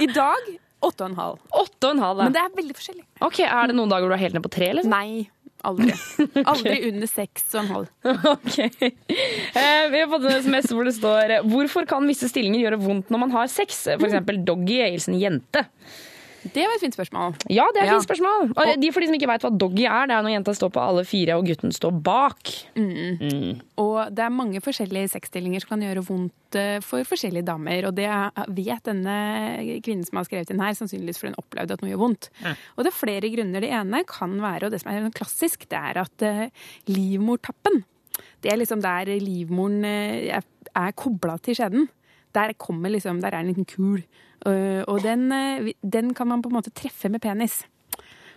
I 0.01 0.07
dag 0.09 0.49
8,5. 0.85 1.37
8,5, 1.51 2.01
da. 2.01 2.23
Men 2.23 2.33
det 2.35 2.41
er 2.41 2.51
veldig 2.57 2.75
forskjellig. 2.77 3.05
Ok, 3.25 3.39
Er 3.45 3.69
det 3.71 3.77
noen 3.77 3.89
dager 3.93 4.09
du 4.09 4.15
er 4.17 4.21
helt 4.21 4.35
ned 4.37 4.43
på 4.45 4.51
tre? 4.53 4.71
liksom? 4.77 4.91
Nei, 4.93 5.27
aldri. 5.65 5.93
Aldri 6.51 6.75
under 6.91 7.09
6,5. 7.09 7.87
Ok. 8.33 8.57
Eh, 8.85 9.85
vi 9.93 10.01
har 10.01 10.09
fått 10.11 10.27
en 10.29 10.35
SMS 10.43 10.69
hvor 10.73 10.85
det 10.85 10.93
står 10.97 11.37
Hvorfor 11.49 11.87
kan 11.89 12.05
visse 12.09 12.29
stillinger 12.29 12.65
gjøre 12.65 12.81
vondt 12.83 13.13
når 13.13 13.23
man 13.23 13.33
har 13.33 13.49
sex? 13.49 13.85
For 13.95 14.09
eksempel 14.09 14.41
doggy 14.45 14.81
hilsen 14.83 15.17
jente. 15.21 15.65
Det 16.53 16.61
var 16.67 16.75
et 16.75 16.83
fint 16.83 16.93
spørsmål. 16.95 17.35
Ja, 17.49 17.65
det 17.73 17.81
er 17.81 17.85
et 17.85 17.89
Ja. 17.89 17.97
fint 17.97 18.07
spørsmål. 18.07 18.51
Og 18.55 18.81
de 18.81 18.91
for 18.93 19.01
de 19.01 19.07
som 19.07 19.15
ikke 19.17 19.27
vet 19.31 19.41
hva 19.41 19.51
doggy 19.57 19.85
er, 19.89 20.07
det 20.07 20.15
er 20.15 20.21
når 20.21 20.35
jenta 20.35 20.53
står 20.53 20.69
på 20.75 20.81
alle 20.81 21.03
fire 21.05 21.37
og 21.39 21.45
gutten 21.47 21.71
står 21.73 21.91
bak. 22.03 22.51
Mm. 22.75 23.61
Og 23.81 24.13
det 24.13 24.23
er 24.25 24.29
mange 24.29 24.61
forskjellige 24.61 25.09
sexstillinger 25.15 25.61
som 25.61 25.69
kan 25.73 25.81
gjøre 25.81 26.05
vondt 26.05 26.55
eh, 26.55 26.79
for 26.85 27.03
forskjellige 27.03 27.45
damer. 27.45 27.87
Og 27.89 27.95
det 27.95 28.09
vet 28.55 28.83
denne 28.83 29.17
kvinnen 29.81 30.05
som 30.05 30.17
har 30.21 30.25
skrevet 30.29 30.51
inn 30.53 30.61
her, 30.61 30.77
sannsynligvis 30.77 31.17
fordi 31.19 31.33
hun 31.33 31.41
opplevde 31.41 31.73
at 31.73 31.81
noe 31.81 31.91
gjør 31.91 32.03
vondt. 32.05 32.29
Og 32.77 32.83
det 32.85 32.91
er 32.93 32.99
flere 32.99 33.33
grunner. 33.33 33.61
Det 33.65 33.71
ene 33.71 34.03
kan 34.05 34.37
være, 34.39 34.65
og 34.65 34.71
det 34.71 34.81
som 34.81 34.91
er 34.91 35.01
sånn 35.01 35.17
klassisk, 35.17 35.67
det 35.69 35.81
er 35.81 36.01
at 36.05 36.21
eh, 36.21 36.49
livmortappen 36.87 37.83
Det 38.41 38.51
er 38.53 38.57
liksom 38.61 38.81
der 38.83 39.09
livmoren 39.19 39.83
eh, 39.83 40.29
er, 40.37 40.43
er 40.75 40.91
kobla 40.95 41.37
til 41.41 41.55
skjeden. 41.57 41.89
Der, 42.35 42.53
kommer 42.59 42.91
liksom, 42.91 43.21
der 43.23 43.33
er 43.33 43.43
en 43.43 43.53
liten 43.53 43.67
kul. 43.69 44.03
Uh, 44.45 44.83
og 44.91 44.99
den, 45.01 45.31
eh, 45.33 45.71
den 45.81 46.13
kan 46.13 46.27
man 46.29 46.43
på 46.43 46.51
en 46.51 46.57
måte 46.59 46.73
treffe 46.75 47.09
med 47.09 47.23
penis. 47.23 47.63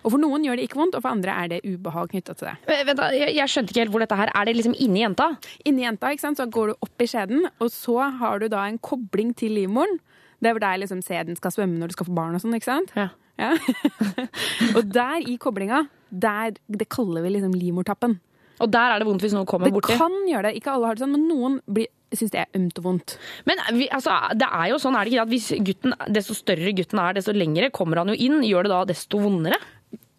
Og 0.07 0.13
For 0.15 0.23
noen 0.23 0.45
gjør 0.47 0.59
det 0.59 0.69
ikke 0.69 0.79
vondt, 0.79 0.97
og 0.97 1.03
for 1.05 1.11
andre 1.11 1.35
er 1.35 1.51
det 1.53 1.59
ubehag 1.67 2.13
knytta 2.13 2.37
til 2.39 2.49
det. 2.49 2.55
Eh, 2.71 2.85
Vent 2.87 3.01
da, 3.01 3.09
jeg, 3.13 3.35
jeg 3.37 3.53
skjønte 3.53 3.75
ikke 3.75 3.83
helt 3.83 3.95
hvor 3.95 4.05
dette 4.05 4.19
her 4.21 4.31
Er 4.31 4.49
det 4.49 4.55
liksom 4.57 4.77
inni 4.79 5.03
jenta? 5.03 5.33
Inni 5.69 5.85
jenta 5.85 6.13
ikke 6.15 6.25
sant? 6.25 6.41
så 6.41 6.47
går 6.47 6.71
du 6.71 6.87
opp 6.87 7.05
i 7.05 7.09
skjeden, 7.11 7.49
og 7.59 7.73
så 7.75 7.99
har 8.21 8.41
du 8.41 8.47
da 8.53 8.65
en 8.69 8.79
kobling 8.79 9.35
til 9.37 9.57
livmoren. 9.59 9.99
Det 10.39 10.51
er 10.51 10.55
hvor 10.55 10.63
der 10.63 10.79
liksom 10.85 11.03
sæden 11.03 11.37
skal 11.37 11.53
svømme 11.55 11.81
når 11.81 11.91
du 11.91 11.99
skal 11.99 12.07
få 12.07 12.15
barn 12.15 12.39
og 12.39 12.45
sånn, 12.45 12.55
ikke 12.55 12.71
sant? 12.71 12.95
Ja. 12.95 13.11
og 14.77 14.89
der 14.95 15.27
i 15.27 15.37
koblinga, 15.41 15.85
der, 16.11 16.55
det 16.71 16.89
kaller 16.95 17.27
vi 17.27 17.35
liksom 17.35 17.59
livmortappen. 17.59 18.17
Og 18.61 18.71
der 18.73 18.95
er 18.95 18.99
det 18.99 19.07
vondt 19.07 19.23
hvis 19.23 19.35
noen 19.37 19.47
kommer 19.47 19.69
Det 19.71 19.75
borti? 19.77 19.97
kan 19.97 20.13
gjøre 20.29 20.43
det. 20.49 20.57
Ikke 20.61 20.73
alle 20.75 20.87
har 20.91 20.95
det 20.99 21.05
sånn, 21.05 21.13
men 21.15 21.29
noen 21.29 21.61
blir- 21.71 21.89
syns 22.15 22.31
det 22.33 22.41
er 22.41 22.59
ømt 22.59 22.79
og 22.79 22.85
vondt. 22.85 23.19
Men 23.47 23.59
vi, 23.77 23.89
altså, 23.93 24.11
det 24.35 24.49
er 24.51 24.69
jo 24.71 24.77
sånn, 24.81 24.97
er 24.97 25.05
det 25.05 25.13
ikke 25.13 25.21
det, 25.21 25.27
at 25.29 25.35
hvis 25.35 25.49
gutten, 25.69 25.93
desto 26.15 26.35
større 26.35 26.73
gutten 26.75 26.99
er, 26.99 27.13
desto 27.19 27.33
lengre 27.37 27.71
kommer 27.71 27.97
han 28.01 28.09
jo 28.09 28.15
inn. 28.15 28.41
Gjør 28.43 28.63
det 28.65 28.71
da 28.73 28.85
desto 28.85 29.19
vondere? 29.21 29.59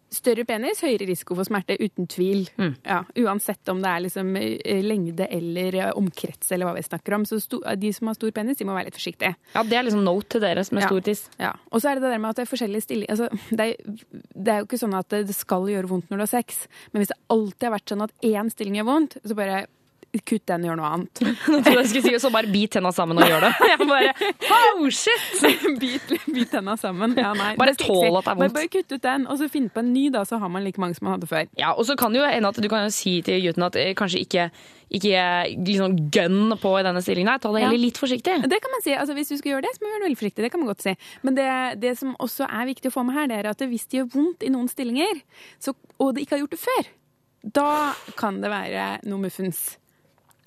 Større 0.09 0.41
penis, 0.49 0.79
høyere 0.81 1.05
risiko 1.05 1.35
for 1.37 1.45
smerte, 1.45 1.75
uten 1.79 2.07
tvil. 2.09 2.47
Mm. 2.57 2.71
Ja, 2.85 3.03
uansett 3.21 3.69
om 3.69 3.81
det 3.83 3.91
er 3.91 4.03
liksom 4.07 4.31
eh, 4.41 4.79
lengde 4.81 5.27
eller 5.29 5.75
eh, 5.77 5.91
omkrets 5.99 6.49
eller 6.55 6.65
hva 6.65 6.73
vi 6.79 6.81
snakker 6.87 7.13
om. 7.19 7.27
Så 7.29 7.37
sto, 7.43 7.59
de 7.77 7.91
som 7.93 8.09
har 8.09 8.17
stor 8.17 8.31
penis, 8.33 8.57
de 8.57 8.65
må 8.65 8.73
være 8.73 8.89
litt 8.89 8.97
forsiktige. 8.97 9.35
Ja, 9.53 9.63
Det 9.63 9.77
er 9.77 9.85
liksom 9.85 10.03
note 10.03 10.29
til 10.33 10.41
dere 10.41 10.63
som 10.65 10.77
er 10.79 10.87
Ja. 10.87 10.87
stor 10.89 11.01
tiss. 11.05 11.29
Ja. 11.39 11.53
Og 11.71 11.81
så 11.83 11.91
er 11.91 11.95
det 11.99 12.07
det 12.07 12.11
der 12.15 12.23
med 12.25 12.29
at 12.31 12.41
det 12.41 12.47
er 12.47 12.51
forskjellige 12.55 12.81
stillinger 12.87 13.09
altså, 13.13 13.29
det, 13.51 13.59
er, 13.59 13.75
det 14.35 14.53
er 14.53 14.57
jo 14.63 14.65
ikke 14.69 14.81
sånn 14.81 14.97
at 14.97 15.09
det 15.13 15.35
skal 15.37 15.69
gjøre 15.69 15.87
vondt 15.93 16.09
når 16.09 16.17
du 16.17 16.25
har 16.25 16.33
sex, 16.33 16.63
men 16.91 17.01
hvis 17.03 17.13
det 17.13 17.19
alltid 17.29 17.67
har 17.69 17.75
vært 17.77 17.93
sånn 17.93 18.05
at 18.09 18.13
én 18.25 18.49
stilling 18.53 18.79
gjør 18.81 18.89
vondt, 18.89 19.17
så 19.23 19.37
bare 19.37 19.67
kutt 20.25 20.45
den, 20.49 20.63
gjør 20.65 20.77
noe 20.79 20.87
annet. 20.95 21.19
Jeg 21.23 21.35
trodde 21.43 21.73
jeg 21.75 21.89
skulle 21.91 22.05
si 22.09 22.21
så 22.23 22.31
bare 22.33 22.49
bit 22.49 22.71
tenna 22.73 22.89
sammen 22.95 23.19
og 23.21 23.27
gjør 23.29 23.43
det. 23.45 23.51
Jeg 23.71 23.87
bare, 23.89 24.31
oh 24.79 24.87
shit! 24.89 25.43
bit, 25.81 26.09
bit 26.25 26.49
tenna 26.51 26.75
sammen. 26.81 27.13
Ja, 27.19 27.33
nei. 27.37 27.51
Bare 27.59 27.75
tål 27.77 28.17
at 28.17 28.25
det 28.25 28.33
er 28.33 28.39
vondt. 28.41 28.55
Bare, 28.57 28.71
kutt 28.73 28.95
ut 28.97 29.03
den, 29.05 29.27
og 29.29 29.37
så 29.41 29.49
finne 29.53 29.69
på 29.73 29.83
en 29.83 29.93
ny, 29.93 30.07
da, 30.13 30.23
så 30.25 30.39
har 30.41 30.49
man 30.49 30.65
like 30.65 30.81
mange 30.81 30.97
som 30.97 31.05
man 31.09 31.17
hadde 31.17 31.29
før. 31.29 31.45
Ja, 31.61 31.75
og 31.77 31.85
så 31.89 31.95
kan 31.99 32.15
jo 32.17 32.25
hende 32.25 32.49
at 32.49 32.57
du 32.61 32.67
kan 32.71 32.87
jo 32.87 32.93
si 32.95 33.19
til 33.25 33.41
gutten 33.45 33.65
at 33.69 33.77
eh, 33.79 33.93
kanskje 33.97 34.23
ikke, 34.25 34.47
ikke 34.99 35.23
liksom 35.69 35.97
gønn 36.13 36.55
på 36.61 36.73
i 36.79 36.83
denne 36.89 37.01
stillingen. 37.05 37.29
her, 37.35 37.41
Ta 37.43 37.51
det 37.53 37.61
Ja. 37.67 37.69
litt 37.77 37.99
forsiktig. 38.01 38.39
Det 38.49 38.59
kan 38.65 38.73
man 38.73 38.81
si. 38.85 38.93
altså 38.97 39.13
Hvis 39.17 39.29
du 39.29 39.37
skal 39.37 39.51
gjøre 39.53 39.67
det, 39.67 39.75
så 39.77 39.83
må 39.83 39.87
du 39.87 39.93
gjøre 39.93 40.01
det 40.01 40.07
veldig 40.09 40.21
forsiktig. 40.23 40.43
Det 40.47 40.51
kan 40.55 40.63
man 40.63 40.71
godt 40.73 40.85
si. 40.87 40.95
Men 41.21 41.35
det, 41.37 41.49
det 41.85 41.93
som 42.01 42.15
også 42.19 42.47
er 42.49 42.65
viktig 42.73 42.89
å 42.89 42.95
få 42.97 43.05
med 43.05 43.15
her, 43.19 43.27
det 43.29 43.37
er 43.43 43.51
at 43.53 43.61
hvis 43.69 43.85
det 43.91 44.01
gjør 44.01 44.09
vondt 44.15 44.47
i 44.47 44.49
noen 44.53 44.69
stillinger, 44.71 45.21
så, 45.61 45.75
og 46.01 46.15
det 46.15 46.25
ikke 46.25 46.37
har 46.39 46.43
gjort 46.47 46.57
det 46.57 46.63
før, 46.65 46.89
da 47.55 47.69
kan 48.19 48.41
det 48.41 48.49
være 48.51 48.87
noe 49.07 49.21
muffens. 49.29 49.77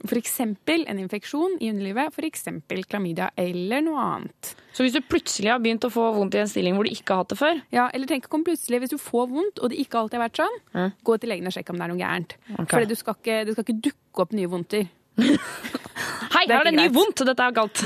Eksempel 0.03 0.85
en 0.91 0.99
infeksjon 1.03 1.59
i 1.61 1.71
underlivet, 1.71 2.19
eksempel 2.27 2.83
klamydia 2.85 3.31
eller 3.38 3.83
noe 3.85 4.03
annet. 4.03 4.53
Så 4.73 4.85
hvis 4.85 4.95
du 4.97 5.01
plutselig 5.05 5.51
har 5.53 5.61
begynt 5.62 5.85
å 5.85 5.93
få 5.93 6.09
vondt 6.17 6.35
i 6.35 6.43
en 6.43 6.51
stilling 6.51 6.77
hvor 6.77 6.88
du 6.88 6.93
ikke 6.93 7.15
har 7.15 7.25
hatt 7.25 7.35
det 7.35 7.38
før 7.41 7.61
Ja, 7.75 7.88
eller 7.93 8.09
tenk 8.09 8.29
komme 8.33 8.49
plutselig, 8.49 8.81
hvis 8.83 8.95
du 8.95 8.99
får 9.01 9.29
vondt, 9.31 9.61
og 9.61 9.73
det 9.73 9.81
ikke 9.83 10.01
alltid 10.01 10.19
har 10.19 10.27
vært 10.29 10.43
sånn, 10.43 10.59
gå 11.05 11.19
til 11.21 11.33
legen 11.33 11.51
og 11.51 11.55
sjekk 11.55 11.73
om 11.73 11.79
det 11.79 11.87
er 11.87 11.93
noe 11.93 12.01
gærent. 12.01 12.37
Okay. 12.55 12.71
For 12.73 12.88
det 12.88 12.99
skal 13.01 13.19
ikke, 13.19 13.38
det 13.47 13.57
skal 13.57 13.67
ikke 13.69 13.83
dukke 13.91 14.27
opp 14.27 14.37
nye 14.37 14.51
vondter. 14.53 14.88
Hei, 16.33 16.46
Det 16.48 16.55
er 16.55 16.57
her 16.57 16.62
er 16.62 16.70
det 16.70 16.72
ny 16.79 16.87
vondt! 16.94 17.20
Dette 17.29 17.44
er 17.44 17.53
galt. 17.55 17.83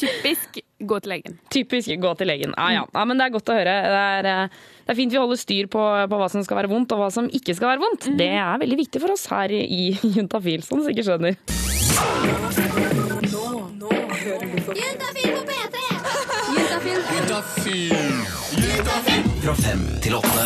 Typisk 0.00 0.58
gå 0.82 0.98
til 1.02 1.12
legen. 1.14 1.36
Typisk 1.54 1.92
gå 2.02 2.14
til 2.18 2.26
legen. 2.30 2.54
Ja, 2.56 2.66
ja. 2.74 2.82
ja, 2.92 3.04
men 3.06 3.20
det 3.20 3.28
er 3.28 3.34
godt 3.36 3.52
å 3.52 3.56
høre. 3.56 3.74
Det 3.86 4.00
er, 4.02 4.28
eh, 4.32 4.48
det 4.82 4.94
er 4.94 4.98
fint 4.98 5.14
vi 5.14 5.20
holder 5.20 5.40
styr 5.40 5.70
på, 5.72 5.82
på 6.10 6.20
hva 6.20 6.28
som 6.32 6.44
skal 6.46 6.60
være 6.60 6.72
vondt, 6.72 6.92
og 6.96 7.04
hva 7.04 7.10
som 7.14 7.30
ikke 7.30 7.54
skal 7.56 7.74
være 7.74 7.84
vondt. 7.84 8.10
Det 8.18 8.30
er 8.34 8.62
veldig 8.64 8.78
viktig 8.82 9.02
for 9.04 9.14
oss 9.14 9.28
her 9.32 9.54
i 9.54 9.82
Juntafil, 10.16 10.66
som 10.66 10.82
du 10.82 10.88
sikkert 10.88 11.06
skjønner. 11.10 11.34
Juntafil 14.76 15.30
på 15.32 15.42
P3! 15.46 15.76
Fra 19.46 19.54
fem 19.62 19.82
til 20.02 20.18
åtte. 20.18 20.44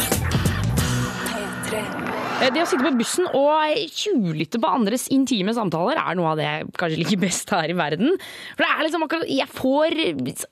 Eh, 1.72 2.29
Det 2.40 2.57
å 2.57 2.64
sitte 2.64 2.81
på 2.87 2.90
bussen 2.96 3.26
og 3.37 3.76
tjuvlytte 3.92 4.57
på 4.62 4.68
andres 4.72 5.03
intime 5.12 5.53
samtaler 5.53 5.98
er 6.00 6.16
noe 6.16 6.31
av 6.33 6.38
det 6.40 6.46
jeg 6.46 6.70
kanskje 6.81 6.98
liker 7.03 7.20
best 7.20 7.53
her 7.53 7.68
i 7.68 7.76
verden. 7.76 8.14
For 8.57 8.64
det 8.64 8.70
er 8.72 8.87
liksom 8.87 9.05
akkurat, 9.05 9.29
Jeg 9.29 9.46
får 9.53 9.96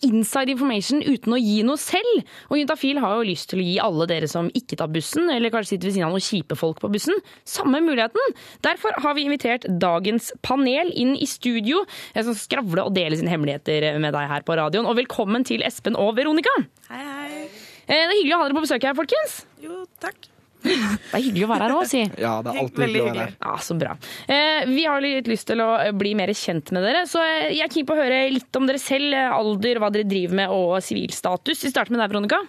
inside 0.05 0.53
information 0.53 1.01
uten 1.01 1.33
å 1.33 1.41
gi 1.41 1.63
noe 1.65 1.81
selv. 1.81 2.21
Og 2.53 2.61
Juntafil 2.61 3.01
har 3.01 3.17
jo 3.17 3.25
lyst 3.31 3.49
til 3.51 3.63
å 3.63 3.67
gi 3.67 3.79
alle 3.81 4.07
dere 4.11 4.29
som 4.29 4.51
ikke 4.53 4.77
tar 4.79 4.93
bussen, 4.93 5.33
eller 5.33 5.51
kanskje 5.55 5.75
sitter 5.79 5.89
ved 5.89 5.97
siden 5.97 6.07
av 6.11 6.15
noen 6.15 6.29
kjipe 6.29 6.61
folk 6.61 6.85
på 6.85 6.93
bussen, 6.93 7.19
samme 7.49 7.81
muligheten. 7.81 8.37
Derfor 8.69 9.01
har 9.01 9.17
vi 9.17 9.25
invitert 9.25 9.65
dagens 9.81 10.31
panel 10.45 10.93
inn 10.93 11.17
i 11.17 11.27
studio, 11.27 11.87
Jeg 12.15 12.25
som 12.29 12.37
skal 12.37 12.61
skravle 12.61 12.85
og 12.85 12.95
dele 12.95 13.17
sine 13.17 13.33
hemmeligheter 13.33 13.97
med 13.99 14.13
deg 14.13 14.29
her 14.29 14.45
på 14.45 14.61
radioen. 14.61 14.87
Og 14.87 15.01
velkommen 15.01 15.45
til 15.49 15.65
Espen 15.65 15.97
og 15.97 16.15
Veronica. 16.21 16.53
Hei, 16.93 17.01
hei. 17.03 17.45
Eh, 17.89 18.05
Det 18.05 18.13
er 18.13 18.19
hyggelig 18.21 18.35
å 18.37 18.43
ha 18.43 18.49
dere 18.49 18.61
på 18.61 18.67
besøk 18.69 18.85
her, 18.85 18.95
folkens. 18.95 19.47
Jo, 19.65 19.87
takk. 20.05 20.29
Det 20.69 21.19
er 21.19 21.23
hyggelig 21.25 21.45
å 21.47 21.51
være 21.51 21.67
her 21.69 21.75
òg, 21.79 21.87
si. 21.91 22.01
Ja, 22.21 22.33
det 22.45 22.53
er 22.53 22.61
alltid 22.63 22.83
hyggelig 22.85 23.03
å 23.03 23.07
være 23.09 23.25
her. 23.27 23.35
Ja, 23.43 23.55
Så 23.65 23.77
bra. 23.81 23.95
Eh, 24.29 24.67
vi 24.71 24.85
har 24.89 25.01
litt 25.05 25.31
lyst 25.31 25.49
til 25.51 25.63
å 25.65 25.69
bli 25.99 26.15
mer 26.19 26.33
kjent 26.37 26.73
med 26.77 26.85
dere, 26.87 27.05
så 27.11 27.23
eh, 27.25 27.51
jeg 27.57 27.65
er 27.67 27.73
keen 27.75 27.87
på 27.89 27.97
å 27.97 28.01
høre 28.03 28.21
litt 28.35 28.59
om 28.61 28.67
dere 28.69 28.81
selv. 28.83 29.13
eh, 29.17 29.37
Alder, 29.39 29.81
hva 29.83 29.91
dere 29.95 30.09
driver 30.09 30.41
med 30.43 30.55
og 30.55 30.77
sivilstatus. 30.85 31.65
Vi 31.67 31.73
starter 31.73 31.95
med 31.95 32.03
deg, 32.05 32.13
Veronica. 32.13 32.43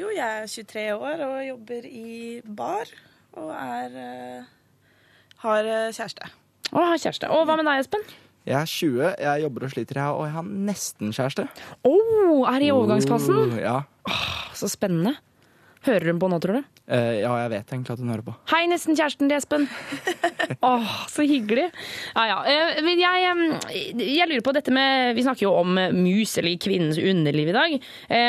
Jo, 0.00 0.08
jeg 0.16 0.24
er 0.24 0.48
23 0.48 0.86
år 0.96 1.22
og 1.28 1.36
jobber 1.44 1.86
i 1.90 2.40
bar. 2.44 2.90
Og 3.40 3.50
er 3.54 4.00
eh, 4.00 4.48
har 5.44 5.64
eh, 5.70 5.92
kjæreste. 5.94 6.30
Og 6.72 6.80
har 6.82 6.98
kjæreste. 6.98 7.28
Og 7.30 7.46
hva 7.46 7.56
med 7.60 7.68
deg, 7.68 7.84
Espen? 7.84 8.02
Jeg 8.48 8.56
er 8.56 8.70
20, 8.72 9.08
jeg 9.20 9.42
jobber 9.44 9.64
og 9.66 9.70
sliter, 9.74 9.98
jeg, 10.00 10.12
og 10.16 10.24
jeg 10.24 10.32
har 10.32 10.46
nesten 10.70 11.10
kjæreste. 11.12 11.44
Oh, 11.86 12.46
er 12.48 12.64
i 12.64 12.70
overgangsfasen. 12.72 13.36
Oh, 13.36 13.58
ja. 13.60 13.74
Så 14.56 14.70
spennende. 14.72 15.12
Hører 15.84 16.10
hun 16.10 16.18
på 16.20 16.28
nå, 16.32 16.38
tror 16.40 16.58
du? 16.58 16.79
Eh, 16.90 17.20
ja, 17.22 17.30
jeg 17.44 17.50
vet 17.52 17.68
egentlig 17.70 17.94
at 17.94 18.00
hun 18.02 18.10
hører 18.10 18.24
på. 18.26 18.32
Hei, 18.50 18.64
nesten 18.66 18.96
kjæresten 18.98 19.28
til 19.30 19.36
Espen. 19.36 19.66
Åh, 20.66 20.88
så 21.12 21.22
hyggelig. 21.22 21.68
Ja, 22.16 22.24
ja. 22.26 22.38
Uh, 22.42 22.90
Jeg, 22.98 23.30
um, 23.30 23.44
jeg 24.02 24.26
lurer 24.26 24.42
på 24.44 24.54
dette 24.56 24.74
med 24.74 25.14
Vi 25.14 25.22
snakker 25.22 25.46
jo 25.46 25.52
om 25.60 25.78
mus, 25.94 26.34
eller 26.40 26.58
kvinnens 26.58 26.98
underliv 26.98 27.52
i 27.52 27.54
dag. 27.54 27.76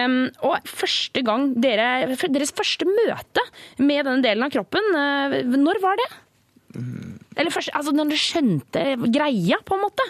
Um, 0.05 0.19
Og 0.45 0.69
første 0.69 1.23
gang 1.25 1.49
dere 1.61 2.11
Deres 2.21 2.53
første 2.53 2.85
møte 2.85 3.43
med 3.81 4.05
denne 4.05 4.21
delen 4.21 4.45
av 4.45 4.53
kroppen, 4.53 4.93
uh, 4.93 5.41
når 5.57 5.81
var 5.81 5.97
det? 5.97 6.09
Eller 7.35 7.51
først, 7.51 7.73
altså 7.75 7.91
når 7.95 8.11
dere 8.13 8.21
skjønte 8.21 8.83
greia, 9.11 9.57
på 9.65 9.75
en 9.75 9.85
måte? 9.87 10.05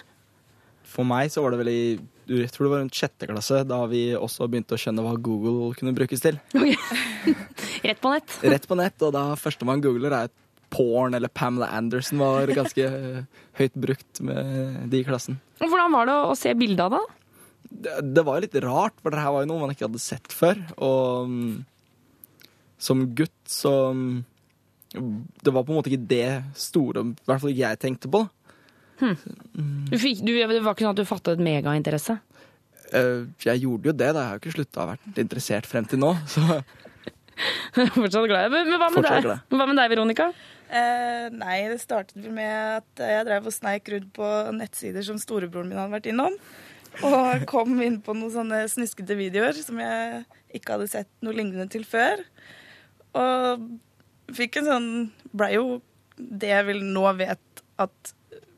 For 0.91 1.07
meg 1.07 1.31
så 1.31 1.43
var 1.43 1.55
det 1.55 1.61
vel 1.63 1.71
i 1.71 1.83
jeg 2.29 2.51
tror 2.53 2.67
det 2.67 2.71
var 2.71 2.83
rundt 2.83 2.97
sjette 2.97 3.27
klasse, 3.29 3.63
da 3.67 3.79
vi 3.89 4.03
også 4.17 4.47
begynte 4.51 4.77
å 4.77 4.81
skjønne 4.81 5.05
hva 5.05 5.15
Google 5.17 5.71
kunne 5.77 5.95
brukes 5.97 6.23
til. 6.23 6.37
Rett 7.87 8.01
på 8.01 8.13
nett. 8.13 8.37
Rett 8.53 8.67
på 8.69 8.77
nett, 8.79 8.97
og 9.05 9.15
da 9.15 9.25
første 9.39 9.67
man 9.67 9.81
googler 9.83 10.15
er 10.17 10.33
porn 10.71 11.17
eller 11.17 11.31
Pamela 11.33 11.71
Anderson 11.75 12.21
var 12.21 12.51
ganske 12.59 12.91
høyt 13.59 13.73
brukt 13.87 14.21
med 14.23 14.85
de 14.91 15.01
i 15.01 15.07
klassen. 15.07 15.41
Hvordan 15.61 15.97
var 15.97 16.07
det 16.09 16.19
å 16.29 16.37
se 16.39 16.53
bildet 16.57 16.85
av 16.85 16.95
det? 16.95 17.03
Det, 17.71 17.97
det 18.15 18.23
var 18.27 18.37
jo 18.37 18.45
litt 18.45 18.61
rart, 18.63 18.97
for 19.01 19.13
det 19.13 19.21
her 19.21 19.33
var 19.35 19.45
jo 19.45 19.51
noe 19.51 19.65
man 19.65 19.75
ikke 19.75 19.87
hadde 19.87 20.03
sett 20.03 20.33
før. 20.35 20.59
Og 20.83 21.31
mm, 21.31 21.53
som 22.81 23.05
gutt 23.15 23.37
så 23.51 23.91
mm, 23.93 24.23
Det 25.43 25.53
var 25.53 25.63
på 25.63 25.71
en 25.71 25.77
måte 25.77 25.91
ikke 25.91 26.09
det 26.09 26.57
store, 26.59 27.05
i 27.05 27.29
hvert 27.29 27.43
fall 27.43 27.53
ikke 27.53 27.63
jeg 27.63 27.81
tenkte 27.83 28.11
på. 28.11 28.25
Du 29.01 29.97
fikk, 29.99 30.21
du, 30.25 30.31
det 30.37 30.61
var 30.63 30.75
ikke 30.75 30.85
sånn 30.85 30.93
at 30.95 31.01
du 31.01 31.07
fattet 31.09 31.41
megainteresse? 31.43 32.19
Eh, 32.91 33.25
Jeg 33.45 33.63
gjorde 33.63 33.91
jo 33.91 33.95
det, 33.97 34.09
da. 34.13 34.23
Jeg 34.23 34.29
har 34.29 34.37
jo 34.37 34.41
ikke 34.43 34.55
slutta 34.59 34.83
å 34.85 34.89
vært 34.93 35.21
interessert 35.23 35.69
frem 35.69 35.87
til 35.89 36.01
nå. 36.03 36.13
Så 36.29 36.41
Fortsatt 37.95 38.27
glad. 38.29 38.51
Men, 38.53 38.67
men 38.69 38.77
hva, 38.77 38.89
med 38.91 38.99
Fortsatt 38.99 39.15
deg? 39.17 39.27
glad. 39.29 39.45
hva 39.57 39.67
med 39.69 39.79
deg, 39.79 39.91
Veronica? 39.95 40.27
Eh, 40.71 41.27
nei, 41.35 41.55
det 41.71 41.79
startet 41.81 42.19
vel 42.21 42.33
med 42.35 42.81
at 42.81 43.01
jeg 43.11 43.25
drev 43.27 43.47
og 43.49 43.55
sneik 43.55 43.89
rundt 43.91 44.11
på 44.15 44.27
nettsider 44.55 45.03
som 45.07 45.17
storebroren 45.19 45.71
min 45.71 45.79
hadde 45.81 45.95
vært 45.97 46.11
innom. 46.11 46.37
Og 47.07 47.45
kom 47.51 47.73
inn 47.83 47.97
på 48.03 48.15
noen 48.17 48.33
sånne 48.35 48.61
snuskete 48.71 49.17
videoer 49.19 49.57
som 49.57 49.79
jeg 49.81 50.23
ikke 50.59 50.75
hadde 50.77 50.89
sett 50.91 51.09
noe 51.25 51.35
lignende 51.35 51.67
til 51.71 51.87
før. 51.87 52.21
Og 53.17 53.65
fikk 54.35 54.61
en 54.61 54.69
sånn 54.69 54.89
Blei 55.35 55.53
jo 55.57 55.79
det 56.21 56.49
jeg 56.51 56.65
vil 56.67 56.81
nå 56.91 57.03
vet 57.17 57.61
at 57.81 58.11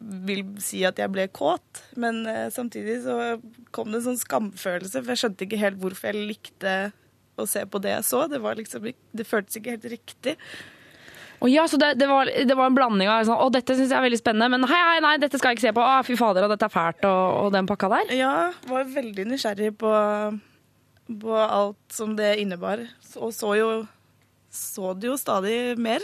vil 0.03 0.43
si 0.63 0.81
at 0.87 0.99
jeg 0.99 1.11
ble 1.13 1.27
kåt. 1.31 1.83
Men 1.99 2.23
eh, 2.29 2.49
samtidig 2.53 3.01
så 3.05 3.17
kom 3.75 3.91
det 3.91 4.01
en 4.01 4.07
sånn 4.11 4.21
skamfølelse, 4.21 5.01
for 5.01 5.13
jeg 5.13 5.23
skjønte 5.23 5.47
ikke 5.47 5.61
helt 5.61 5.81
hvorfor 5.81 6.11
jeg 6.11 6.29
likte 6.33 6.77
å 7.39 7.47
se 7.49 7.63
på 7.65 7.81
det 7.81 7.95
jeg 7.95 8.07
så. 8.07 8.25
Det, 8.31 8.41
var 8.43 8.59
liksom, 8.59 8.87
det 8.89 9.27
føltes 9.27 9.59
ikke 9.59 9.77
helt 9.77 9.89
riktig. 9.95 10.37
Å 11.43 11.49
ja, 11.51 11.65
så 11.67 11.79
det, 11.79 11.95
det, 11.99 12.07
var, 12.07 12.29
det 12.29 12.55
var 12.55 12.69
en 12.69 12.75
blanding 12.77 13.09
av 13.11 13.25
sånn, 13.27 13.39
å, 13.41 13.49
dette 13.51 13.75
syns 13.75 13.91
jeg 13.91 13.99
er 13.99 14.05
veldig 14.05 14.19
spennende, 14.21 14.47
men 14.53 14.69
hei, 14.69 14.79
hei, 14.93 14.99
nei, 15.03 15.17
dette 15.19 15.39
skal 15.39 15.51
jeg 15.51 15.59
ikke 15.59 15.65
se 15.65 15.73
på. 15.75 15.83
Å, 15.83 15.97
fy 16.07 16.15
fader, 16.19 16.45
og 16.45 16.53
dette 16.53 16.69
er 16.69 16.71
fælt, 16.71 17.03
og, 17.09 17.23
og 17.41 17.49
den 17.55 17.67
pakka 17.67 17.89
der. 17.91 18.13
Ja, 18.15 18.35
var 18.69 18.87
veldig 18.93 19.25
nysgjerrig 19.27 19.73
på, 19.81 19.91
på 21.25 21.41
alt 21.41 21.81
som 21.91 22.15
det 22.19 22.37
innebar. 22.43 22.85
Og 23.19 23.35
så 23.35 23.57
jo 23.59 23.69
så 24.53 24.93
det 24.93 25.09
jo 25.09 25.15
stadig 25.17 25.73
mer. 25.81 26.03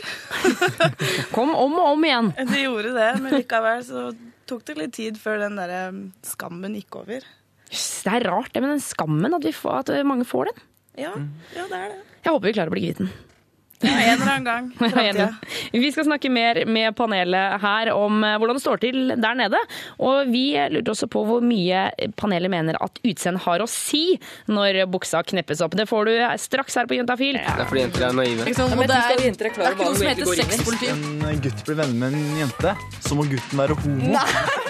Kom 1.34 1.52
om 1.54 1.76
og 1.78 1.92
om 1.92 2.06
igjen. 2.06 2.32
Det 2.50 2.64
gjorde 2.64 2.94
det, 2.96 3.10
men 3.22 3.36
likevel 3.38 3.84
så 3.86 4.08
tok 4.50 4.64
det 4.66 4.78
litt 4.80 4.96
tid 4.96 5.20
før 5.22 5.44
den 5.44 5.58
der 5.60 5.74
um, 5.92 6.00
skammen 6.26 6.74
gikk 6.74 6.98
over. 6.98 7.26
Det 7.70 8.10
er 8.10 8.26
rart 8.26 8.50
det 8.50 8.64
med 8.64 8.74
den 8.74 8.82
skammen, 8.82 9.30
at, 9.36 9.46
vi 9.46 9.54
får, 9.54 9.84
at 9.84 10.06
mange 10.06 10.26
får 10.26 10.50
den. 10.50 10.62
Ja, 10.98 11.12
ja 11.54 11.68
det 11.70 11.78
er 11.78 11.92
det. 11.94 12.00
Jeg 12.24 12.34
håper 12.34 12.50
vi 12.50 12.54
klarer 12.56 12.72
å 12.72 12.74
bli 12.74 12.82
kvitt 12.88 13.04
den. 13.04 13.12
Ja, 13.80 13.94
en 13.96 14.20
eller 14.20 14.30
annen 14.34 14.44
gang. 14.44 14.66
fremtiden. 14.76 15.36
Vi 15.72 15.88
skal 15.92 16.04
snakke 16.04 16.28
mer 16.32 16.58
med 16.68 16.92
panelet 16.98 17.60
her 17.62 17.92
om 17.94 18.20
eh, 18.26 18.36
hvordan 18.36 18.58
det 18.58 18.64
står 18.64 18.82
til 18.82 19.14
der 19.16 19.38
nede. 19.38 19.60
Og 20.04 20.28
vi 20.28 20.44
lurer 20.74 20.92
også 20.92 21.08
på 21.10 21.22
hvor 21.28 21.40
mye 21.44 21.86
panelet 22.20 22.52
mener 22.52 22.76
at 22.84 23.00
utseendet 23.00 23.44
har 23.46 23.64
å 23.64 23.68
si 23.70 24.18
når 24.52 24.82
buksa 24.92 25.22
kneppes 25.24 25.64
opp. 25.64 25.78
Det 25.80 25.88
får 25.88 26.10
du 26.10 26.14
straks 26.44 26.76
her 26.76 26.90
på 26.90 27.00
Juntafil. 27.00 27.40
Det 27.40 27.56
er 27.56 27.72
fordi 27.72 27.86
jenter 27.86 28.08
er 28.10 28.16
naive. 28.20 28.48
Ikke? 28.50 28.68
Og 28.68 28.84
det 28.84 29.00
er, 29.00 29.16
det 29.16 29.48
er 29.48 29.74
ikke 29.74 29.88
noe 29.88 29.96
som 29.96 30.10
heter 30.12 30.32
sexpolitikk. 30.44 31.04
en 31.32 31.44
gutt 31.48 31.66
blir 31.66 31.80
venner 31.80 32.00
med 32.04 32.20
en 32.20 32.40
jente, 32.44 32.76
så 33.00 33.16
må 33.16 33.28
gutten 33.32 33.64
være 33.64 33.80
homo. 33.80 34.16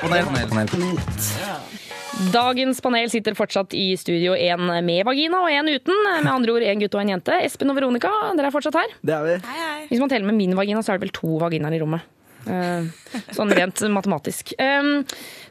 Panel, 0.00 0.34
panel, 0.50 0.74
panel. 0.76 1.89
Dagens 2.28 2.80
panel 2.84 3.08
sitter 3.10 3.32
fortsatt 3.38 3.72
i 3.74 3.94
studio, 3.98 4.34
én 4.36 4.60
med 4.84 5.04
vagina 5.08 5.40
og 5.40 5.48
én 5.50 5.70
uten. 5.72 5.96
Med 6.20 6.28
andre 6.30 6.52
ord 6.52 6.64
en 6.68 6.82
gutt 6.82 6.94
og 6.98 7.00
en 7.02 7.12
jente. 7.14 7.36
Espen 7.46 7.72
og 7.72 7.78
Veronica, 7.78 8.10
dere 8.36 8.50
er 8.50 8.54
fortsatt 8.54 8.76
her. 8.76 8.92
det 9.00 9.14
er 9.16 9.24
vi. 9.26 9.36
Hvis 9.90 10.02
man 10.02 10.10
teller 10.12 10.28
med 10.28 10.36
min 10.36 10.52
vagina, 10.58 10.82
så 10.84 10.92
er 10.92 10.98
det 11.00 11.06
vel 11.08 11.14
to 11.16 11.38
vaginaer 11.40 11.78
i 11.78 11.80
rommet. 11.80 12.04
Eh, 12.50 12.86
Sånn 13.36 13.50
rent 13.56 13.80
matematisk. 13.92 14.52
Um, 14.60 15.02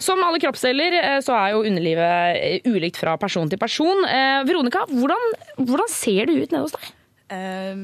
Som 0.01 0.21
alle 0.25 0.39
kroppsdeler 0.41 0.95
eh, 0.99 1.17
så 1.25 1.35
er 1.37 1.51
jo 1.55 1.63
underlivet 1.65 2.37
eh, 2.37 2.69
ulikt 2.69 2.97
fra 3.01 3.13
person 3.21 3.49
til 3.49 3.61
person. 3.61 4.05
Eh, 4.09 4.39
Veronica, 4.49 4.85
hvordan, 4.89 5.27
hvordan 5.59 5.89
ser 5.93 6.29
det 6.29 6.37
ut 6.37 6.53
nede 6.55 6.63
hos 6.65 6.77
deg? 6.77 6.87
Um, 7.29 7.83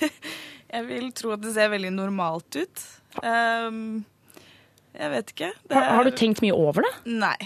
jeg 0.74 0.88
vil 0.88 1.10
tro 1.14 1.34
at 1.36 1.42
det 1.44 1.54
ser 1.58 1.70
veldig 1.74 1.92
normalt 1.94 2.58
ut. 2.62 2.86
Um, 3.22 4.04
Jeg 4.96 5.10
vet 5.12 5.30
ikke. 5.36 5.52
Det 5.68 5.76
Har, 5.76 5.90
har 5.98 6.04
du 6.06 6.10
er- 6.14 6.18
tenkt 6.18 6.42
mye 6.42 6.54
over 6.56 6.82
det? 6.86 6.94
Nei. 7.06 7.36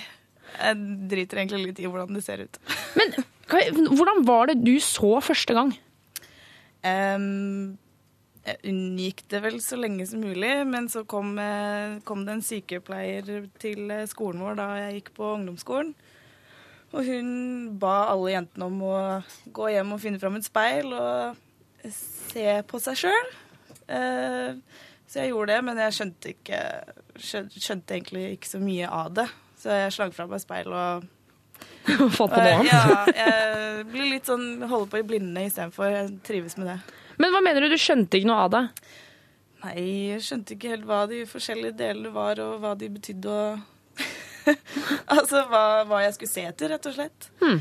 Jeg 0.56 0.80
driter 1.10 1.40
egentlig 1.42 1.62
litt 1.70 1.80
i 1.82 1.86
hvordan 1.90 2.16
det 2.18 2.24
ser 2.26 2.42
ut. 2.46 2.58
Hva- 3.50 3.68
Hvordan 3.96 4.24
var 4.28 4.50
det 4.50 4.58
du 4.64 4.74
så 4.82 5.16
første 5.24 5.54
gang? 5.56 5.72
Um, 6.86 7.78
jeg 8.46 8.56
unngikk 8.70 9.24
det 9.28 9.40
vel 9.44 9.58
så 9.60 9.76
lenge 9.76 10.06
som 10.08 10.22
mulig, 10.24 10.52
men 10.66 10.86
så 10.88 11.02
kom, 11.08 11.34
eh, 11.42 11.98
kom 12.08 12.22
det 12.24 12.38
en 12.38 12.44
sykepleier 12.46 13.26
til 13.60 13.90
eh, 13.92 14.06
skolen 14.08 14.40
vår 14.40 14.56
da 14.56 14.68
jeg 14.78 14.94
gikk 15.00 15.10
på 15.18 15.28
ungdomsskolen. 15.34 15.90
Og 16.96 17.04
hun 17.06 17.28
ba 17.78 18.06
alle 18.14 18.32
jentene 18.32 18.66
om 18.70 18.80
å 18.82 18.94
gå 19.54 19.68
hjem 19.74 19.92
og 19.94 20.00
finne 20.02 20.18
fram 20.22 20.38
et 20.40 20.46
speil 20.48 20.88
og 20.96 21.36
se 21.92 22.46
på 22.66 22.80
seg 22.82 22.98
sjøl. 23.04 23.28
så 25.06 25.20
jeg 25.20 25.30
gjorde 25.30 25.52
det, 25.54 25.60
men 25.68 25.78
jeg 25.84 25.94
skjønte, 25.98 26.32
ikke, 26.34 26.58
skjønte 27.20 27.94
egentlig 27.94 28.24
ikke 28.38 28.50
så 28.50 28.60
mye 28.62 28.88
av 28.90 29.12
det. 29.20 29.28
Så 29.60 29.74
jeg 29.76 29.92
slang 29.92 30.14
fra 30.16 30.26
meg 30.30 30.40
speil 30.42 30.70
og 30.72 31.08
Fått 32.16 32.32
på 32.32 32.40
noe 32.40 32.56
annet? 32.60 32.70
Ja, 32.70 33.04
jeg 33.22 33.86
blir 33.90 34.08
litt 34.14 34.28
sånn 34.28 34.62
holder 34.64 34.88
på 34.92 35.00
i 35.00 35.06
blinde 35.06 35.44
istedenfor. 35.48 35.90
Jeg 35.92 36.12
trives 36.26 36.56
med 36.60 36.70
det. 36.70 36.78
Men 37.20 37.34
hva 37.34 37.42
mener 37.44 37.64
du? 37.64 37.72
Du 37.72 37.80
skjønte 37.80 38.20
ikke 38.20 38.30
noe 38.30 38.44
av 38.46 38.52
det? 38.54 38.62
Nei, 39.60 39.80
jeg 40.14 40.22
skjønte 40.24 40.56
ikke 40.56 40.72
helt 40.72 40.86
hva 40.88 41.02
de 41.10 41.24
forskjellige 41.28 41.76
delene 41.76 42.12
var, 42.14 42.40
og 42.40 42.62
hva 42.62 42.72
de 42.80 42.88
betydde, 42.94 43.28
og 43.28 43.60
Altså 45.14 45.42
hva, 45.50 45.64
hva 45.88 46.00
jeg 46.06 46.16
skulle 46.16 46.32
se 46.32 46.46
etter, 46.48 46.72
rett 46.72 46.88
og 46.88 46.96
slett. 46.96 47.28
Hmm. 47.42 47.58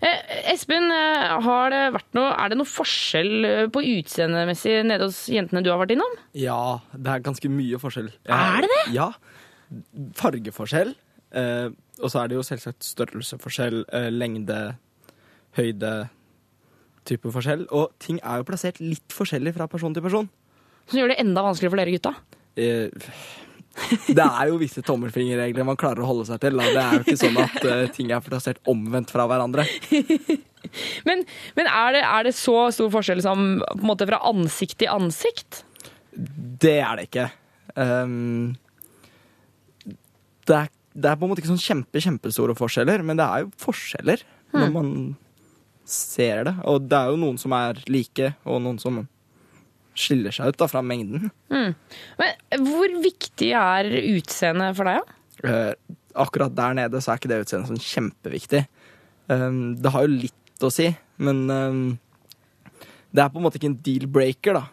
Eh, 0.00 0.32
Espen, 0.54 0.88
eh, 0.94 1.34
har 1.44 1.70
det 1.74 1.82
vært 1.94 2.16
noe, 2.16 2.32
er 2.32 2.50
det 2.50 2.56
noe 2.58 2.68
forskjell 2.68 3.46
eh, 3.46 3.66
på 3.72 3.82
utseendemessig 3.84 4.78
nede 4.88 5.06
hos 5.06 5.20
jentene 5.30 5.62
du 5.62 5.68
har 5.70 5.78
vært 5.82 5.92
innom? 5.94 6.16
Ja, 6.34 6.80
det 6.96 7.14
er 7.14 7.24
ganske 7.26 7.52
mye 7.52 7.78
forskjell. 7.82 8.08
Er 8.24 8.64
det 8.64 8.72
det? 8.72 8.82
Ja. 8.96 9.10
Fargeforskjell. 10.18 10.94
Eh, 11.36 11.68
og 12.00 12.10
så 12.10 12.22
er 12.22 12.30
det 12.30 12.38
jo 12.38 12.46
selvsagt 12.46 12.86
størrelsesforskjell, 12.86 13.84
eh, 13.92 14.08
lengde, 14.14 14.60
høyde, 15.58 15.94
type 17.08 17.32
forskjell. 17.32 17.66
Og 17.74 17.92
ting 18.02 18.20
er 18.22 18.40
jo 18.40 18.48
plassert 18.48 18.80
litt 18.82 19.14
forskjellig 19.14 19.54
fra 19.56 19.68
person 19.70 19.94
til 19.94 20.04
person. 20.04 20.28
Som 20.90 21.00
gjør 21.00 21.14
det 21.14 21.20
enda 21.22 21.44
vanskeligere 21.44 21.74
for 21.74 21.82
dere 21.82 21.94
gutta? 21.96 22.14
Eh, 22.56 22.90
det 24.10 24.26
er 24.26 24.50
jo 24.50 24.58
visse 24.60 24.82
tommelfingerregler 24.84 25.64
man 25.66 25.78
klarer 25.78 26.02
å 26.02 26.08
holde 26.10 26.26
seg 26.28 26.40
til. 26.42 26.58
Det 26.58 26.82
er 26.82 26.98
jo 26.98 27.04
ikke 27.04 27.20
sånn 27.20 27.38
at 27.40 27.94
ting 27.96 28.10
er 28.12 28.24
plassert 28.24 28.58
omvendt 28.68 29.12
fra 29.14 29.28
hverandre. 29.30 29.66
Men, 31.08 31.22
men 31.56 31.66
er, 31.66 31.94
det, 31.96 32.00
er 32.04 32.26
det 32.26 32.34
så 32.36 32.54
stor 32.74 32.90
forskjell 32.92 33.22
som 33.24 33.62
måte 33.80 34.06
fra 34.08 34.20
ansikt 34.28 34.76
til 34.82 34.92
ansikt? 34.92 35.62
Det 36.12 36.76
er 36.82 36.98
det 36.98 37.06
ikke. 37.08 37.26
Um, 37.76 38.58
det, 40.46 40.58
er, 40.58 40.68
det 40.94 41.10
er 41.10 41.16
på 41.18 41.26
en 41.26 41.30
måte 41.32 41.42
ikke 41.42 41.52
sånn 41.52 41.62
kjempe, 41.62 42.00
kjempestore 42.02 42.56
forskjeller, 42.58 43.02
men 43.06 43.16
det 43.20 43.26
er 43.26 43.44
jo 43.44 43.50
forskjeller 43.62 44.22
når 44.52 44.66
Hmm. 44.66 44.72
man 44.74 45.16
ser 45.86 46.44
det. 46.44 46.54
Og 46.66 46.88
det 46.88 46.98
er 46.98 47.10
jo 47.12 47.16
noen 47.22 47.38
som 47.38 47.52
er 47.54 47.78
like, 47.86 48.34
og 48.44 48.60
noen 48.62 48.78
som 48.82 49.00
skiller 49.94 50.32
seg 50.34 50.48
ut 50.52 50.56
da, 50.58 50.66
fra 50.70 50.82
mengden. 50.82 51.30
Mm. 51.50 51.74
Men 52.18 52.66
hvor 52.66 52.94
viktig 53.04 53.50
er 53.58 53.88
utseendet 54.16 54.76
for 54.78 54.84
deg, 54.90 55.00
da? 55.02 55.48
Eh, 55.50 55.74
akkurat 56.14 56.54
der 56.54 56.74
nede 56.78 57.00
så 57.02 57.12
er 57.12 57.18
ikke 57.20 57.30
det 57.30 57.40
utseendet 57.44 57.70
sånn 57.70 57.82
kjempeviktig. 57.84 58.64
Um, 59.30 59.76
det 59.78 59.92
har 59.94 60.06
jo 60.06 60.14
litt 60.26 60.66
å 60.66 60.70
si, 60.74 60.88
men 61.22 61.44
um, 61.50 61.98
det 63.14 63.22
er 63.22 63.30
på 63.30 63.38
en 63.38 63.44
måte 63.46 63.58
ikke 63.60 63.70
en 63.70 63.80
deal-breaker, 63.86 64.58
da. 64.58 64.64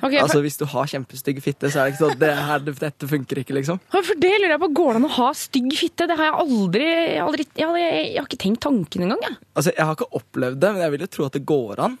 Ok, 0.00 0.12
for- 0.14 0.22
altså 0.24 0.40
Hvis 0.44 0.56
du 0.58 0.64
har 0.72 0.86
kjempestygg 0.88 1.40
fitte, 1.44 1.68
så 1.70 1.80
er 1.82 1.88
det 1.90 1.94
ikke 1.94 2.04
sånn 2.06 2.18
det 2.18 2.30
her, 2.36 2.58
dette 2.70 3.08
funker 3.10 3.40
ikke, 3.42 3.54
liksom. 3.58 3.80
For 3.92 4.14
det 4.16 4.30
lurer 4.40 4.54
jeg 4.56 4.60
på, 4.62 4.70
Går 4.80 4.92
det 4.94 5.00
an 5.02 5.08
å 5.10 5.14
ha 5.16 5.30
stygg 5.36 5.72
fitte? 5.76 6.06
Det 6.08 6.16
har 6.16 6.30
jeg 6.30 6.38
aldri, 6.44 6.86
jeg 6.90 7.24
aldri 7.24 7.46
jeg, 7.54 7.66
har- 7.68 7.78
jeg, 7.82 8.14
har 8.18 8.28
ikke 8.30 8.40
tenkt 8.46 8.60
tanken 8.64 9.02
engang. 9.08 9.20
Jeg. 9.28 9.36
Altså, 9.54 9.74
Jeg 9.76 9.84
har 9.86 9.94
ikke 9.98 10.10
opplevd 10.22 10.60
det, 10.60 10.72
men 10.72 10.82
jeg 10.86 10.90
vil 10.96 11.00
jo 11.00 11.10
tro 11.18 11.26
at 11.26 11.32
det 11.36 11.44
går 11.46 11.78
an. 11.88 11.98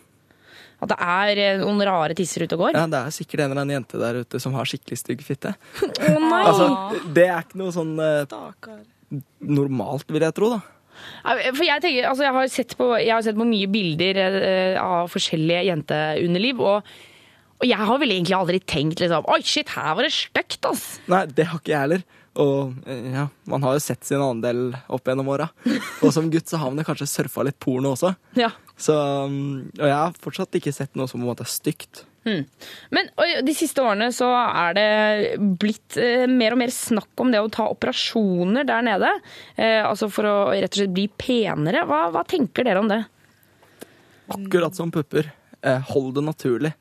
At 0.80 0.88
det 0.88 0.96
er 1.04 1.36
eh, 1.36 1.58
noen 1.60 1.82
rare 1.84 2.14
tisser 2.16 2.46
ute 2.46 2.56
og 2.56 2.62
går? 2.64 2.72
Ja, 2.78 2.86
Det 2.88 2.96
er 3.04 3.10
sikkert 3.12 3.40
en 3.44 3.50
eller 3.52 3.60
annen 3.66 3.76
jente 3.84 3.98
der 4.00 4.22
ute 4.24 4.40
som 4.40 4.54
har 4.56 4.64
skikkelig 4.64 4.96
stygg 4.96 5.20
fitte. 5.20 5.52
Å 5.84 6.14
nei! 6.16 6.40
Altså, 6.48 6.70
Det 7.12 7.26
er 7.28 7.42
ikke 7.44 7.60
noe 7.60 7.74
sånn 7.76 7.92
eh, 8.00 9.20
normalt, 9.44 10.06
vil 10.08 10.24
jeg 10.24 10.34
tro, 10.36 10.50
da. 10.56 10.60
For 11.20 11.64
jeg, 11.64 11.80
tenker, 11.84 12.06
altså 12.10 12.24
jeg, 12.26 12.32
har 12.36 12.48
sett 12.52 12.74
på, 12.76 12.88
jeg 13.00 13.12
har 13.12 13.22
sett 13.24 13.36
på 13.38 13.46
mye 13.48 13.68
bilder 13.72 14.18
eh, 14.20 14.80
av 14.80 15.08
forskjellige 15.12 15.62
jenteunderliv, 15.68 16.60
og, 16.60 16.90
og 17.60 17.68
jeg 17.68 17.88
har 17.90 18.00
vel 18.00 18.14
egentlig 18.14 18.36
aldri 18.38 18.60
tenkt 18.64 19.02
liksom 19.02 19.26
Oi, 19.28 19.42
shit, 19.44 19.68
her 19.76 19.92
var 19.98 20.06
det 20.06 20.14
stygt, 20.16 20.64
ass! 20.68 20.86
Nei, 21.12 21.26
det 21.28 21.50
har 21.50 21.60
ikke 21.60 21.74
jeg 21.74 21.84
heller. 21.84 22.04
Og 22.40 22.88
eh, 22.88 23.08
ja, 23.12 23.26
man 23.50 23.64
har 23.66 23.76
jo 23.76 23.82
sett 23.84 24.06
sin 24.06 24.22
andel 24.22 24.70
opp 24.88 25.08
gjennom 25.08 25.28
åra. 25.34 25.50
Og 26.04 26.12
som 26.14 26.30
gutt 26.32 26.48
så 26.48 26.60
har 26.62 26.72
man 26.72 26.86
kanskje 26.86 27.08
surfa 27.10 27.44
litt 27.44 27.58
porno 27.60 27.92
også. 27.96 28.14
Ja. 28.38 28.52
Så, 28.80 28.94
mm, 29.28 29.74
og 29.76 29.84
jeg 29.84 29.92
har 29.92 30.14
fortsatt 30.24 30.56
ikke 30.56 30.72
sett 30.72 30.94
noe 30.96 31.04
som 31.10 31.20
på 31.20 31.26
en 31.26 31.28
måte 31.34 31.44
er 31.44 31.50
stygt. 31.52 32.06
Hmm. 32.24 32.46
Men 32.92 33.10
de 33.44 33.52
siste 33.56 33.80
årene 33.84 34.08
så 34.12 34.28
er 34.32 34.76
det 34.76 34.86
blitt 35.60 35.98
eh, 36.00 36.24
mer 36.28 36.56
og 36.56 36.62
mer 36.62 36.72
snakk 36.72 37.20
om 37.20 37.28
det 37.32 37.42
å 37.44 37.50
ta 37.52 37.66
operasjoner 37.72 38.64
der 38.68 38.86
nede. 38.88 39.10
Eh, 39.56 39.82
altså 39.84 40.08
for 40.12 40.28
å 40.28 40.36
rett 40.54 40.72
og 40.72 40.80
slett 40.80 40.96
bli 40.96 41.10
penere. 41.12 41.84
Hva, 41.88 42.06
hva 42.14 42.24
tenker 42.28 42.64
dere 42.64 42.80
om 42.80 42.88
det? 42.88 43.02
Akkurat 44.32 44.76
som 44.76 44.92
pupper. 44.94 45.28
Eh, 45.60 45.92
hold 45.92 46.14
det 46.16 46.24
naturlig. 46.24 46.72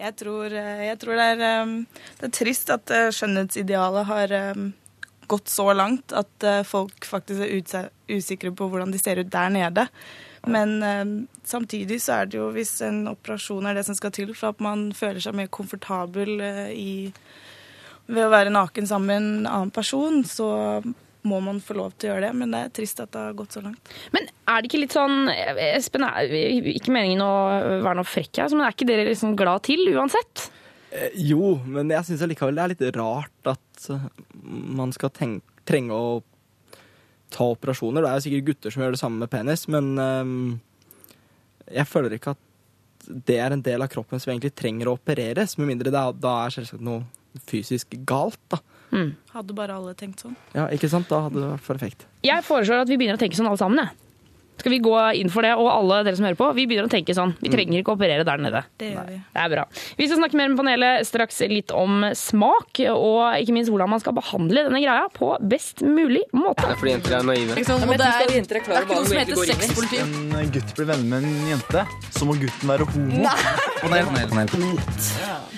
Jeg 0.00 0.16
tror, 0.16 0.48
eh, 0.48 0.84
jeg 0.88 0.98
tror 1.02 1.18
det, 1.18 1.30
er, 1.34 1.62
um, 1.62 1.74
det 2.20 2.28
er 2.30 2.36
trist 2.40 2.70
at 2.72 2.92
eh, 2.94 3.10
skjønnhetsidealet 3.12 4.08
har 4.08 4.36
gått 5.30 5.50
så 5.52 5.70
langt 5.76 6.14
at 6.16 6.46
eh, 6.46 6.62
folk 6.66 7.06
faktisk 7.06 7.76
er 7.76 7.90
usikre 8.10 8.52
på 8.56 8.68
hvordan 8.70 8.92
de 8.94 9.00
ser 9.00 9.20
ut 9.20 9.30
der 9.30 9.52
nede. 9.54 9.86
Men 10.48 11.28
samtidig 11.44 11.98
så 12.00 12.22
er 12.22 12.30
det 12.30 12.38
jo 12.38 12.46
hvis 12.54 12.78
en 12.86 13.02
operasjon 13.10 13.66
er 13.68 13.76
det 13.76 13.84
som 13.84 13.96
skal 13.98 14.14
til 14.16 14.30
for 14.32 14.54
at 14.54 14.62
man 14.64 14.86
føler 14.96 15.20
seg 15.20 15.36
mer 15.36 15.50
komfortabel 15.52 16.40
eh, 16.40 16.70
i, 16.72 16.92
ved 18.08 18.24
å 18.24 18.32
være 18.32 18.54
naken 18.54 18.88
sammen 18.88 19.10
med 19.10 19.20
en 19.20 19.50
annen 19.50 19.74
person, 19.74 20.22
så 20.24 20.48
må 21.26 21.40
man 21.44 21.60
få 21.64 21.76
lov 21.78 21.92
til 21.96 22.08
å 22.08 22.14
gjøre 22.14 22.28
det. 22.28 22.32
Men 22.40 22.54
det 22.54 22.62
er 22.62 22.72
trist 22.80 23.02
at 23.02 23.12
det 23.14 23.24
har 23.26 23.36
gått 23.38 23.56
så 23.56 23.62
langt. 23.64 23.92
Men 24.14 24.28
er 24.28 24.60
det 24.60 24.70
ikke 24.70 24.82
litt 24.84 24.96
sånn 24.96 25.28
Espen, 25.30 26.06
er, 26.06 26.32
ikke 26.72 26.94
meningen 26.94 27.24
å 27.24 27.34
være 27.84 27.98
noe 28.00 28.08
frekk 28.08 28.42
her, 28.42 28.54
men 28.54 28.66
er 28.66 28.76
ikke 28.76 28.88
dere 28.88 29.08
liksom 29.10 29.36
glad 29.38 29.66
til 29.68 29.84
uansett? 29.94 30.48
Eh, 30.90 31.14
jo, 31.30 31.54
men 31.70 31.92
jeg 31.92 32.08
syns 32.08 32.24
allikevel 32.26 32.56
det 32.56 32.64
er 32.64 32.72
litt 32.72 32.98
rart 32.98 33.52
at 33.52 33.86
eh, 33.94 34.08
man 34.80 34.94
skal 34.96 35.12
tenke, 35.14 35.62
trenge 35.68 35.94
å 35.94 36.18
ta 37.30 37.46
operasjoner. 37.52 38.02
Det 38.02 38.10
er 38.10 38.18
jo 38.18 38.26
sikkert 38.26 38.48
gutter 38.48 38.74
som 38.74 38.84
gjør 38.84 38.96
det 38.96 39.02
samme 39.02 39.22
med 39.22 39.30
penis, 39.30 39.68
men 39.70 39.92
eh, 40.02 40.32
jeg 41.78 41.90
føler 41.90 42.16
ikke 42.16 42.34
at 42.34 42.46
det 43.10 43.38
er 43.40 43.54
en 43.54 43.62
del 43.64 43.82
av 43.82 43.90
kroppen 43.90 44.20
som 44.20 44.32
egentlig 44.32 44.52
trenger 44.58 44.90
å 44.90 44.96
opereres, 44.98 45.56
med 45.58 45.70
mindre 45.70 45.92
det 45.92 46.00
er, 46.00 46.18
da 46.20 46.34
er 46.44 46.54
selvsagt 46.54 46.84
noe 46.84 47.06
fysisk 47.48 47.94
galt, 48.06 48.40
da. 48.50 48.58
Hadde 49.34 49.54
bare 49.54 49.76
alle 49.78 49.94
tenkt 49.94 50.22
sånn. 50.24 50.36
Ja, 50.56 50.66
ikke 50.74 50.90
sant? 50.90 51.08
Da 51.08 51.22
hadde 51.28 51.38
det 51.40 51.50
vært 51.54 51.66
perfekt. 51.68 52.06
Jeg 52.26 52.46
foreslår 52.46 52.84
at 52.84 52.90
vi 52.90 52.98
begynner 53.00 53.18
å 53.18 53.22
tenke 53.22 53.38
sånn 53.38 53.50
alle 53.50 53.60
sammen. 53.60 53.84
jeg. 53.84 53.96
Skal 54.60 54.74
vi 54.74 54.78
gå 54.84 54.92
inn 55.16 55.30
for 55.32 55.46
det, 55.46 55.54
og 55.56 55.70
alle 55.72 56.02
dere 56.04 56.18
som 56.18 56.26
hører 56.26 56.36
på, 56.36 56.50
vi 56.52 56.66
begynner 56.68 56.90
å 56.90 56.92
tenke 56.92 57.14
sånn. 57.16 57.32
Vi 57.40 57.48
trenger 57.48 57.80
ikke 57.80 57.94
å 57.94 57.96
operere 57.96 58.26
der 58.28 58.42
nede. 58.44 58.60
Det 58.80 58.90
gjør 58.92 59.06
vi. 59.08 59.14
Det 59.32 59.40
er 59.40 59.52
bra. 59.54 59.62
Vi 59.96 60.08
skal 60.08 60.18
snakke 60.20 60.36
mer 60.36 60.50
med 60.52 60.60
panelet 60.60 61.08
straks 61.08 61.38
litt 61.48 61.72
om 61.72 62.04
smak, 62.12 62.82
og 62.92 63.40
ikke 63.40 63.54
minst 63.56 63.72
hvordan 63.72 63.88
man 63.94 64.02
skal 64.04 64.12
behandle 64.18 64.66
denne 64.66 64.82
greia 64.84 65.06
på 65.14 65.30
best 65.48 65.80
mulig 65.80 66.26
måte. 66.36 66.60
Det 66.60 66.74
er 66.74 66.82
fordi 66.82 66.92
jenter 66.92 67.16
er 67.20 67.24
naive. 67.30 67.56
Ikke 67.56 67.70
sant? 67.70 67.86
Ja, 67.88 67.96
det 68.02 68.10
er, 68.10 68.34
jenter 68.36 68.60
er 68.60 68.66
det 68.66 68.76
er 68.76 68.84
ikke 68.84 68.98
noe 68.98 69.08
som 69.08 69.22
heter 69.22 69.32
egentlig 69.32 69.56
Hvis 69.56 69.64
sexpoliti. 69.70 70.02
En 70.42 70.52
gutt 70.58 70.74
blir 70.76 70.90
venner 70.92 71.08
med 71.14 71.30
en 71.30 71.48
jente, 71.54 71.86
så 72.18 72.28
må 72.28 72.36
gutten 72.44 72.74
være 72.74 72.90
homo. 72.92 73.24
Panel, 73.80 74.12
panel, 74.12 74.52
panel. 74.52 75.49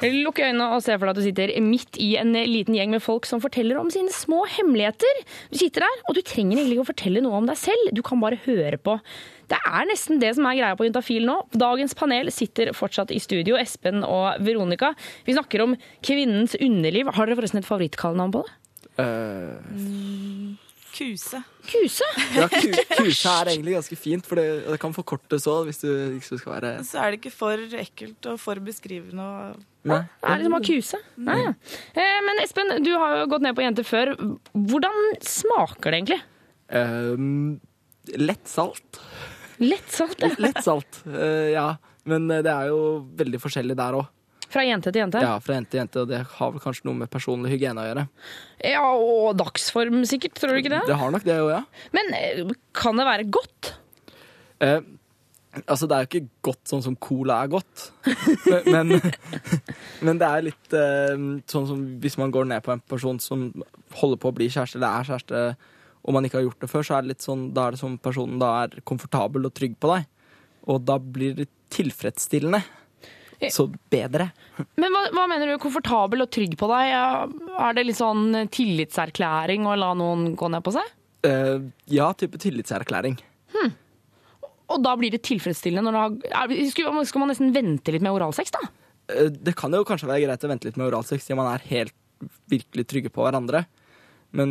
Lukk 0.00 0.40
øynene 0.40 0.70
og 0.72 0.80
se 0.84 0.94
for 0.96 1.06
deg 1.06 1.12
at 1.12 1.18
du 1.18 1.24
sitter 1.26 1.52
midt 1.64 1.98
i 2.00 2.14
en 2.20 2.32
liten 2.32 2.76
gjeng 2.76 2.94
med 2.94 3.02
folk 3.04 3.28
som 3.28 3.42
forteller 3.42 3.80
om 3.80 3.90
sine 3.92 4.12
små 4.14 4.46
hemmeligheter. 4.48 5.24
Du 5.52 5.58
sitter 5.60 5.84
der, 5.84 6.04
og 6.08 6.16
du 6.16 6.22
trenger 6.24 6.56
egentlig 6.56 6.78
ikke 6.78 6.86
å 6.86 6.92
fortelle 6.92 7.24
noe 7.24 7.40
om 7.40 7.50
deg 7.50 7.60
selv, 7.60 7.92
du 7.92 8.00
kan 8.06 8.22
bare 8.22 8.40
høre 8.46 8.80
på. 8.80 8.96
Det 9.50 9.58
er 9.58 9.88
nesten 9.90 10.20
det 10.22 10.30
som 10.38 10.46
er 10.46 10.60
greia 10.60 10.78
på 10.78 10.86
Juntafil 10.86 11.26
nå. 11.26 11.36
Dagens 11.58 11.96
panel 11.98 12.30
sitter 12.32 12.70
fortsatt 12.76 13.12
i 13.12 13.20
studio, 13.22 13.58
Espen 13.60 14.04
og 14.06 14.40
Veronica. 14.46 14.92
Vi 15.26 15.34
snakker 15.34 15.66
om 15.66 15.76
kvinnens 16.06 16.54
underliv. 16.60 17.10
Har 17.16 17.26
dere 17.26 17.40
forresten 17.40 17.60
et 17.60 17.68
favorittkallenavn 17.68 18.34
på 18.36 18.44
det? 18.46 18.56
Eh, 19.00 20.69
Kuse. 20.94 21.40
Kuse? 21.70 22.06
ja, 22.34 22.46
ku, 22.50 22.70
kuse 22.98 23.32
er 23.32 23.50
egentlig 23.52 23.74
ganske 23.76 23.96
fint, 23.98 24.26
for 24.26 24.40
det, 24.40 24.46
det 24.66 24.78
kan 24.82 24.94
forkortes 24.96 25.46
òg, 25.50 25.68
hvis, 25.68 25.80
du- 25.84 26.16
hvis 26.16 26.30
du 26.32 26.38
skal 26.40 26.56
være 26.56 26.72
Så 26.88 26.98
er 27.02 27.12
det 27.14 27.20
ikke 27.20 27.32
for 27.34 27.64
ekkelt 27.80 28.30
og 28.32 28.38
for 28.42 28.60
beskrivende. 28.64 29.22
Og... 29.24 29.60
Nei. 29.90 30.00
Det 30.20 30.30
er 30.32 30.42
liksom 30.42 30.58
å 30.58 30.62
kuse. 30.66 31.00
Nei, 31.30 31.38
ja. 31.44 31.52
Eh, 31.94 32.18
Men 32.26 32.42
Espen, 32.44 32.74
du 32.84 32.92
har 33.00 33.20
jo 33.22 33.26
gått 33.32 33.46
ned 33.46 33.56
på 33.58 33.64
jenter 33.64 33.86
før. 33.86 34.14
Hvordan 34.54 34.98
smaker 35.24 35.90
det 35.94 36.00
egentlig? 36.02 36.20
Eh, 36.70 38.16
lett 38.20 38.48
salt. 38.50 39.00
Lett 39.60 39.92
salt, 39.92 40.20
ja. 40.24 40.30
Lett 40.40 40.62
salt, 40.64 41.02
uh, 41.06 41.50
ja. 41.52 41.66
Men 42.08 42.30
eh, 42.32 42.40
det 42.46 42.52
er 42.52 42.70
jo 42.72 42.78
veldig 43.18 43.40
forskjellig 43.42 43.76
der 43.76 43.98
òg. 44.00 44.08
Fra 44.50 44.64
jente 44.66 44.90
til 44.90 45.04
jente? 45.04 45.20
Ja, 45.22 45.36
fra 45.42 45.56
jente 45.56 45.70
til 45.70 45.82
jente, 45.82 46.02
og 46.02 46.10
det 46.10 46.24
har 46.26 46.54
vel 46.54 46.62
kanskje 46.62 46.88
noe 46.88 46.98
med 46.98 47.10
personlig 47.12 47.52
hygiene 47.52 47.82
å 47.82 47.90
gjøre. 47.90 48.06
Ja, 48.66 48.86
og 48.98 49.36
dagsform 49.38 50.00
sikkert, 50.10 50.34
tror 50.40 50.56
du 50.56 50.62
ikke 50.62 50.72
det? 50.72 50.82
Det 50.88 50.96
har 50.98 51.12
nok 51.14 51.26
det 51.26 51.36
òg, 51.38 51.52
ja. 51.54 51.60
Men 51.94 52.10
eh, 52.18 52.40
kan 52.76 52.98
det 52.98 53.06
være 53.06 53.28
godt? 53.30 53.70
Eh, 54.66 54.80
altså, 55.62 55.86
det 55.86 55.96
er 55.96 56.04
jo 56.04 56.10
ikke 56.10 56.32
godt 56.50 56.72
sånn 56.72 56.82
som 56.82 56.98
cola 56.98 57.38
er 57.44 57.52
godt. 57.52 57.86
men, 58.66 58.96
men 60.06 60.20
det 60.20 60.30
er 60.30 60.46
litt 60.48 60.76
eh, 60.76 61.14
sånn 61.50 61.70
som 61.70 61.86
hvis 62.02 62.18
man 62.18 62.34
går 62.34 62.50
ned 62.50 62.66
på 62.66 62.74
en 62.74 62.82
person 62.90 63.22
som 63.22 63.52
holder 64.00 64.18
på 64.18 64.32
å 64.32 64.36
bli 64.40 64.50
kjæreste, 64.50 64.80
eller 64.80 64.98
er 64.98 65.12
kjæreste, 65.12 65.44
og 66.00 66.16
man 66.16 66.26
ikke 66.26 66.40
har 66.40 66.48
gjort 66.48 66.66
det 66.66 66.72
før, 66.72 66.86
så 66.86 66.96
er 66.96 67.04
det 67.04 67.14
litt 67.14 67.24
sånn, 67.24 67.50
da 67.54 67.68
er 67.68 67.76
det 67.76 67.82
som 67.84 67.96
personen 68.02 68.42
da 68.42 68.50
er 68.64 68.78
komfortabel 68.88 69.46
og 69.46 69.54
trygg 69.54 69.78
på 69.78 69.94
deg. 69.94 70.10
Og 70.70 70.82
da 70.82 70.98
blir 70.98 71.38
det 71.38 71.50
tilfredsstillende. 71.70 72.62
Så 73.48 73.64
bedre. 73.92 74.26
Men 74.76 74.92
hva, 74.92 75.06
hva 75.16 75.24
mener 75.30 75.48
du 75.48 75.60
komfortabel 75.62 76.26
og 76.26 76.30
trygg 76.34 76.58
på 76.60 76.68
deg? 76.68 76.90
Er 76.92 77.76
det 77.76 77.86
litt 77.88 77.98
sånn 78.00 78.34
tillitserklæring 78.52 79.64
å 79.64 79.76
la 79.80 79.94
noen 79.96 80.34
gå 80.36 80.50
ned 80.52 80.64
på 80.66 80.74
seg? 80.76 80.90
Uh, 81.24 81.70
ja, 81.88 82.10
type 82.16 82.40
tillitserklæring. 82.40 83.16
Og 84.70 84.84
da 84.84 84.92
blir 84.98 85.10
det 85.10 85.24
tilfredsstillende 85.26 85.90
når 85.90 85.96
du 85.96 86.28
har 86.30 86.52
Skal 86.70 87.00
skal 87.08 87.24
man 87.24 87.32
nesten 87.32 87.50
vente 87.56 87.90
litt 87.90 88.04
med 88.04 88.14
oralsex, 88.14 88.52
da? 88.54 88.62
Uh, 89.10 89.26
Det 89.32 89.56
kan 89.58 89.72
jo 89.74 89.86
kanskje 89.88 90.10
være 90.10 90.26
greit 90.28 90.46
å 90.46 90.52
vente 90.52 90.68
litt 90.68 90.78
med 90.80 90.90
oralsex 90.90 91.24
siden 91.26 91.40
man 91.40 91.50
er 91.54 91.66
helt 91.72 91.96
virkelig 92.52 92.84
trygge 92.86 93.10
på 93.12 93.24
hverandre. 93.24 93.64
Men 94.36 94.50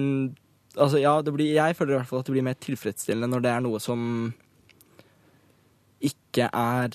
altså, 0.74 0.98
ja, 1.00 1.14
det 1.22 1.34
blir, 1.36 1.54
jeg 1.54 1.78
føler 1.78 1.94
i 1.94 2.00
hvert 2.00 2.10
fall 2.10 2.24
at 2.24 2.30
det 2.30 2.34
blir 2.34 2.48
mer 2.50 2.58
tilfredsstillende 2.58 3.30
når 3.30 3.46
det 3.46 3.52
er 3.54 3.64
noe 3.64 3.82
som 3.84 4.02
ikke 6.30 6.48
er 6.54 6.94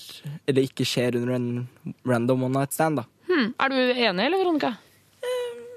Eller 0.48 0.64
ikke 0.68 0.86
skjer 0.88 1.18
under 1.20 1.34
en 1.34 1.68
random 2.06 2.46
one 2.46 2.54
night 2.60 2.72
stand, 2.72 3.02
da. 3.02 3.04
Hmm. 3.28 3.52
Er 3.58 3.68
du 3.72 3.76
enig, 3.76 4.24
eller, 4.28 4.38
Veronica? 4.40 4.74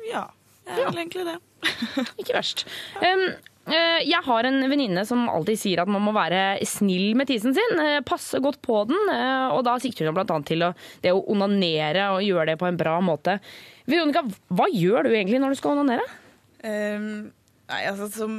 Ja, 0.08 0.28
jeg 0.68 0.84
er 0.84 0.90
vel 0.92 1.00
egentlig 1.02 1.24
det. 1.28 1.38
Ikke 2.22 2.36
verst. 2.38 2.62
Um, 3.02 3.24
eh, 3.68 4.04
jeg 4.08 4.22
har 4.24 4.48
en 4.48 4.60
venninne 4.72 5.04
som 5.08 5.26
alltid 5.32 5.60
sier 5.60 5.82
at 5.84 5.90
man 5.92 6.04
må 6.06 6.14
være 6.16 6.60
snill 6.68 7.16
med 7.20 7.28
tissen 7.28 7.56
sin. 7.58 7.80
eh, 7.84 7.98
Passe 8.08 8.40
godt 8.44 8.62
på 8.64 8.86
den. 8.88 9.00
eh, 9.12 9.52
Og 9.56 9.66
da 9.68 9.74
sikter 9.84 10.08
hun 10.08 10.20
annet 10.22 10.48
til 10.48 10.64
å, 10.64 10.72
det 11.04 11.12
å 11.16 11.24
onanere 11.34 12.10
og 12.14 12.24
gjøre 12.24 12.54
det 12.54 12.58
på 12.62 12.70
en 12.70 12.80
bra 12.80 12.98
måte. 13.04 13.40
Veronica, 13.88 14.24
hva 14.54 14.68
gjør 14.72 15.08
du 15.10 15.16
egentlig 15.16 15.42
når 15.44 15.56
du 15.56 15.60
skal 15.60 15.76
onanere? 15.76 16.08
Um, 16.64 17.08
nei, 17.72 17.82
altså 17.90 18.08
som 18.14 18.34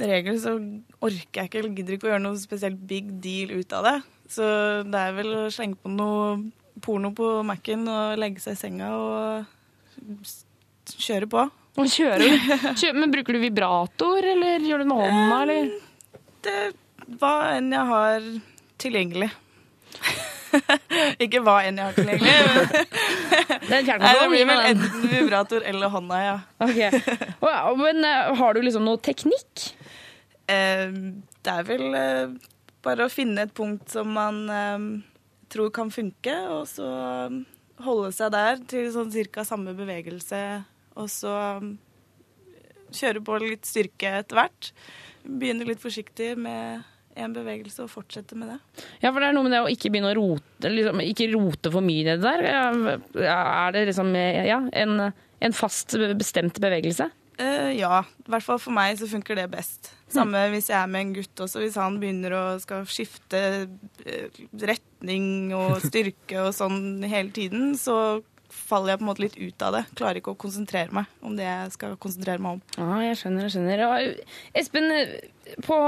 regel 0.00 0.36
så 0.40 0.56
orker 1.00 1.42
jeg 1.42 1.48
ikke 1.50 1.60
eller 1.62 1.76
gidder 1.76 1.96
ikke 1.96 2.08
å 2.08 2.12
gjøre 2.14 2.24
noe 2.24 2.40
spesielt 2.40 2.80
big 2.88 3.08
deal 3.24 3.52
ut 3.56 3.72
av 3.76 3.88
det. 3.88 3.96
Så 4.30 4.46
det 4.86 5.00
er 5.00 5.14
vel 5.16 5.32
å 5.34 5.46
slenge 5.52 5.78
på 5.80 5.90
noe 5.90 6.36
porno 6.84 7.10
på 7.16 7.30
Mac-en 7.46 7.82
og 7.90 8.20
legge 8.20 8.42
seg 8.42 8.54
i 8.54 8.60
senga 8.60 8.90
og 8.94 10.30
kjøre 10.96 11.28
på. 11.30 11.46
Og 11.80 11.90
kjøre? 11.90 12.28
Kjø- 12.78 12.94
Men 12.96 13.12
bruker 13.12 13.36
du 13.36 13.42
vibrator, 13.42 14.24
eller 14.32 14.62
gjør 14.64 14.82
du 14.82 14.84
det 14.84 14.90
med 14.90 15.02
hånda, 15.04 15.42
eller? 15.44 15.74
Det 16.46 16.56
hva 17.20 17.34
enn 17.56 17.72
jeg 17.74 17.86
har 17.90 18.26
tilgjengelig. 18.80 19.30
ikke 21.24 21.40
hva 21.46 21.56
enn 21.66 21.80
jeg 21.80 21.88
har 21.88 21.96
tilgjengelig. 21.98 22.86
Det 23.70 23.76
er 23.76 24.00
Nei, 24.02 24.12
det 24.18 24.28
blir 24.32 24.46
vel 24.48 24.60
enten 24.66 25.02
vibrator 25.10 25.62
eller 25.66 25.92
hånda, 25.92 26.16
ja. 26.24 26.36
Ok. 26.64 26.80
Å 27.46 27.74
Men 27.78 28.02
eh, 28.06 28.30
har 28.40 28.56
du 28.56 28.62
liksom 28.64 28.82
noe 28.86 28.98
teknikk? 29.04 29.66
Eh, 30.50 30.90
det 31.40 31.54
er 31.54 31.66
vel 31.68 31.84
eh, 31.94 32.32
bare 32.84 33.06
å 33.06 33.12
finne 33.12 33.44
et 33.44 33.54
punkt 33.56 33.92
som 33.92 34.12
man 34.16 34.42
eh, 34.52 34.84
tror 35.52 35.72
kan 35.74 35.92
funke, 35.92 36.34
og 36.52 36.66
så 36.70 36.88
eh, 36.88 37.40
holde 37.84 38.12
seg 38.16 38.32
der 38.34 38.62
til 38.70 38.90
sånn 38.94 39.12
cirka 39.14 39.44
samme 39.48 39.74
bevegelse, 39.78 40.42
og 41.00 41.10
så 41.12 41.34
eh, 41.58 41.68
kjøre 43.00 43.24
på 43.26 43.42
litt 43.44 43.68
styrke 43.68 44.16
etter 44.22 44.40
hvert. 44.40 44.72
Begynne 45.24 45.68
litt 45.68 45.82
forsiktig 45.82 46.32
med 46.40 46.86
en 47.20 47.32
bevegelse 47.34 47.84
og 47.84 47.90
fortsette 47.92 48.36
med 48.38 48.52
det. 48.52 48.58
Ja, 49.02 49.10
for 49.10 49.20
det 49.20 49.28
er 49.28 49.34
noe 49.36 49.44
med 49.44 49.52
det 49.52 49.64
å 49.64 49.70
ikke 49.70 49.90
begynne 49.92 50.12
å 50.12 50.16
rote, 50.16 50.70
liksom, 50.70 51.02
ikke 51.04 51.30
rote 51.34 51.72
for 51.74 51.84
mye 51.84 52.04
i 52.04 52.06
det 52.06 52.20
der. 52.22 52.46
Er 53.26 53.74
det 53.74 53.88
liksom 53.90 54.14
ja, 54.14 54.60
en, 54.78 55.10
en 55.10 55.56
fast, 55.56 55.98
bestemt 56.16 56.62
bevegelse? 56.62 57.10
Eh, 57.40 57.70
ja, 57.78 58.02
i 58.04 58.32
hvert 58.32 58.44
fall 58.44 58.58
for 58.60 58.74
meg 58.76 58.98
så 59.00 59.08
funker 59.08 59.38
det 59.38 59.48
best. 59.52 59.92
Samme 60.10 60.42
hvis 60.52 60.68
jeg 60.68 60.76
er 60.80 60.90
med 60.90 61.06
en 61.06 61.14
gutt 61.16 61.44
også. 61.46 61.62
Hvis 61.62 61.78
han 61.80 61.96
begynner 62.02 62.34
å 62.36 62.42
skal 62.60 62.84
skifte 62.90 63.40
eh, 64.04 64.42
retning 64.60 65.54
og 65.56 65.78
styrke 65.88 66.42
og 66.48 66.52
sånn 66.56 67.06
hele 67.08 67.32
tiden, 67.36 67.72
så 67.80 68.20
faller 68.50 68.92
jeg 68.92 69.00
på 69.00 69.04
en 69.04 69.10
måte 69.10 69.24
litt 69.24 69.38
ut 69.38 69.64
av 69.64 69.76
det. 69.78 69.82
Klarer 69.98 70.20
ikke 70.20 70.34
å 70.34 70.40
konsentrere 70.40 70.94
meg 70.94 71.10
om 71.24 71.36
det 71.38 71.46
jeg 71.46 71.74
skal 71.76 71.98
konsentrere 72.02 72.42
meg 72.42 72.58
om. 72.58 72.62
Ja, 72.76 73.00
jeg 73.06 73.20
skjønner, 73.20 73.46
jeg 73.46 73.54
skjønner. 73.54 73.84
Og, 73.86 74.32
Espen, 74.58 74.90
på, 75.66 75.78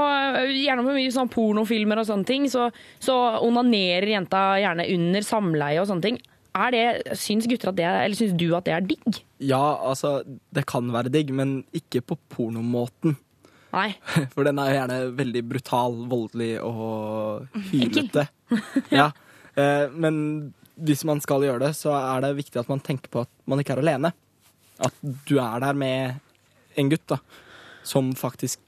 gjerne 0.47 0.85
på 0.87 0.95
mye 0.95 1.13
sånn 1.13 1.31
pornofilmer 1.33 2.01
og 2.01 2.07
sånne 2.09 2.29
ting, 2.29 2.47
så, 2.51 2.69
så 3.03 3.17
onanerer 3.43 4.15
jenta 4.15 4.45
gjerne 4.63 4.87
under 4.95 5.27
samleie 5.27 5.83
og 5.83 5.91
sånne 5.91 6.07
ting. 6.07 6.21
Er 6.53 6.73
det, 6.75 7.17
syns 7.17 7.47
gutter 7.49 7.71
at 7.71 7.77
det 7.79 7.85
er, 7.89 7.99
eller 8.05 8.17
syns 8.19 8.35
du 8.37 8.45
at 8.53 8.67
det 8.67 8.73
er 8.75 8.83
digg? 8.85 9.19
Ja, 9.41 9.61
altså, 9.89 10.19
det 10.53 10.65
kan 10.69 10.91
være 10.93 11.09
digg, 11.13 11.31
men 11.33 11.63
ikke 11.73 12.03
på 12.05 12.17
pornomåten. 12.29 13.15
Nei. 13.73 13.87
For 14.35 14.45
den 14.45 14.59
er 14.61 14.69
jo 14.69 14.75
gjerne 14.77 14.97
veldig 15.17 15.41
brutal, 15.49 15.95
voldelig 16.11 16.51
og 16.61 17.47
hylete. 17.71 18.27
Ja. 18.93 19.07
Eh, 19.57 19.87
Men 19.97 20.53
hvis 20.77 21.01
man 21.09 21.21
skal 21.25 21.41
gjøre 21.45 21.63
det, 21.67 21.71
så 21.77 21.93
er 21.97 22.21
det 22.21 22.35
viktig 22.37 22.59
at 22.61 22.69
man 22.69 22.81
tenker 22.85 23.09
på 23.13 23.23
at 23.25 23.31
man 23.49 23.61
ikke 23.63 23.73
er 23.73 23.81
alene. 23.81 24.11
At 24.81 24.93
du 25.25 25.39
er 25.41 25.57
der 25.63 25.73
med 25.77 26.19
en 26.77 26.89
gutt 26.93 27.05
da, 27.09 27.17
som 27.85 28.11
faktisk 28.17 28.59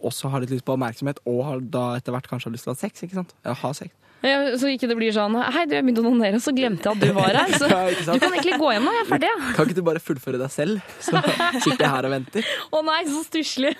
også 0.00 0.30
har 0.32 0.42
litt 0.42 0.50
lyst 0.54 0.64
på 0.66 0.74
oppmerksomhet, 0.74 1.18
og 1.28 1.42
har 1.46 1.62
da 1.74 1.84
etter 1.98 2.14
hvert 2.14 2.26
kanskje 2.30 2.48
har 2.48 2.54
lyst 2.56 2.66
til 2.66 2.72
å 2.72 2.76
ha 2.76 2.80
sex. 2.82 3.02
ikke 3.04 3.18
sant? 3.20 3.34
Ja, 3.46 3.54
ha 3.62 3.70
sex. 3.76 3.94
Ja, 4.20 4.56
Så 4.60 4.68
ikke 4.68 4.88
det 4.90 4.96
blir 4.98 5.14
sånn 5.16 5.32
Hei, 5.40 5.62
du, 5.64 5.74
jeg 5.78 5.84
begynte 5.86 6.02
å 6.02 6.08
nonnere, 6.10 6.36
og 6.36 6.44
så 6.44 6.52
glemte 6.56 6.90
jeg 6.90 6.98
at 6.98 7.04
du 7.06 7.14
var 7.16 7.36
her. 7.40 7.54
Så 7.56 7.68
Ja, 7.72 7.84
du 8.12 8.18
kan 8.20 8.34
egentlig 8.34 8.58
gå 8.60 8.72
hjem 8.74 8.84
nå, 8.88 8.92
jeg 8.98 9.04
er 9.06 9.08
ferdig. 9.08 9.30
Ja. 9.30 9.52
Kan 9.56 9.68
ikke 9.70 9.78
du 9.78 9.84
bare 9.86 10.02
fullføre 10.04 10.40
deg 10.42 10.52
selv, 10.52 10.82
så 11.00 11.22
sitter 11.64 11.86
jeg 11.86 11.92
her 11.94 12.08
og 12.10 12.12
venter? 12.16 12.50
Å 12.76 12.82
nei, 12.84 12.98
så 13.08 13.22
stusslig. 13.24 13.72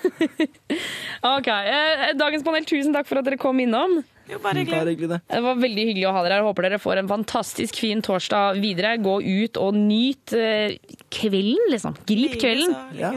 OK. 1.36 1.50
eh, 1.50 2.06
Dagens 2.18 2.46
panel, 2.46 2.64
tusen 2.68 2.96
takk 2.96 3.08
for 3.10 3.20
at 3.20 3.28
dere 3.28 3.38
kom 3.40 3.60
innom. 3.60 4.00
Jo, 4.30 4.38
bare 4.38 4.62
Bare 4.70 4.92
hyggelig, 4.92 5.08
det. 5.10 5.18
Det 5.26 5.40
var 5.42 5.56
veldig 5.58 5.84
hyggelig 5.88 6.06
å 6.06 6.12
ha 6.14 6.20
dere 6.22 6.36
her. 6.38 6.44
Håper 6.46 6.68
dere 6.68 6.78
får 6.80 7.00
en 7.02 7.08
fantastisk 7.10 7.80
fin 7.82 8.00
torsdag 8.06 8.60
videre. 8.62 8.94
Gå 9.02 9.16
ut 9.26 9.58
og 9.60 9.74
nyt 9.74 10.32
eh, 10.38 10.76
kvelden, 11.10 11.58
liksom. 11.74 11.98
Grip 12.06 12.38
kvelden. 12.40 12.76
Ja. 12.96 13.10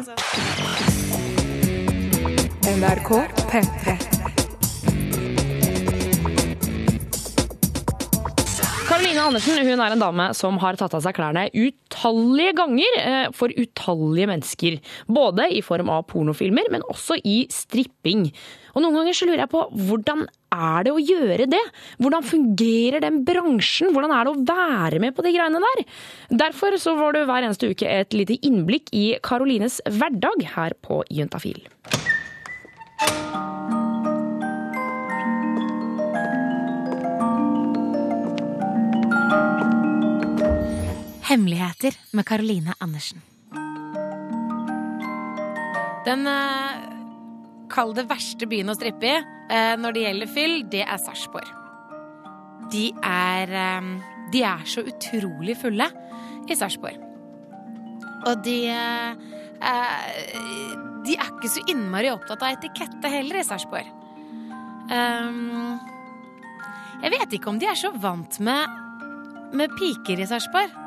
NRK 2.74 3.22
P3. 3.54 4.13
Karoline 9.04 9.24
Andersen 9.28 9.68
hun 9.68 9.82
er 9.84 9.94
en 9.98 10.00
dame 10.00 10.26
som 10.32 10.56
har 10.62 10.78
tatt 10.80 10.94
av 10.96 11.02
seg 11.04 11.18
klærne 11.18 11.42
utallige 11.52 12.54
ganger 12.56 12.94
eh, 13.02 13.26
for 13.36 13.52
utallige 13.52 14.30
mennesker. 14.30 14.78
Både 15.12 15.50
i 15.52 15.60
form 15.60 15.92
av 15.92 16.06
pornofilmer, 16.08 16.70
men 16.72 16.86
også 16.88 17.18
i 17.28 17.42
stripping. 17.52 18.30
Og 18.72 18.80
Noen 18.80 19.02
ganger 19.02 19.18
så 19.20 19.28
lurer 19.28 19.44
jeg 19.44 19.52
på 19.52 19.66
hvordan 19.90 20.24
er 20.56 20.88
det 20.88 20.96
å 20.96 21.04
gjøre 21.04 21.50
det? 21.52 21.60
Hvordan 22.00 22.30
fungerer 22.30 23.04
den 23.04 23.20
bransjen? 23.28 23.92
Hvordan 23.92 24.16
er 24.16 24.24
det 24.24 24.32
å 24.38 24.48
være 24.54 25.04
med 25.04 25.18
på 25.18 25.28
de 25.28 25.36
greiene 25.36 25.64
der? 25.68 25.84
Derfor 26.46 26.80
så 26.80 26.96
får 26.96 27.18
du 27.18 27.24
hver 27.28 27.44
eneste 27.44 27.74
uke 27.76 27.92
et 27.92 28.16
lite 28.16 28.40
innblikk 28.40 28.88
i 28.96 29.10
Karolines 29.20 29.82
hverdag 30.00 30.48
her 30.56 30.80
på 30.80 31.04
Juntafil. 31.12 31.60
Hemmeligheter 41.34 41.96
med 42.12 42.26
Caroline 42.26 42.74
Andersen. 42.80 43.22
Den 46.06 46.28
eh, 46.30 46.82
Kall 47.74 47.96
det 47.98 48.04
verste 48.06 48.46
byen 48.46 48.70
å 48.70 48.76
strippe 48.78 49.08
i 49.10 49.14
eh, 49.18 49.72
når 49.82 49.96
det 49.96 50.04
gjelder 50.04 50.30
fyll, 50.30 50.54
det 50.70 50.84
er 50.86 51.00
Sarpsborg. 51.02 51.50
De 52.70 52.84
er 53.10 53.54
eh, 53.64 53.88
De 54.36 54.44
er 54.46 54.62
så 54.70 54.84
utrolig 54.86 55.56
fulle 55.58 55.88
i 56.46 56.60
Sarpsborg. 56.60 57.02
Og 58.30 58.46
de 58.46 58.60
eh, 58.70 59.26
eh, 59.72 60.78
De 61.08 61.18
er 61.18 61.34
ikke 61.34 61.54
så 61.56 61.66
innmari 61.74 62.14
opptatt 62.14 62.46
av 62.46 62.60
etikette 62.60 63.10
heller 63.16 63.42
i 63.42 63.48
Sarpsborg. 63.50 63.90
Um, 64.94 65.82
jeg 67.02 67.18
vet 67.18 67.36
ikke 67.40 67.50
om 67.50 67.58
de 67.58 67.74
er 67.74 67.80
så 67.80 67.90
vant 67.98 68.38
med, 68.44 68.80
med 69.58 69.74
piker 69.82 70.22
i 70.22 70.30
Sarpsborg. 70.30 70.83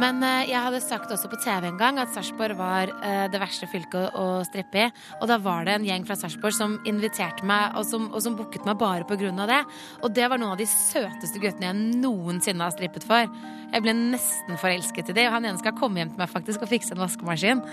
Men 0.00 0.18
eh, 0.26 0.48
jeg 0.50 0.58
hadde 0.58 0.80
sagt 0.82 1.12
også 1.14 1.28
på 1.30 1.38
TV 1.42 1.68
en 1.68 1.78
gang 1.78 2.00
at 2.02 2.10
Sarpsborg 2.14 2.56
var 2.58 2.90
eh, 3.06 3.26
det 3.30 3.40
verste 3.42 3.68
fylket 3.70 4.16
å 4.18 4.26
strippe 4.46 4.82
i. 4.82 4.88
Og 5.20 5.30
da 5.30 5.38
var 5.42 5.68
det 5.68 5.76
en 5.76 5.86
gjeng 5.86 6.06
fra 6.08 6.16
Sarpsborg 6.18 6.56
som 6.56 6.76
inviterte 6.88 7.46
meg, 7.46 7.76
og 7.78 7.86
som, 7.88 8.08
og 8.10 8.24
som 8.24 8.36
booket 8.38 8.66
meg 8.66 8.80
bare 8.80 9.06
av 9.06 9.48
det. 9.50 9.60
Og 10.02 10.14
det 10.16 10.26
var 10.30 10.40
noen 10.40 10.56
av 10.56 10.60
de 10.60 10.66
søteste 10.70 11.38
guttene 11.42 11.70
jeg 11.70 12.00
noensinne 12.02 12.66
har 12.66 12.74
strippet 12.74 13.06
for. 13.06 13.30
Jeg 13.70 13.86
ble 13.86 13.94
nesten 13.94 14.58
forelsket 14.60 15.14
i 15.14 15.16
dem, 15.20 15.30
og 15.30 15.38
han 15.38 15.48
ene 15.48 15.62
skal 15.62 15.78
komme 15.78 16.02
hjem 16.02 16.14
til 16.14 16.24
meg 16.24 16.32
faktisk 16.32 16.66
og 16.66 16.72
fikse 16.74 16.94
en 16.94 17.02
vaskemaskin. 17.04 17.64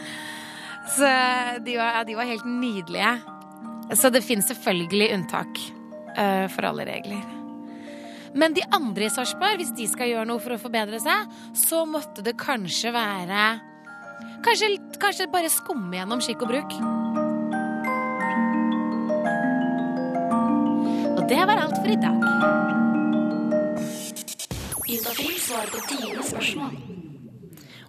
Så 0.95 1.11
de 1.65 1.77
var, 1.77 2.01
de 2.05 2.17
var 2.17 2.29
helt 2.29 2.47
nydelige. 2.47 3.17
Så 3.97 4.13
det 4.13 4.23
finnes 4.23 4.47
selvfølgelig 4.47 5.13
unntak 5.17 5.61
eh, 6.15 6.47
for 6.53 6.69
alle 6.69 6.87
regler. 6.87 7.40
Men 8.33 8.55
de 8.55 8.63
andre 8.71 9.07
i 9.07 9.11
Sarpsborg, 9.11 9.59
hvis 9.59 9.73
de 9.75 9.87
skal 9.91 10.11
gjøre 10.11 10.27
noe 10.29 10.41
for 10.43 10.55
å 10.55 10.61
forbedre 10.61 11.01
seg, 11.03 11.31
så 11.57 11.83
måtte 11.89 12.23
det 12.25 12.37
kanskje 12.39 12.93
være 12.95 13.49
Kanskje, 14.41 14.71
kanskje 15.01 15.27
bare 15.29 15.49
skumme 15.53 15.97
gjennom 15.99 16.21
skikk 16.21 16.45
og 16.45 16.49
bruk. 16.49 16.73
Og 21.13 21.21
det 21.29 21.41
var 21.45 21.61
alt 21.61 21.77
for 21.77 21.93
i 21.93 21.99
dag. 22.01 22.25
Juntafil 24.89 25.37
svarer 25.45 25.69
på 25.75 25.85
dine 25.93 26.25
spørsmål. 26.25 26.90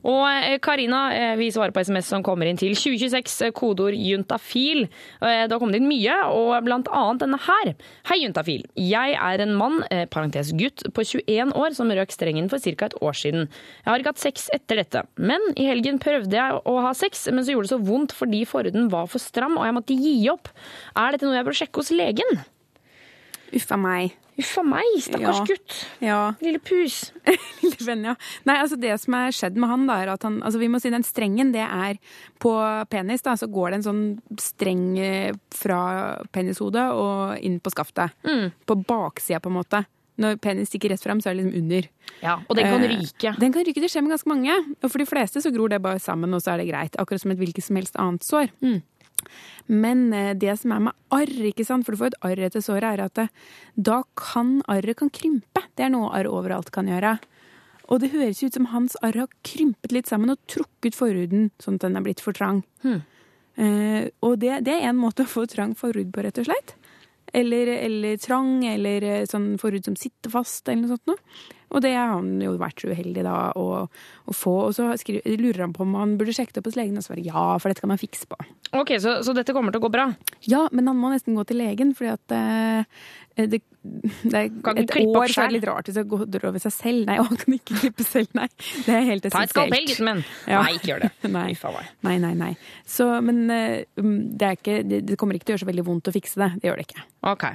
Og 0.08 0.24
eh, 0.26 0.58
Karina, 0.62 1.02
eh, 1.14 1.34
vi 1.38 1.50
svarer 1.54 1.74
på 1.74 1.82
SMS 1.84 2.10
som 2.10 2.24
kommer 2.26 2.48
inn 2.48 2.58
til 2.58 2.74
2026, 2.74 3.36
eh, 3.46 3.54
kodeord 3.54 3.96
juntafil. 3.96 4.86
Det 5.22 5.52
har 5.52 5.60
kommet 5.60 5.78
inn 5.78 5.88
mye, 5.88 6.16
og 6.34 6.54
blant 6.66 6.90
annet 6.90 7.22
denne 7.22 7.38
her. 7.46 7.72
Hei, 8.10 8.18
juntafil. 8.24 8.64
Jeg 8.78 9.14
er 9.14 9.42
en 9.44 9.54
mann, 9.58 9.80
parentes 10.12 10.52
gutt, 10.58 10.82
på 10.94 11.04
21 11.06 11.54
år 11.58 11.76
som 11.76 11.92
røk 11.92 12.14
strengen 12.14 12.50
for 12.50 12.62
ca. 12.62 12.88
et 12.88 12.96
år 13.00 13.18
siden. 13.18 13.48
Jeg 13.84 13.90
har 13.90 14.02
ikke 14.02 14.14
hatt 14.14 14.24
sex 14.24 14.48
etter 14.54 14.82
dette, 14.82 15.04
men 15.16 15.42
i 15.56 15.68
helgen 15.68 16.00
prøvde 16.02 16.38
jeg 16.38 16.62
å 16.66 16.78
ha 16.86 16.94
sex, 16.96 17.28
men 17.30 17.44
så 17.44 17.54
gjorde 17.54 17.68
det 17.70 17.74
så 17.76 17.82
vondt 17.86 18.16
fordi 18.16 18.42
forhuden 18.48 18.90
var 18.92 19.06
for 19.10 19.22
stram 19.22 19.58
og 19.58 19.68
jeg 19.68 19.76
måtte 19.78 19.98
gi 19.98 20.16
opp. 20.32 20.50
Er 20.98 21.14
dette 21.14 21.28
noe 21.28 21.38
jeg 21.38 21.48
bør 21.48 21.60
sjekke 21.62 21.82
hos 21.82 21.94
legen? 21.94 22.42
Uffa 23.52 23.76
meg. 23.76 24.14
Uffa 24.40 24.62
meg, 24.64 24.86
stakkars 25.04 25.40
Ja. 25.42 25.44
gutt. 25.44 25.74
Ja. 26.00 26.20
Lille 26.40 26.58
pus. 26.64 27.12
Lille 27.62 27.84
venn, 27.84 28.04
ja. 28.08 28.14
Nei, 28.48 28.56
altså 28.62 28.78
det 28.80 28.94
som 29.02 29.14
er 29.18 29.30
skjedd 29.36 29.58
med 29.60 29.68
han, 29.68 29.86
da, 29.86 29.98
er 30.02 30.12
at 30.14 30.22
han 30.24 30.38
Altså, 30.42 30.58
vi 30.62 30.70
må 30.72 30.80
si 30.80 30.88
den 30.90 31.04
strengen, 31.04 31.52
det 31.52 31.60
er 31.66 31.98
på 32.40 32.52
penis, 32.88 33.22
da, 33.22 33.34
så 33.36 33.46
går 33.52 33.70
det 33.74 33.80
en 33.82 33.88
sånn 33.90 34.04
streng 34.40 34.86
eh, 34.98 35.32
fra 35.52 35.82
penishodet 36.32 36.88
og 36.96 37.36
inn 37.44 37.60
på 37.60 37.74
skaftet. 37.74 38.16
På 38.66 38.78
baksida, 38.80 39.38
på 39.44 39.52
en 39.52 39.58
måte. 39.60 39.84
Når 40.22 40.36
penis 40.44 40.68
stikker 40.68 40.92
rett 40.92 41.00
fram, 41.02 41.20
så 41.24 41.30
er 41.30 41.34
det 41.36 41.44
liksom 41.44 41.62
under. 41.62 41.86
Ja, 42.22 42.34
og 42.46 42.56
den 42.56 42.66
kan 42.68 42.82
Eh, 42.84 42.90
ryke. 42.92 43.30
Den 43.40 43.52
kan 43.52 43.64
ryke. 43.64 43.80
Det 43.80 43.88
skjer 43.90 44.02
med 44.04 44.12
ganske 44.12 44.28
mange. 44.28 44.52
Og 44.82 44.90
for 44.92 45.00
de 45.00 45.06
fleste 45.08 45.40
så 45.44 45.50
gror 45.54 45.72
det 45.72 45.80
bare 45.82 45.98
sammen, 46.04 46.32
og 46.36 46.42
så 46.44 46.52
er 46.52 46.60
det 46.60 46.68
greit. 46.68 46.96
Akkurat 47.00 47.20
som 47.24 47.32
et 47.32 47.40
hvilket 47.40 47.64
som 47.64 47.76
helst 47.80 47.96
annet 47.96 48.20
sår. 48.26 48.52
Men 49.66 50.08
eh, 50.16 50.32
det 50.38 50.56
som 50.60 50.74
er 50.74 50.86
med 50.88 50.96
arr, 51.14 51.34
ikke 51.50 51.66
sant, 51.68 51.86
for 51.86 51.94
du 51.94 52.02
får 52.02 52.12
et 52.12 52.20
arr 52.28 52.44
etter 52.48 52.64
såret, 52.64 52.88
er 52.88 53.04
at 53.06 53.18
det, 53.18 53.28
da 53.76 54.02
kan 54.18 54.60
arret 54.70 54.98
kan 55.00 55.12
krympe. 55.12 55.64
Det 55.78 55.86
er 55.86 55.94
noe 55.94 56.12
arr 56.16 56.30
overalt 56.30 56.72
kan 56.74 56.90
gjøre. 56.90 57.16
Og 57.92 58.00
det 58.02 58.12
høres 58.12 58.42
ut 58.42 58.54
som 58.56 58.70
hans 58.72 58.94
arr 59.04 59.24
har 59.24 59.32
krympet 59.46 59.92
litt 59.92 60.10
sammen 60.10 60.32
og 60.32 60.40
trukket 60.50 60.96
forhuden 60.96 61.50
sånn 61.62 61.80
at 61.80 61.86
den 61.86 61.98
er 61.98 62.06
blitt 62.06 62.22
for 62.24 62.36
trang. 62.36 62.62
Eh, 63.60 64.06
og 64.24 64.38
det, 64.40 64.62
det 64.66 64.78
er 64.78 64.88
en 64.90 65.00
måte 65.00 65.26
å 65.26 65.32
få 65.32 65.44
trang 65.50 65.74
forhud 65.78 66.12
på, 66.14 66.24
rett 66.24 66.40
og 66.40 66.48
slett. 66.48 66.76
Eller, 67.32 67.68
eller 67.78 68.20
trang, 68.20 68.60
eller 68.68 69.04
eh, 69.08 69.26
sånn 69.28 69.54
forhud 69.60 69.88
som 69.88 69.96
sitter 69.98 70.32
fast, 70.32 70.66
eller 70.68 70.84
noe 70.84 70.96
sånt 70.96 71.12
noe. 71.12 71.20
Og 71.72 71.82
det 71.84 71.94
har 71.96 72.12
han 72.14 72.34
jo 72.42 72.52
vært 72.60 72.82
så 72.82 72.92
uheldig 72.92 73.24
da 73.26 73.36
å, 73.58 73.66
å 73.88 74.36
få. 74.36 74.54
Og 74.68 74.76
så 74.76 74.90
skriver, 75.00 75.24
lurer 75.40 75.64
han 75.66 75.74
på 75.76 75.86
om 75.86 75.96
han 75.98 76.16
burde 76.20 76.34
sjekke 76.36 76.54
det 76.54 76.62
opp 76.62 76.70
hos 76.70 76.78
legen, 76.78 76.98
og 77.00 77.06
svarer 77.06 77.24
ja, 77.26 77.46
for 77.62 77.72
dette 77.72 77.84
kan 77.84 77.92
man 77.92 78.00
fikse 78.00 78.28
på. 78.30 78.38
Ok, 78.76 78.94
så, 79.02 79.18
så 79.24 79.34
dette 79.36 79.54
kommer 79.56 79.74
til 79.74 79.82
å 79.82 79.86
gå 79.86 79.92
bra? 79.92 80.10
Ja, 80.48 80.66
men 80.72 80.88
han 80.90 81.00
må 81.00 81.12
nesten 81.12 81.36
gå 81.38 81.44
til 81.48 81.60
legen, 81.62 81.94
fordi 81.96 82.12
at 82.14 82.36
eh, 82.36 83.02
det, 83.36 83.62
det 84.22 84.36
er 84.36 84.48
Kan 84.62 84.78
et 84.78 84.92
år 84.92 85.32
så 85.32 85.44
er 85.44 85.50
det 85.50 85.56
litt 85.56 85.66
rart 85.66 85.88
hvis 85.88 85.96
det 85.96 86.04
går 86.10 86.44
over 86.48 86.60
seg 86.62 86.74
selv. 86.74 87.06
Nei, 87.08 87.16
han 87.18 87.40
kan 87.40 87.56
ikke 87.56 87.78
klippe 87.80 88.04
selv, 88.06 88.28
nei. 88.36 88.46
Det 88.86 88.92
er 88.94 89.06
helt 89.08 89.24
Ta 89.24 89.30
et 89.30 89.32
essensielt. 89.32 89.54
skalpell, 89.54 89.86
gutten 89.88 90.08
min. 90.08 90.20
Nei, 90.50 90.74
ikke 90.76 90.90
gjør 90.92 91.04
det. 91.06 91.10
nei. 91.36 91.48
Nei, 92.06 92.16
nei, 92.22 92.32
nei. 92.38 92.50
Så, 92.88 93.08
men 93.24 93.40
eh, 93.52 93.84
um, 94.00 94.12
det, 94.38 94.52
ikke, 94.60 94.76
det, 94.88 95.16
kommer 95.20 95.38
ikke 95.38 95.48
til 95.48 95.54
å 95.54 95.56
gjøre 95.56 95.64
så 95.64 95.70
veldig 95.72 95.86
vondt 95.88 96.12
å 96.12 96.14
fikse 96.14 96.42
det. 96.42 96.50
Det 96.60 96.70
gjør 96.70 96.82
det 96.82 96.86
ikke. 96.90 97.06
Ok. 97.32 97.46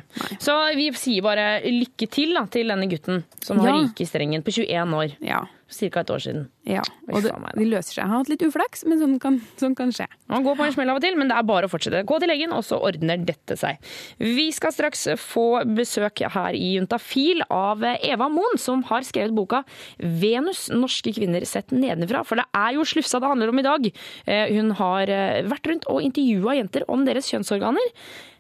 Så 0.44 0.58
vi 0.80 0.90
sier 0.98 1.26
bare 1.26 1.48
lykke 1.66 2.10
til 2.12 2.34
da, 2.38 2.46
til 2.52 2.74
denne 2.74 2.90
gutten 2.92 3.24
som 3.44 3.62
har 3.62 3.72
Ja. 3.72 3.78
ryket 3.84 4.06
i 4.07 4.07
strengen 4.10 4.44
på 4.46 4.54
21 4.56 4.98
år. 4.98 5.14
Ja. 5.24 5.46
Cirka 5.68 6.00
et 6.00 6.12
år 6.14 6.22
siden. 6.24 6.46
Ja, 6.64 6.84
og 7.12 7.26
det, 7.26 7.34
de 7.58 7.66
løser 7.68 7.92
seg. 7.92 8.00
Jeg 8.00 8.08
har 8.08 8.22
hatt 8.22 8.30
litt 8.32 8.44
uflaks, 8.46 8.86
men 8.88 9.02
sånn 9.02 9.18
kan, 9.20 9.40
sånn 9.60 9.74
kan 9.76 9.92
skje. 9.92 10.06
Man 10.32 10.46
går 10.46 10.56
på 10.56 10.64
en 10.64 10.72
smell 10.72 10.92
av 10.94 11.00
og 11.02 11.04
til, 11.04 11.18
men 11.20 11.28
det 11.28 11.36
er 11.36 11.48
bare 11.48 11.68
å 11.68 11.72
fortsette. 11.72 12.06
Gå 12.08 12.20
til 12.24 12.32
legen, 12.32 12.54
og 12.56 12.64
så 12.64 12.80
ordner 12.80 13.20
dette 13.28 13.58
seg. 13.60 13.82
Vi 14.22 14.46
skal 14.56 14.72
straks 14.72 15.04
få 15.20 15.46
besøk 15.76 16.24
her 16.38 16.56
i 16.56 16.78
Juntafil 16.78 17.44
av 17.52 17.84
Eva 17.84 18.30
Moen, 18.32 18.56
som 18.62 18.86
har 18.88 19.04
skrevet 19.08 19.36
boka 19.36 19.64
'Venus 20.00 20.70
norske 20.72 21.12
kvinner 21.12 21.44
sett 21.44 21.76
nedenfra'. 21.76 22.24
For 22.24 22.40
det 22.40 22.48
er 22.56 22.80
jo 22.80 22.88
slufsa 22.88 23.20
det 23.20 23.28
handler 23.28 23.52
om 23.52 23.60
i 23.60 23.68
dag. 23.68 23.92
Eh, 24.26 24.56
Hun 24.56 24.72
har 24.72 25.10
eh, 25.12 25.44
vært 25.44 25.68
rundt 25.68 25.86
og 25.92 26.02
intervjua 26.02 26.56
jenter 26.56 26.88
om 26.88 27.04
deres 27.04 27.28
kjønnsorganer. 27.28 27.92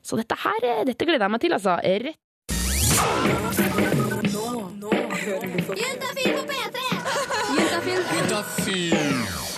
Så 0.01 0.15
dette 0.15 0.35
her, 0.39 0.63
eh, 0.63 0.85
dette 0.85 1.03
gleder 1.03 1.27
jeg 1.27 1.31
meg 1.31 1.41
til, 1.41 1.51
altså. 1.51 1.75
Rett 1.83 3.66
Juntafil 5.77 6.33
på 6.33 6.43
P3! 6.49 6.77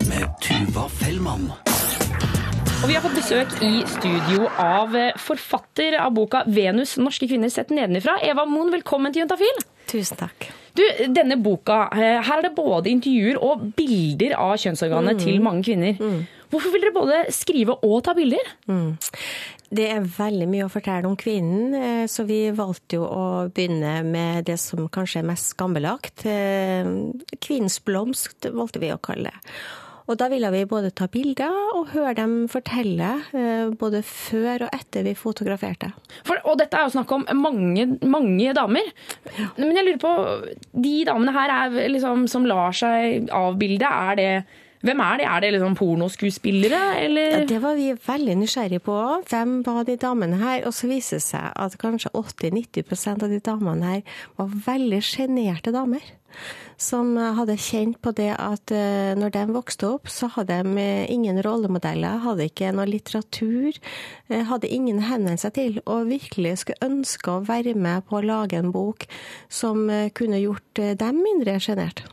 Med 0.10 0.26
Tuva 0.44 0.88
Fellmann. 1.00 1.46
Og 2.80 2.88
vi 2.90 2.96
har 2.96 3.04
fått 3.04 3.16
besøk 3.20 3.54
i 3.64 3.82
studio 3.88 4.48
av 4.60 4.96
eh, 5.00 5.14
forfatter 5.20 5.96
av 6.00 6.12
boka 6.16 6.44
'Venus 6.48 6.98
norske 7.00 7.28
kvinner 7.28 7.52
sett 7.52 7.72
nedenifra'. 7.76 8.18
Eva 8.28 8.46
Moen, 8.48 8.72
velkommen 8.74 9.14
til 9.16 9.24
Juntafil. 9.24 9.64
Tusen 9.90 10.18
takk. 10.20 10.50
Du, 10.76 10.84
denne 11.12 11.36
boka, 11.44 11.88
eh, 11.96 12.20
her 12.24 12.38
er 12.38 12.42
det 12.50 12.56
både 12.56 12.92
intervjuer 12.92 13.40
og 13.44 13.72
bilder 13.80 14.36
av 14.38 14.58
kjønnsorganet 14.60 15.16
Mm. 15.16 15.24
til 15.24 15.42
mange 15.42 15.64
kvinner. 15.64 15.94
Hvorfor 16.50 16.72
vil 16.72 16.82
dere 16.82 16.94
både 16.96 17.26
skrive 17.32 17.76
og 17.84 18.04
ta 18.04 18.14
bilder? 18.14 18.46
Mm. 18.68 18.98
Det 19.70 19.86
er 19.86 20.02
veldig 20.02 20.48
mye 20.50 20.66
å 20.66 20.72
fortelle 20.74 21.06
om 21.06 21.18
kvinnen, 21.20 21.74
eh, 21.78 22.06
så 22.10 22.26
vi 22.26 22.48
valgte 22.58 22.98
jo 22.98 23.06
å 23.06 23.26
begynne 23.54 24.00
med 24.06 24.48
det 24.50 24.58
som 24.58 24.88
kanskje 24.90 25.22
er 25.22 25.28
mest 25.30 25.54
skambelagt. 25.54 26.26
Eh, 26.26 26.90
Kvinnens 27.38 27.78
blomst 27.86 28.50
valgte 28.50 28.82
vi 28.82 28.90
å 28.90 28.98
kalle 29.02 29.30
det. 29.30 29.54
Og 30.10 30.18
da 30.18 30.26
ville 30.32 30.50
vi 30.50 30.64
både 30.66 30.90
ta 30.90 31.06
bilder 31.06 31.54
og 31.78 31.92
høre 31.94 32.16
dem 32.18 32.48
fortelle, 32.50 33.12
eh, 33.30 33.70
både 33.70 34.02
før 34.02 34.66
og 34.66 34.74
etter 34.74 35.06
vi 35.06 35.14
fotograferte. 35.14 35.92
For, 36.26 36.42
og 36.50 36.58
dette 36.58 36.74
er 36.74 36.88
jo 36.88 36.96
snakk 36.96 37.12
om 37.14 37.28
mange, 37.38 37.86
mange 38.02 38.56
damer. 38.58 38.90
Men 39.60 39.78
jeg 39.78 39.86
lurer 39.86 40.02
på, 40.02 40.16
de 40.74 40.96
damene 41.06 41.36
her 41.36 41.54
er 41.60 41.94
liksom, 41.94 42.26
som 42.28 42.50
lar 42.50 42.74
seg 42.74 43.30
avbilde, 43.30 43.86
er 43.86 44.18
det 44.18 44.32
hvem 44.80 45.02
er 45.04 45.18
de? 45.20 45.26
Er 45.28 45.44
det 45.44 45.52
liksom 45.56 45.76
pornoskuespillere, 45.76 46.82
eller? 47.04 47.34
Ja, 47.34 47.42
det 47.50 47.58
var 47.64 47.76
vi 47.76 47.90
veldig 48.06 48.36
nysgjerrige 48.40 48.80
på. 48.86 48.96
Hvem 49.28 49.58
var 49.66 49.84
de 49.84 49.98
damene 50.00 50.40
her? 50.40 50.64
Og 50.70 50.74
så 50.74 50.88
viser 50.88 51.20
det 51.20 51.26
seg 51.26 51.50
at 51.52 51.76
kanskje 51.82 52.14
80-90% 52.16 53.26
av 53.28 53.34
de 53.34 53.42
damene 53.44 53.92
her 53.94 54.24
var 54.40 54.56
veldig 54.70 55.02
sjenerte 55.04 55.76
damer. 55.76 56.06
Som 56.80 57.18
hadde 57.20 57.58
kjent 57.60 57.98
på 58.00 58.14
det 58.16 58.30
at 58.40 58.72
eh, 58.72 59.12
når 59.20 59.34
de 59.36 59.42
vokste 59.52 59.88
opp, 59.98 60.08
så 60.08 60.30
hadde 60.32 60.62
de 60.64 60.80
eh, 60.80 61.10
ingen 61.12 61.42
rollemodeller, 61.44 62.22
hadde 62.24 62.48
ikke 62.48 62.72
noe 62.72 62.88
litteratur, 62.88 63.76
eh, 64.30 64.46
hadde 64.48 64.72
ingen 64.72 65.02
å 65.02 65.08
henvende 65.10 65.42
seg 65.42 65.56
til, 65.58 65.80
og 65.84 66.08
virkelig 66.08 66.62
skulle 66.64 66.88
ønske 66.88 67.34
å 67.34 67.44
være 67.48 67.76
med 67.76 68.08
på 68.08 68.20
å 68.22 68.26
lage 68.26 68.60
en 68.62 68.72
bok 68.72 69.08
som 69.52 69.90
eh, 69.92 70.08
kunne 70.16 70.40
gjort 70.40 70.80
eh, 70.80 70.96
dem 71.00 71.20
mindre 71.26 71.58
sjenert. 71.60 72.06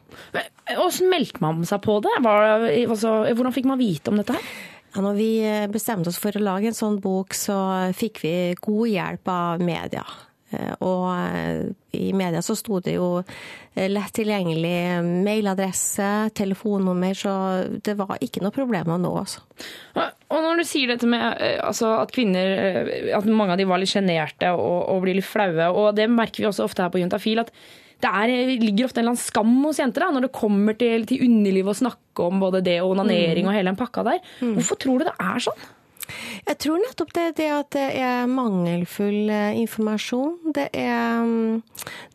Hvordan 0.67 1.13
meldte 1.13 1.45
man 1.45 1.63
seg 1.69 1.85
på 1.87 2.01
det? 2.03 2.17
Var, 2.27 2.67
altså, 2.89 3.21
hvordan 3.31 3.55
fikk 3.55 3.71
man 3.71 3.79
vite 3.79 4.11
om 4.11 4.19
dette 4.19 4.35
her? 4.35 4.55
Ja, 4.97 5.03
når 5.05 5.19
vi 5.19 5.31
eh, 5.45 5.67
bestemte 5.71 6.11
oss 6.11 6.19
for 6.19 6.35
å 6.35 6.43
lage 6.43 6.73
en 6.73 6.77
sånn 6.79 6.99
bok, 7.05 7.37
så 7.37 7.57
fikk 7.95 8.23
vi 8.25 8.37
god 8.65 8.89
hjelp 8.89 9.29
av 9.29 9.63
media. 9.63 10.03
Eh, 10.51 10.73
Og 10.81 11.07
eh, 11.13 11.67
i 12.01 12.13
media 12.17 12.41
så 12.43 12.57
sto 12.57 12.81
det 12.81 12.95
jo 12.97 13.19
eh, 13.21 13.35
lett 13.77 14.13
tilgjengelig 14.17 15.03
mailadresse, 15.27 16.09
telefonnummer, 16.37 17.15
så 17.19 17.33
det 17.85 17.95
var 17.99 18.17
ikke 18.25 18.41
noe 18.45 18.55
problem 18.55 18.95
å 18.95 18.99
nå 19.01 19.11
oss. 19.21 19.37
Og 19.97 20.39
når 20.43 20.63
du 20.63 20.65
sier 20.67 20.91
dette 20.95 21.09
med 21.11 21.23
eh, 21.45 21.59
altså, 21.63 21.93
at 22.03 22.11
kvinner 22.15 22.49
eh, 22.57 23.11
At 23.17 23.29
mange 23.29 23.55
av 23.55 23.61
de 23.61 23.67
var 23.69 23.79
litt 23.83 23.93
sjenerte 23.93 24.51
og, 24.57 24.79
og 24.93 25.03
blir 25.05 25.19
litt 25.21 25.29
flaue, 25.29 25.69
og 25.71 25.93
det 25.99 26.09
merker 26.11 26.43
vi 26.45 26.49
også 26.51 26.65
ofte 26.67 26.83
her 26.87 26.93
på 26.95 27.03
Juntafil, 27.03 27.45
at 27.45 27.53
det 28.05 28.11
er, 28.13 28.29
ligger 28.61 28.91
ofte 28.91 29.01
en 29.01 29.07
eller 29.07 29.15
annen 29.15 29.23
skam 29.23 29.55
hos 29.65 29.79
jenter 29.81 30.05
da, 30.05 30.11
når 30.13 30.27
det 30.27 30.33
kommer 30.37 30.77
til, 30.77 31.07
til 31.09 31.23
underlivet 31.25 31.73
og 31.73 31.79
snakke 31.79 32.27
om 32.27 32.43
både 32.43 32.61
det 32.67 32.75
og 32.83 32.91
onanering 32.93 33.47
Mm. 33.47 33.49
og 33.49 33.57
hele 33.57 33.71
den 33.71 33.79
pakka 33.81 34.05
der. 34.05 34.19
Hvorfor 34.43 34.77
tror 34.83 35.01
du 35.01 35.07
det 35.09 35.15
er 35.17 35.41
sånn? 35.47 35.63
Jeg 36.47 36.59
tror 36.63 36.81
nettopp 36.83 37.13
det 37.17 37.27
det 37.41 37.49
at 37.53 37.71
det 37.75 37.87
er 38.01 38.31
mangelfull 38.31 39.31
eh, 39.33 39.59
informasjon. 39.63 40.53
Det 40.57 40.69
er, 40.77 41.25
mm, 41.27 41.63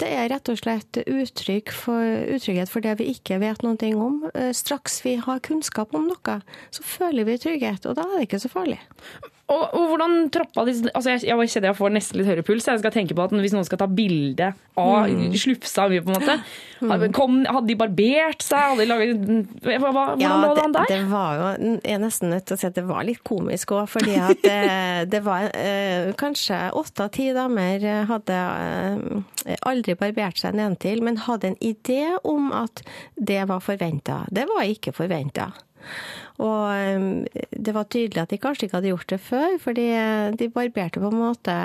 det 0.01 0.11
er 0.11 0.29
rett 0.31 0.51
og 0.51 0.61
slett 0.61 1.01
uttrykk 1.03 1.73
for, 1.75 2.05
utrygghet 2.35 2.71
for 2.71 2.83
det 2.85 2.97
vi 3.01 3.11
ikke 3.15 3.41
vet 3.43 3.65
noe 3.65 3.91
om. 3.95 4.21
Eh, 4.33 4.51
Straks 4.55 5.01
vi 5.05 5.17
har 5.21 5.43
kunnskap 5.45 5.95
om 5.97 6.07
noe, 6.11 6.39
så 6.71 6.87
føler 6.87 7.27
vi 7.27 7.39
trygghet, 7.41 7.85
og 7.89 7.99
da 7.99 8.07
er 8.07 8.17
det 8.19 8.29
ikke 8.29 8.43
så 8.45 8.51
farlig. 8.51 8.79
Og, 9.51 9.63
og 9.75 9.87
hvordan 9.91 10.13
troppa 10.31 10.63
de 10.67 10.73
altså 10.95 11.11
jeg, 11.17 11.25
jeg 11.27 11.49
kjenner 11.51 11.71
jeg 11.73 11.77
får 11.81 11.91
nesten 11.97 12.19
litt 12.21 12.29
høyere 12.29 12.43
puls. 12.47 12.67
Jeg 12.71 12.79
skal 12.79 12.93
tenke 12.95 13.15
på 13.17 13.23
at 13.25 13.33
Hvis 13.35 13.55
noen 13.55 13.67
skal 13.67 13.81
ta 13.81 13.87
bilde 13.91 14.51
av 14.79 15.09
Mm. 15.11 15.33
slufsa 15.35 15.89
mi, 15.91 15.97
på 16.01 16.13
en 16.13 16.21
måte 16.21 17.09
Kom, 17.13 17.41
Hadde 17.45 17.67
de 17.67 17.75
barbert 17.77 18.41
seg? 18.45 18.57
Hadde 18.71 18.85
de 18.85 18.87
laget, 18.89 19.25
hva, 19.65 19.91
hvordan 19.91 20.21
Ja, 20.23 20.31
lå 20.39 20.53
det 20.53 20.61
det, 20.61 20.63
an 20.63 20.75
der? 20.77 20.85
det 20.89 20.99
var 21.11 21.35
jo 21.35 21.49
Jeg 21.83 21.95
er 21.97 21.99
nesten 22.01 22.31
nødt 22.31 22.45
til 22.47 22.55
å 22.55 22.59
si 22.61 22.67
at 22.69 22.77
det 22.79 22.85
var 22.87 23.03
litt 23.05 23.19
komisk 23.27 23.73
òg, 23.75 23.83
fordi 23.91 24.15
at 24.23 24.41
det, 24.45 24.57
det 25.13 25.21
var 25.25 25.49
eh, 25.51 26.11
kanskje 26.17 26.61
åtte 26.79 27.05
av 27.05 27.11
ti 27.17 27.27
damer 27.35 27.83
hadde 28.09 28.37
eh, 28.39 29.57
aldri 29.67 29.97
barbert 29.99 30.39
seg 30.41 30.55
nedentil, 30.57 31.03
men 31.05 31.19
hadde 31.27 31.51
en 31.51 31.59
idé 31.61 31.99
om 32.23 32.49
at 32.55 32.81
det 33.19 33.43
var 33.51 33.59
forventa. 33.65 34.23
Det 34.31 34.47
var 34.49 34.63
ikke 34.69 34.95
forventa. 34.95 35.51
Og 36.41 36.65
eh, 36.73 37.45
det 37.53 37.75
var 37.77 37.89
tydelig 37.91 38.23
at 38.23 38.33
de 38.33 38.41
kanskje 38.41 38.67
ikke 38.67 38.79
hadde 38.79 38.93
gjort 38.93 39.13
det 39.13 39.21
før, 39.23 39.55
fordi 39.61 39.87
de 40.39 40.51
barberte 40.53 41.03
på 41.03 41.11
en 41.11 41.21
måte 41.21 41.57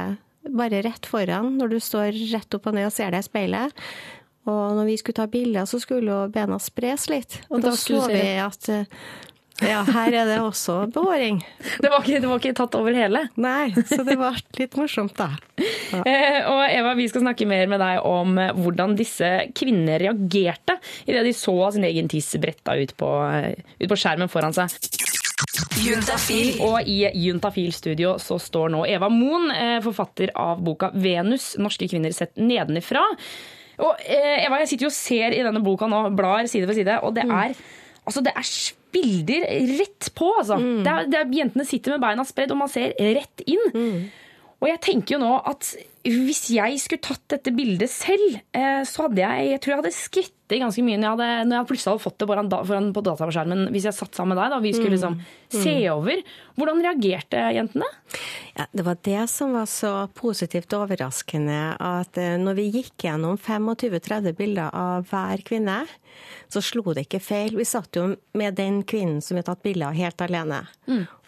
bare 0.47 0.83
rett 0.87 1.07
foran 1.09 1.57
når 1.59 1.75
du 1.75 1.81
står 1.83 2.15
rett 2.33 2.55
opp 2.55 2.69
og 2.71 2.77
ned 2.77 2.89
og 2.89 2.95
ser 2.95 3.11
deg 3.15 3.25
i 3.25 3.27
speilet. 3.27 3.87
Og 4.47 4.77
når 4.79 4.87
vi 4.87 4.99
skulle 5.01 5.19
ta 5.19 5.27
bilder, 5.31 5.67
så 5.67 5.81
skulle 5.83 6.13
jo 6.13 6.27
bena 6.31 6.59
spres 6.63 7.09
litt. 7.11 7.41
Og 7.51 7.65
Da 7.65 7.73
da, 7.73 7.79
så 7.81 8.05
vi 8.13 8.23
at 8.39 8.69
eh, 8.71 8.87
ja, 9.65 9.81
her 9.89 10.13
er 10.13 10.29
det 10.29 10.37
også 10.43 10.83
beåring. 10.93 11.41
Det 11.83 11.91
var, 11.93 12.03
ikke, 12.03 12.21
det 12.21 12.29
var 12.29 12.41
ikke 12.41 12.57
tatt 12.57 12.75
over 12.79 12.97
hele? 12.97 13.23
Nei, 13.41 13.71
så 13.89 14.03
det 14.07 14.17
var 14.19 14.39
litt 14.59 14.75
morsomt, 14.79 15.17
da. 15.17 15.31
Ja. 15.93 16.03
og 16.53 16.63
Eva, 16.67 16.95
vi 16.99 17.07
skal 17.09 17.25
snakke 17.25 17.47
mer 17.49 17.69
med 17.71 17.81
deg 17.83 18.05
om 18.07 18.37
eh, 18.41 18.53
hvordan 18.57 18.97
disse 18.99 19.31
kvinnene 19.57 19.99
reagerte 20.03 20.79
idet 21.07 21.25
de 21.27 21.35
så 21.37 21.57
sin 21.75 21.87
egen 21.89 22.11
tiss 22.11 22.33
bretta 22.43 22.77
ut 22.77 22.97
på, 22.99 23.11
eh, 23.29 23.53
ut 23.81 23.91
på 23.93 23.99
skjermen 24.01 24.33
foran 24.33 24.57
seg. 24.57 24.73
Juntafil. 25.85 26.57
Og 26.65 26.89
i 26.89 27.03
Juntafil-studio 27.27 28.17
så 28.23 28.39
står 28.41 28.73
nå 28.73 28.85
Eva 28.89 29.11
Moen, 29.13 29.51
eh, 29.53 29.79
forfatter 29.85 30.33
av 30.35 30.63
boka 30.65 30.91
'Venus 30.95 31.57
norske 31.61 31.89
kvinner 31.89 32.13
sett 32.13 32.35
nedenifra'. 32.37 33.05
Og 33.85 34.01
eh, 34.01 34.47
Eva, 34.47 34.61
jeg 34.63 34.73
sitter 34.73 34.89
jo 34.89 34.93
og 34.93 34.97
ser 34.97 35.37
i 35.37 35.43
denne 35.45 35.65
boka 35.65 35.89
nå, 35.89 36.07
blar 36.17 36.49
side 36.49 36.69
ved 36.69 36.81
side, 36.81 37.01
og 37.03 37.15
det 37.15 37.29
er 37.29 37.57
Altså, 38.07 38.23
det 38.23 38.33
er 38.39 38.47
bilder 38.93 39.47
rett 39.79 40.11
på, 40.15 40.31
altså. 40.39 40.57
Det 40.85 40.87
er, 40.93 41.07
det 41.11 41.19
er, 41.21 41.33
jentene 41.43 41.67
sitter 41.67 41.97
med 41.97 42.01
beina 42.07 42.25
spredd, 42.25 42.51
og 42.55 42.59
man 42.63 42.69
ser 42.73 42.95
rett 42.99 43.43
inn. 43.47 44.09
Og 44.57 44.71
jeg 44.71 44.81
tenker 44.81 45.17
jo 45.17 45.21
nå 45.21 45.35
at 45.45 45.75
hvis 46.07 46.47
jeg 46.55 46.79
skulle 46.81 47.03
tatt 47.05 47.21
dette 47.29 47.53
bildet 47.53 47.91
selv, 47.93 48.39
eh, 48.57 48.81
så 48.89 49.03
hadde 49.05 49.21
jeg 49.21 49.51
jeg 49.51 49.61
tror 49.61 49.73
jeg 49.75 49.81
hadde 49.83 49.93
skvettet 49.93 50.61
ganske 50.63 50.85
mye 50.87 50.97
når 50.97 51.03
jeg, 51.03 51.13
hadde, 51.19 51.49
når 51.51 51.57
jeg 51.59 51.69
plutselig 51.73 51.91
hadde 51.93 52.05
fått 52.07 52.19
det 52.23 52.29
foran, 52.31 52.49
da- 52.49 52.63
foran 52.65 52.87
på 52.95 53.03
dataskjermen 53.05 53.65
hvis 53.75 53.89
jeg 53.91 53.97
satt 53.99 54.15
sammen 54.15 54.33
med 54.33 54.41
deg. 54.41 54.51
da 54.55 54.61
Vi 54.63 54.73
skulle 54.73 54.95
Mm. 54.95 54.97
liksom 54.97 55.19
Mm. 55.19 55.63
se 55.63 55.75
over. 55.91 56.23
Hvordan 56.57 56.83
reagerte 56.87 57.43
jentene? 57.59 57.85
Ja, 58.57 58.67
det 58.73 58.83
var 58.83 58.97
det 59.03 59.27
som 59.31 59.53
var 59.53 59.67
så 59.67 60.09
positivt 60.15 60.73
overraskende, 60.73 61.77
at 61.81 62.19
eh, 62.21 62.37
når 62.41 62.57
vi 62.61 62.69
gikk 62.79 63.05
gjennom 63.05 63.37
25-30 63.37 64.37
bilder 64.39 64.71
av 64.73 65.09
hver 65.11 65.43
kvinne, 65.45 65.83
så 66.49 66.63
slo 66.65 66.95
det 66.95 67.07
ikke 67.07 67.21
feil. 67.21 67.57
Vi 67.59 67.67
satt 67.69 67.99
jo 67.99 68.07
med 68.39 68.57
den 68.57 68.81
kvinnen 68.89 69.21
som 69.21 69.37
vi 69.37 69.43
har 69.43 69.49
tatt 69.51 69.65
bilde 69.67 69.91
av 69.91 69.99
helt 69.99 70.23
alene, 70.25 70.63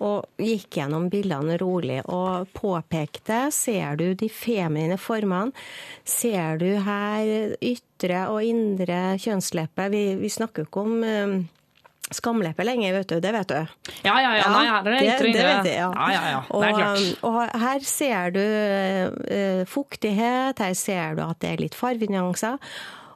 og 0.05 0.41
gikk 0.41 0.79
gjennom 0.79 1.11
bildene 1.13 1.59
rolig 1.61 1.99
og 2.07 2.49
påpekte 2.57 3.49
Ser 3.53 3.99
du 3.99 4.15
de 4.17 4.29
feminine 4.33 4.97
formene? 5.01 5.53
Ser 6.07 6.61
du 6.63 6.71
her 6.87 7.59
ytre 7.61 8.25
og 8.33 8.47
indre 8.47 9.19
kjønnsleppe? 9.21 9.91
Vi, 9.93 10.03
vi 10.23 10.33
snakker 10.33 10.65
jo 10.65 10.71
ikke 10.71 10.87
om 10.87 11.05
eh, 11.05 11.39
skamleppe 12.15 12.65
lenger, 12.67 12.95
vet 12.99 13.11
du. 13.11 13.17
Det 13.23 13.33
vet 13.35 13.51
du. 13.51 13.73
Ja, 14.07 14.19
ja, 14.23 14.35
ja. 14.39 14.51
Nei, 14.53 14.67
er 14.69 14.87
det 14.87 15.01
ytre 15.03 15.27
det, 15.27 15.33
det 15.35 15.47
vet 15.49 15.71
jeg, 15.71 15.81
ja. 15.81 15.89
Ja, 15.93 16.09
ja, 16.15 16.23
ja. 16.35 16.43
Det 16.49 16.69
er 16.69 16.79
klart. 16.79 17.09
og 17.29 17.59
her 17.65 17.89
ser 17.89 18.37
du 18.37 18.45
uh, 18.45 19.65
fuktighet, 19.69 20.63
her 20.65 20.79
ser 20.79 21.19
du 21.19 21.25
at 21.27 21.41
det 21.45 21.55
er 21.55 21.65
litt 21.67 21.79
fargenyanser. 21.79 22.61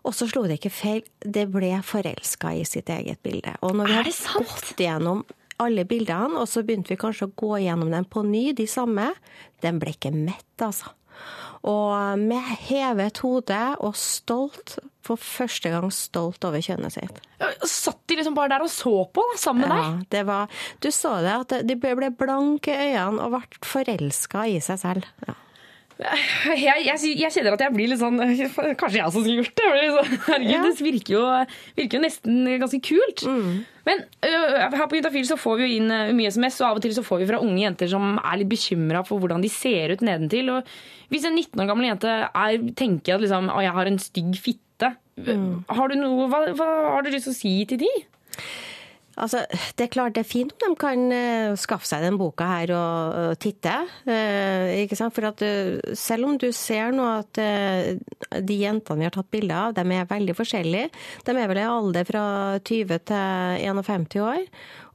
Og 0.03 0.16
så 0.18 0.26
slo 0.26 0.43
det 0.51 0.59
ikke 0.59 0.72
feil, 0.74 1.05
det 1.22 1.47
ble 1.55 1.76
forelska 1.86 2.57
i 2.59 2.64
sitt 2.66 2.90
eget 2.90 3.22
bilde. 3.22 3.55
Og 3.62 3.76
når 3.78 3.93
vi 3.93 4.01
Er 4.01 4.11
har 4.11 4.43
gått 4.43 4.82
gjennom 4.82 5.22
alle 5.62 5.84
bildene, 5.86 6.40
og 6.40 6.49
så 6.51 6.64
begynte 6.66 6.90
vi 6.90 6.99
kanskje 6.99 7.28
å 7.28 7.36
gå 7.38 7.61
gjennom 7.62 7.93
dem 7.93 8.09
på 8.11 8.24
ny, 8.26 8.51
de 8.57 8.66
samme, 8.66 9.12
den 9.62 9.78
ble 9.78 9.95
ikke 9.95 10.11
mett, 10.14 10.57
altså. 10.59 10.90
Og 11.63 12.19
med 12.19 12.43
hevet 12.67 13.21
hode 13.23 13.59
og 13.87 13.95
stolt, 13.99 14.79
for 15.03 15.19
første 15.19 15.71
gang 15.71 15.89
stolt 15.95 16.43
over 16.47 16.63
kjønnet 16.63 16.95
sitt. 16.95 17.21
Satt 17.67 18.01
de 18.11 18.17
liksom 18.19 18.35
bare 18.39 18.51
der 18.55 18.65
og 18.67 18.71
så 18.71 18.93
på, 19.15 19.23
sammen 19.39 19.69
med 19.69 19.77
Ja, 19.79 19.85
deg? 19.93 20.03
det 20.15 20.25
var, 20.27 20.51
du 20.83 20.91
så 20.95 21.17
det, 21.23 21.33
at 21.45 21.67
de 21.67 21.77
ble 21.79 22.11
blanke 22.19 22.75
i 22.75 22.93
øynene 22.97 23.23
og 23.27 23.35
ble 23.37 23.63
forelska 23.67 24.45
i 24.51 24.59
seg 24.63 24.79
selv. 24.83 25.09
Ja. 25.27 25.35
Jeg, 26.01 26.84
jeg, 26.86 27.12
jeg 27.20 27.30
kjenner 27.34 27.55
at 27.57 27.62
jeg 27.66 27.74
blir 27.74 27.90
litt 27.93 28.01
sånn 28.01 28.16
Kanskje 28.80 28.97
jeg 28.97 29.05
også 29.05 29.22
skulle 29.22 29.43
gjort 29.43 29.61
det? 29.61 29.66
Herregud, 30.26 30.64
det 30.66 30.86
virker 30.86 31.14
jo, 31.14 31.24
virker 31.76 31.99
jo 31.99 32.03
nesten 32.03 32.49
ganske 32.62 32.80
kult. 32.86 33.24
Men 33.86 34.03
uh, 34.24 34.72
her 34.72 34.88
på 34.88 34.99
Juntafil 34.99 35.28
så 35.28 35.38
får 35.40 35.61
vi 35.61 35.68
jo 35.68 35.78
inn 35.80 36.16
mye 36.16 36.32
SMS, 36.32 36.61
og 36.62 36.68
av 36.70 36.80
og 36.80 36.84
til 36.84 36.97
så 36.97 37.05
får 37.07 37.22
vi 37.22 37.28
fra 37.32 37.43
unge 37.43 37.61
jenter 37.64 37.90
som 37.90 38.16
er 38.22 38.40
litt 38.40 38.51
bekymra 38.53 39.05
for 39.07 39.22
hvordan 39.22 39.45
de 39.45 39.53
ser 39.53 39.95
ut 39.95 40.05
nedentil. 40.07 40.53
Og 40.57 40.74
hvis 41.12 41.28
en 41.28 41.36
19 41.36 41.62
år 41.62 41.70
gammel 41.70 41.90
jente 41.90 42.18
er, 42.24 42.59
tenker 42.78 43.16
at 43.16 43.24
liksom, 43.24 43.51
jeg 43.62 43.76
har 43.78 43.90
en 43.90 44.03
stygg 44.03 44.36
fitte, 44.40 44.93
har, 45.22 45.93
du 45.93 45.99
noe, 46.01 46.28
hva, 46.32 46.47
hva 46.57 46.68
har 46.97 47.05
du 47.05 47.12
lyst 47.12 47.28
til 47.28 47.34
å 47.34 47.36
si 47.36 47.57
til 47.68 47.82
de? 47.84 47.90
Altså, 49.21 49.43
det 49.77 49.87
er 49.87 49.93
klart 49.93 50.15
det 50.17 50.23
er 50.23 50.29
fint 50.29 50.65
om 50.65 50.73
de 50.73 50.81
kan 50.81 51.03
eh, 51.13 51.53
skaffe 51.61 51.89
seg 51.89 52.05
den 52.07 52.17
boka 52.21 52.47
her 52.49 52.73
og, 52.77 53.35
titte. 53.43 53.75
eh, 54.09 54.83
ikke 54.83 54.97
sant? 54.99 55.13
For 55.17 55.29
at 55.29 55.43
eh, 55.45 55.95
selv 55.99 56.31
om 56.31 56.39
du 56.41 56.49
ser 56.57 56.95
nå 56.97 57.05
at 57.19 57.41
de 57.43 58.57
jentene 58.57 59.03
vi 59.03 59.09
har 59.09 59.15
tatt 59.15 59.31
bilde 59.33 59.57
av, 59.57 59.75
de 59.77 59.85
er 59.85 60.09
veldig 60.09 60.37
forskjellige. 60.39 60.89
De 61.27 61.35
er 61.37 61.51
vel 61.51 61.61
i 61.61 61.67
alder 61.69 62.09
fra 62.09 62.25
20 62.65 63.03
til 63.13 63.63
51 63.69 64.19
år. 64.23 64.45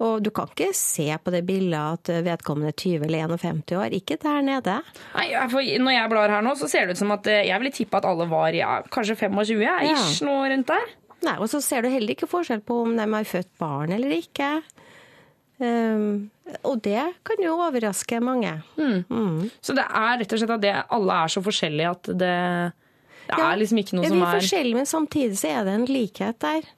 Og 0.06 0.22
du 0.26 0.30
kan 0.34 0.50
ikke 0.52 0.72
se 0.78 1.08
på 1.22 1.34
det 1.34 1.44
bildet 1.46 1.78
at 1.78 2.12
vedkommende 2.26 2.74
er 2.74 2.78
20 2.78 3.08
eller 3.08 3.38
51 3.38 3.78
år. 3.78 3.96
Ikke 3.98 4.20
der 4.22 4.44
nede. 4.46 4.80
Nei, 5.16 5.28
for 5.52 5.62
Når 5.62 5.98
jeg 5.98 6.14
blar 6.14 6.34
her 6.38 6.46
nå, 6.46 6.54
så 6.58 6.70
ser 6.70 6.86
det 6.86 6.98
ut 6.98 7.02
som 7.02 7.14
at 7.18 7.30
jeg 7.30 7.58
ville 7.62 7.74
tippe 7.74 7.98
at 7.98 8.06
alle 8.10 8.30
var 8.30 8.54
ja, 8.56 8.80
kanskje 8.94 9.18
25, 9.28 9.62
ja, 9.66 9.80
ish, 9.94 10.24
noe 10.26 10.50
rundt 10.54 10.74
der. 10.74 10.96
Nei, 11.28 11.36
og 11.44 11.50
så 11.52 11.62
ser 11.64 11.84
du 11.84 11.92
heller 11.92 12.16
ikke 12.16 12.30
forskjell 12.30 12.64
på 12.66 12.82
om 12.86 12.96
de 12.98 13.06
har 13.14 13.28
født 13.28 13.54
barn 13.60 13.94
eller 13.96 14.16
ikke. 14.18 14.50
Um, 15.58 16.30
og 16.62 16.80
det 16.86 17.02
kan 17.26 17.42
jo 17.42 17.56
overraske 17.66 18.20
mange. 18.22 18.54
Mm. 18.78 19.48
Så 19.60 19.74
det 19.78 19.86
er 19.86 20.20
rett 20.22 20.34
og 20.36 20.42
slett 20.42 20.54
at 20.58 20.64
det, 20.64 20.74
alle 20.94 21.22
er 21.24 21.34
så 21.34 21.42
forskjellige 21.44 21.94
at 21.96 22.12
det, 22.12 22.34
det 23.28 23.34
Ja, 23.34 23.48
er 23.50 23.62
liksom 23.62 23.82
ikke 23.82 23.98
noe 23.98 24.08
som 24.08 24.20
Vi 24.20 24.24
er 24.24 24.28
er 24.28 24.42
forskjellige, 24.42 24.78
men 24.78 24.90
samtidig 24.90 25.40
så 25.42 25.54
er 25.56 25.68
det 25.68 25.78
en 25.80 25.88
likhet 25.90 26.40
der. 26.46 26.70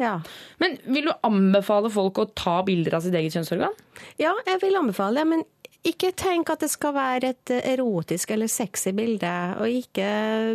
Ja. 0.00 0.14
Men 0.62 0.78
vil 0.88 1.10
du 1.10 1.12
anbefale 1.28 1.90
folk 1.92 2.22
å 2.22 2.26
ta 2.32 2.62
bilder 2.64 2.96
av 2.96 3.04
sitt 3.04 3.16
eget 3.18 3.36
kjønnsorgan? 3.36 3.74
Ja, 4.20 4.32
jeg 4.48 4.62
vil 4.62 4.78
anbefale 4.80 5.20
det, 5.20 5.26
men 5.28 5.44
ikke 5.86 6.10
tenk 6.18 6.50
at 6.50 6.62
det 6.64 6.68
skal 6.72 6.92
være 6.96 7.30
et 7.30 7.50
erotisk 7.56 8.32
eller 8.34 8.50
sexy 8.50 8.90
bilde, 8.96 9.30
og 9.62 9.70
ikke 9.70 10.08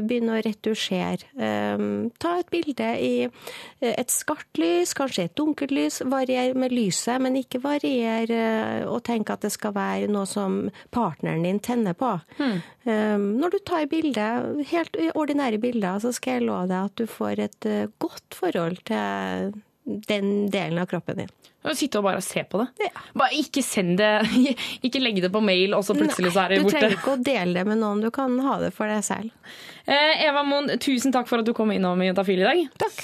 begynne 0.04 0.36
å 0.36 0.42
retusjere. 0.44 1.30
Um, 1.40 2.10
ta 2.20 2.36
et 2.42 2.50
bilde 2.52 2.90
i 3.00 3.14
eh, 3.24 3.94
et 3.94 4.12
skarpt 4.12 4.60
lys, 4.60 4.92
kanskje 4.98 5.30
et 5.30 5.36
dunkelt 5.40 5.72
lys. 5.74 6.02
Varier 6.12 6.58
med 6.60 6.76
lyset, 6.76 7.22
men 7.24 7.40
ikke 7.40 7.64
varier 7.64 8.30
uh, 8.36 8.92
og 8.92 9.00
tenk 9.08 9.32
at 9.32 9.48
det 9.48 9.54
skal 9.56 9.76
være 9.78 10.12
noe 10.12 10.28
som 10.30 10.60
partneren 10.94 11.48
din 11.48 11.62
tenner 11.64 11.96
på. 11.98 12.12
Um, 12.40 13.30
når 13.40 13.56
du 13.56 13.60
tar 13.64 13.88
bilde, 13.92 14.28
helt 14.74 15.00
ordinære 15.16 15.62
bilder, 15.64 16.04
så 16.04 16.12
skal 16.16 16.42
jeg 16.42 16.50
love 16.50 16.68
deg 16.68 16.92
at 16.92 17.00
du 17.00 17.08
får 17.08 17.46
et 17.48 17.70
uh, 17.72 17.88
godt 18.04 18.38
forhold 18.44 18.84
til 18.92 19.56
den 19.84 20.34
delen 20.52 20.84
av 20.84 20.92
kroppen 20.92 21.24
din. 21.24 21.34
Sitte 21.72 22.02
og 22.02 22.08
bare 22.10 22.22
se 22.24 22.44
på 22.44 22.60
det. 22.60 22.90
Bare 23.16 23.38
ikke 23.40 23.64
send 23.64 23.96
det, 24.02 24.10
ikke 24.86 25.00
legge 25.00 25.24
det 25.24 25.32
på 25.32 25.40
mail, 25.44 25.76
og 25.78 25.86
så 25.88 25.96
plutselig 25.96 26.34
så 26.36 26.44
er 26.44 26.56
det 26.56 26.64
borte. 26.66 26.76
du 26.76 26.80
trenger 26.80 26.98
ikke 26.98 27.14
å 27.16 27.22
dele 27.24 27.54
det 27.60 27.68
med 27.70 27.80
noen, 27.80 28.04
du 28.04 28.12
kan 28.14 28.36
ha 28.44 28.58
det 28.62 28.74
for 28.76 28.92
deg 28.92 29.06
selv. 29.08 29.56
Eh, 29.88 30.26
Eva 30.28 30.44
Moen, 30.48 30.74
tusen 30.84 31.16
takk 31.16 31.28
for 31.32 31.44
at 31.44 31.48
du 31.48 31.54
kom 31.56 31.72
innom 31.76 32.04
Juntafil 32.04 32.44
i 32.44 32.48
dag. 32.48 32.66
Takk. 32.84 33.00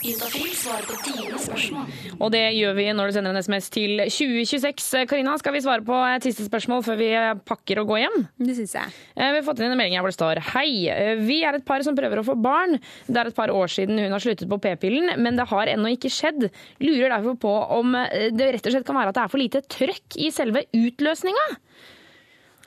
Juntafil 0.00 0.52
svarer 0.56 0.86
på 0.88 0.94
dine 1.04 1.36
spørsmål. 1.40 1.88
Og 2.24 2.30
det 2.32 2.40
gjør 2.56 2.76
vi 2.78 2.86
når 2.96 3.10
du 3.10 3.16
sender 3.18 3.34
en 3.34 3.42
SMS 3.44 3.66
til 3.74 4.00
2026. 4.08 5.02
Karina, 5.10 5.34
skal 5.40 5.52
vi 5.52 5.60
svare 5.60 5.84
på 5.84 5.98
et 6.08 6.24
siste 6.24 6.46
spørsmål 6.46 6.84
før 6.86 6.96
vi 7.00 7.08
pakker 7.48 7.82
og 7.82 7.90
går 7.92 8.00
hjem? 8.06 8.16
Det 8.40 8.56
syns 8.56 8.72
jeg. 8.78 8.94
Eh, 9.16 9.28
Vi 9.34 9.40
har 9.42 9.44
fått 9.44 9.60
inn 9.60 9.68
en 9.68 9.76
melding 9.76 9.98
her 9.98 10.04
hvor 10.06 10.14
det 10.14 10.16
står 10.16 10.40
Hei, 10.54 10.70
eh, 10.88 11.20
vi 11.20 11.42
er 11.44 11.58
et 11.58 11.66
par 11.68 11.84
som 11.84 11.98
prøver 11.98 12.22
å 12.22 12.24
få 12.24 12.38
barn. 12.40 12.78
Det 13.06 13.20
er 13.20 13.28
et 13.28 13.36
par 13.36 13.52
år 13.52 13.68
siden 13.68 14.00
hun 14.00 14.16
har 14.16 14.24
sluttet 14.24 14.48
på 14.48 14.60
p-pillen, 14.64 15.12
men 15.20 15.36
det 15.36 15.48
har 15.52 15.68
ennå 15.74 15.92
ikke 15.92 16.12
skjedd. 16.12 16.48
Lurer 16.80 17.12
derfor 17.12 17.36
på 17.44 17.52
om 17.80 17.92
eh, 18.00 18.30
det 18.32 18.54
rett 18.56 18.70
og 18.70 18.76
slett 18.78 18.88
kan 18.88 18.96
være 18.96 19.12
at 19.12 19.20
det 19.20 19.26
er 19.26 19.34
for 19.36 19.44
lite 19.44 19.64
trøkk 19.68 20.16
i 20.16 20.32
selve 20.32 20.64
utløsninga. 20.72 21.50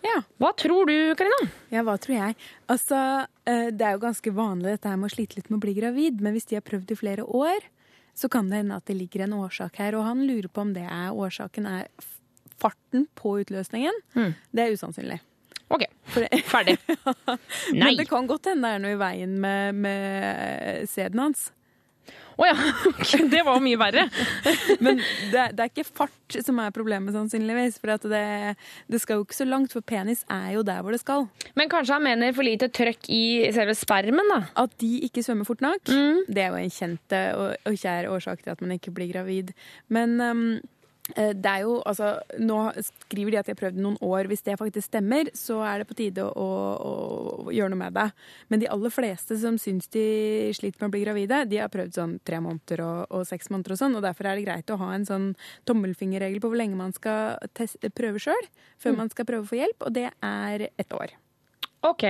Ja. 0.03 0.17
Hva 0.41 0.51
tror 0.59 0.89
du, 0.89 0.95
Karina? 1.15 1.49
Ja, 1.71 1.83
hva 1.87 1.95
tror 2.01 2.17
jeg? 2.17 2.35
Altså, 2.71 2.97
eh, 3.47 3.69
det 3.71 3.85
er 3.87 3.95
jo 3.95 4.03
ganske 4.03 4.33
vanlig 4.35 4.73
dette 4.75 4.91
her 4.91 4.99
med 4.99 5.11
å 5.11 5.15
slite 5.15 5.39
litt 5.39 5.49
med 5.49 5.61
å 5.61 5.63
bli 5.63 5.75
gravid, 5.77 6.19
men 6.23 6.35
hvis 6.35 6.49
de 6.49 6.59
har 6.59 6.65
prøvd 6.67 6.91
i 6.91 6.99
flere 6.99 7.23
år, 7.23 7.69
så 8.13 8.29
kan 8.29 8.49
det 8.51 8.59
hende 8.61 8.75
at 8.77 8.85
det 8.89 8.97
ligger 8.99 9.25
en 9.25 9.37
årsak 9.39 9.79
her, 9.81 9.95
og 9.97 10.05
han 10.05 10.25
lurer 10.27 10.51
på 10.51 10.61
om 10.61 10.73
det 10.75 10.83
er 10.85 11.15
årsaken 11.15 11.69
er 11.69 11.87
farten 12.61 13.07
på 13.17 13.37
utløsningen. 13.41 13.95
Det 14.53 14.65
er 14.65 14.75
usannsynlig. 14.75 15.19
OK, 15.73 15.87
ferdig. 16.51 16.77
Nei. 16.85 17.37
Men 17.79 17.97
det 17.97 18.05
kan 18.11 18.27
godt 18.29 18.51
hende 18.51 18.69
det 18.69 18.75
er 18.77 18.83
noe 18.83 18.93
i 18.93 18.99
veien 19.01 19.39
med, 19.41 19.79
med 19.87 20.89
sæden 20.91 21.23
hans. 21.23 21.47
Å 22.39 22.47
ja, 22.47 22.55
det 23.33 23.43
var 23.45 23.61
mye 23.63 23.79
verre. 23.79 24.07
Men 24.83 25.01
det, 25.31 25.47
det 25.53 25.65
er 25.65 25.69
ikke 25.71 25.87
fart 25.87 26.37
som 26.41 26.59
er 26.63 26.73
problemet, 26.75 27.13
sannsynligvis. 27.15 27.79
For 27.81 27.93
at 27.95 28.07
det, 28.09 28.25
det 28.91 29.01
skal 29.03 29.19
jo 29.19 29.27
ikke 29.27 29.37
så 29.37 29.47
langt, 29.49 29.73
for 29.75 29.85
penis 29.85 30.23
er 30.31 30.53
jo 30.57 30.65
der 30.67 30.81
hvor 30.83 30.95
det 30.95 31.01
skal. 31.03 31.27
Men 31.59 31.71
kanskje 31.71 31.97
han 31.97 32.07
mener 32.07 32.35
for 32.35 32.47
lite 32.47 32.71
trøkk 32.73 33.09
i 33.13 33.23
selve 33.55 33.77
spermen, 33.77 34.31
da? 34.33 34.41
At 34.65 34.75
de 34.81 34.91
ikke 35.07 35.23
svømmer 35.25 35.47
fort 35.47 35.63
nok. 35.63 35.85
Det 36.27 36.45
er 36.45 36.53
jo 36.53 36.61
en 36.61 36.73
kjent 36.73 37.17
eh, 37.17 37.31
og, 37.37 37.57
og 37.69 37.79
kjær 37.79 38.09
årsak 38.13 38.43
til 38.43 38.55
at 38.55 38.63
man 38.63 38.77
ikke 38.77 38.93
blir 38.95 39.11
gravid. 39.13 39.53
Men 39.93 40.17
um, 40.21 40.45
det 41.11 41.49
er 41.51 41.65
jo, 41.65 41.81
altså, 41.83 42.13
Nå 42.39 42.57
skriver 42.79 43.33
de 43.33 43.37
at 43.41 43.47
de 43.49 43.51
har 43.51 43.59
prøvd 43.59 43.79
noen 43.83 43.97
år. 43.99 44.29
Hvis 44.31 44.45
det 44.45 44.55
faktisk 44.57 44.87
stemmer, 44.87 45.27
så 45.35 45.57
er 45.67 45.81
det 45.81 45.87
på 45.89 45.97
tide 45.99 46.23
å, 46.23 46.29
å, 46.39 46.93
å 47.43 47.51
gjøre 47.51 47.73
noe 47.73 47.81
med 47.81 47.97
det. 47.97 48.05
Men 48.47 48.61
de 48.63 48.69
aller 48.71 48.93
fleste 48.93 49.35
som 49.41 49.57
syns 49.59 49.89
de 49.91 50.05
sliter 50.55 50.79
med 50.79 50.87
å 50.87 50.93
bli 50.95 51.03
gravide, 51.03 51.41
de 51.51 51.59
har 51.59 51.71
prøvd 51.73 51.99
sånn 51.99 52.15
tre 52.23 52.39
måneder 52.39 52.85
og, 52.85 53.01
og 53.19 53.27
seks 53.27 53.51
måneder 53.51 53.75
og 53.75 53.81
sånn. 53.83 53.97
Og 53.99 54.05
derfor 54.07 54.31
er 54.31 54.39
det 54.39 54.47
greit 54.47 54.71
å 54.71 54.79
ha 54.79 54.93
en 54.95 55.03
sånn 55.09 55.27
tommelfingerregel 55.67 56.39
på 56.39 56.53
hvor 56.53 56.61
lenge 56.63 56.79
man 56.79 56.95
skal 56.95 57.35
teste, 57.57 57.91
prøve 57.91 58.23
sjøl 58.23 58.47
før 58.79 58.93
Mm. 58.93 58.97
man 59.03 59.09
skal 59.09 59.25
prøve 59.25 59.43
å 59.43 59.49
få 59.49 59.57
hjelp, 59.59 59.83
og 59.87 59.93
det 59.95 60.09
er 60.23 60.67
ett 60.77 60.93
år. 60.95 61.11
OK. 61.87 62.03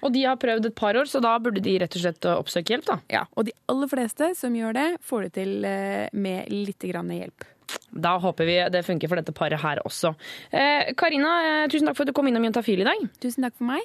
Og 0.00 0.12
de 0.14 0.22
har 0.24 0.38
prøvd 0.40 0.66
et 0.70 0.74
par 0.74 0.96
år, 0.96 1.04
så 1.10 1.20
da 1.20 1.34
burde 1.42 1.60
de 1.60 1.74
rett 1.82 1.94
og 1.98 2.00
slett 2.02 2.26
oppsøke 2.32 2.72
hjelp, 2.72 2.86
da? 2.88 2.98
Ja, 3.12 3.24
og 3.36 3.44
de 3.46 3.52
aller 3.68 3.90
fleste 3.90 4.30
som 4.38 4.54
gjør 4.56 4.72
det, 4.78 4.86
får 5.04 5.26
det 5.26 5.32
til 5.36 5.64
eh, 5.68 6.06
med 6.16 6.48
litt 6.50 6.86
grann 6.88 7.10
hjelp. 7.12 7.44
Da 7.90 8.16
håper 8.22 8.48
vi 8.48 8.56
det 8.72 8.84
funker 8.86 9.10
for 9.10 9.20
dette 9.20 9.34
paret 9.36 9.60
her 9.62 9.80
også. 9.84 10.12
Eh, 10.52 10.92
Karina, 10.98 11.32
eh, 11.46 11.68
tusen 11.72 11.90
takk 11.90 11.98
for 11.98 12.06
at 12.06 12.12
du 12.12 12.16
kom 12.16 12.28
innom 12.30 12.44
Juntafil 12.46 12.84
i 12.84 12.88
dag. 12.88 13.02
Tusen 13.22 13.46
takk 13.46 13.56
for 13.58 13.70
meg. 13.72 13.82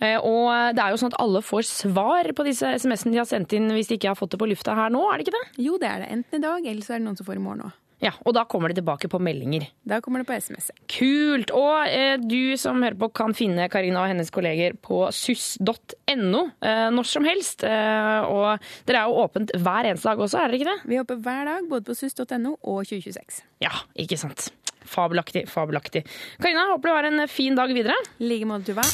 Eh, 0.00 0.16
og 0.18 0.76
det 0.76 0.84
er 0.84 0.94
jo 0.94 1.00
sånn 1.00 1.12
at 1.12 1.20
alle 1.22 1.42
får 1.44 1.66
svar 1.68 2.30
på 2.34 2.46
disse 2.46 2.74
SMS-ene 2.78 3.16
de 3.16 3.22
har 3.22 3.28
sendt 3.30 3.52
inn 3.56 3.70
hvis 3.74 3.90
de 3.90 3.98
ikke 3.98 4.12
har 4.12 4.18
fått 4.18 4.36
det 4.36 4.40
på 4.42 4.48
lufta 4.50 4.76
her 4.78 4.90
nå, 4.94 5.02
er 5.10 5.18
det 5.18 5.28
ikke 5.28 5.38
det? 5.38 5.44
Jo, 5.68 5.78
det 5.80 5.90
er 5.90 6.04
det. 6.04 6.10
Enten 6.18 6.40
i 6.40 6.46
dag, 6.46 6.66
eller 6.72 6.82
så 6.86 6.94
er 6.94 7.02
det 7.02 7.08
noen 7.08 7.20
som 7.20 7.28
får 7.28 7.40
i 7.40 7.44
morgen 7.44 7.68
òg. 7.68 7.76
Ja, 7.98 8.12
og 8.22 8.34
da 8.36 8.44
kommer 8.46 8.70
det 8.70 8.78
tilbake 8.78 9.08
på 9.10 9.18
meldinger. 9.22 9.66
Da 9.88 9.98
kommer 10.02 10.22
det 10.22 10.28
på 10.28 10.36
SMS. 10.38 10.70
Kult! 10.92 11.50
Og 11.54 11.88
eh, 11.90 12.14
du 12.22 12.54
som 12.60 12.78
hører 12.84 12.98
på 12.98 13.10
kan 13.18 13.34
finne 13.34 13.66
Karina 13.72 14.04
og 14.04 14.12
hennes 14.12 14.30
kolleger 14.34 14.76
på 14.78 15.08
suss.no 15.14 16.44
eh, 16.62 16.86
når 16.94 17.08
som 17.10 17.26
helst. 17.26 17.66
Eh, 17.66 18.20
og 18.28 18.62
dere 18.86 19.02
er 19.02 19.10
jo 19.10 19.24
åpent 19.24 19.54
hver 19.58 19.90
eneste 19.90 20.12
dag 20.12 20.22
også, 20.22 20.38
er 20.38 20.52
dere 20.52 20.60
ikke 20.60 20.70
det? 20.70 20.78
Vi 20.92 21.02
håper 21.02 21.20
hver 21.26 21.50
dag, 21.50 21.68
både 21.70 21.88
på 21.90 21.98
suss.no 21.98 22.54
og 22.62 22.86
2026. 22.86 23.42
Ja, 23.66 23.74
ikke 23.98 24.20
sant. 24.20 24.50
Fabelaktig, 24.88 25.48
fabelaktig. 25.50 26.06
Karina, 26.38 26.68
håper 26.70 26.88
du 26.88 26.94
har 26.94 27.10
en 27.10 27.26
fin 27.28 27.58
dag 27.58 27.74
videre. 27.74 27.98
I 28.22 28.30
like 28.30 28.48
måte, 28.48 28.70
Tuva. 28.70 28.86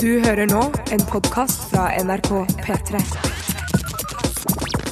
Du 0.00 0.10
hører 0.24 0.46
nå 0.48 0.62
en 0.92 1.02
podkast 1.10 1.70
fra 1.72 1.90
NRK 2.04 2.32
P3. 2.64 3.39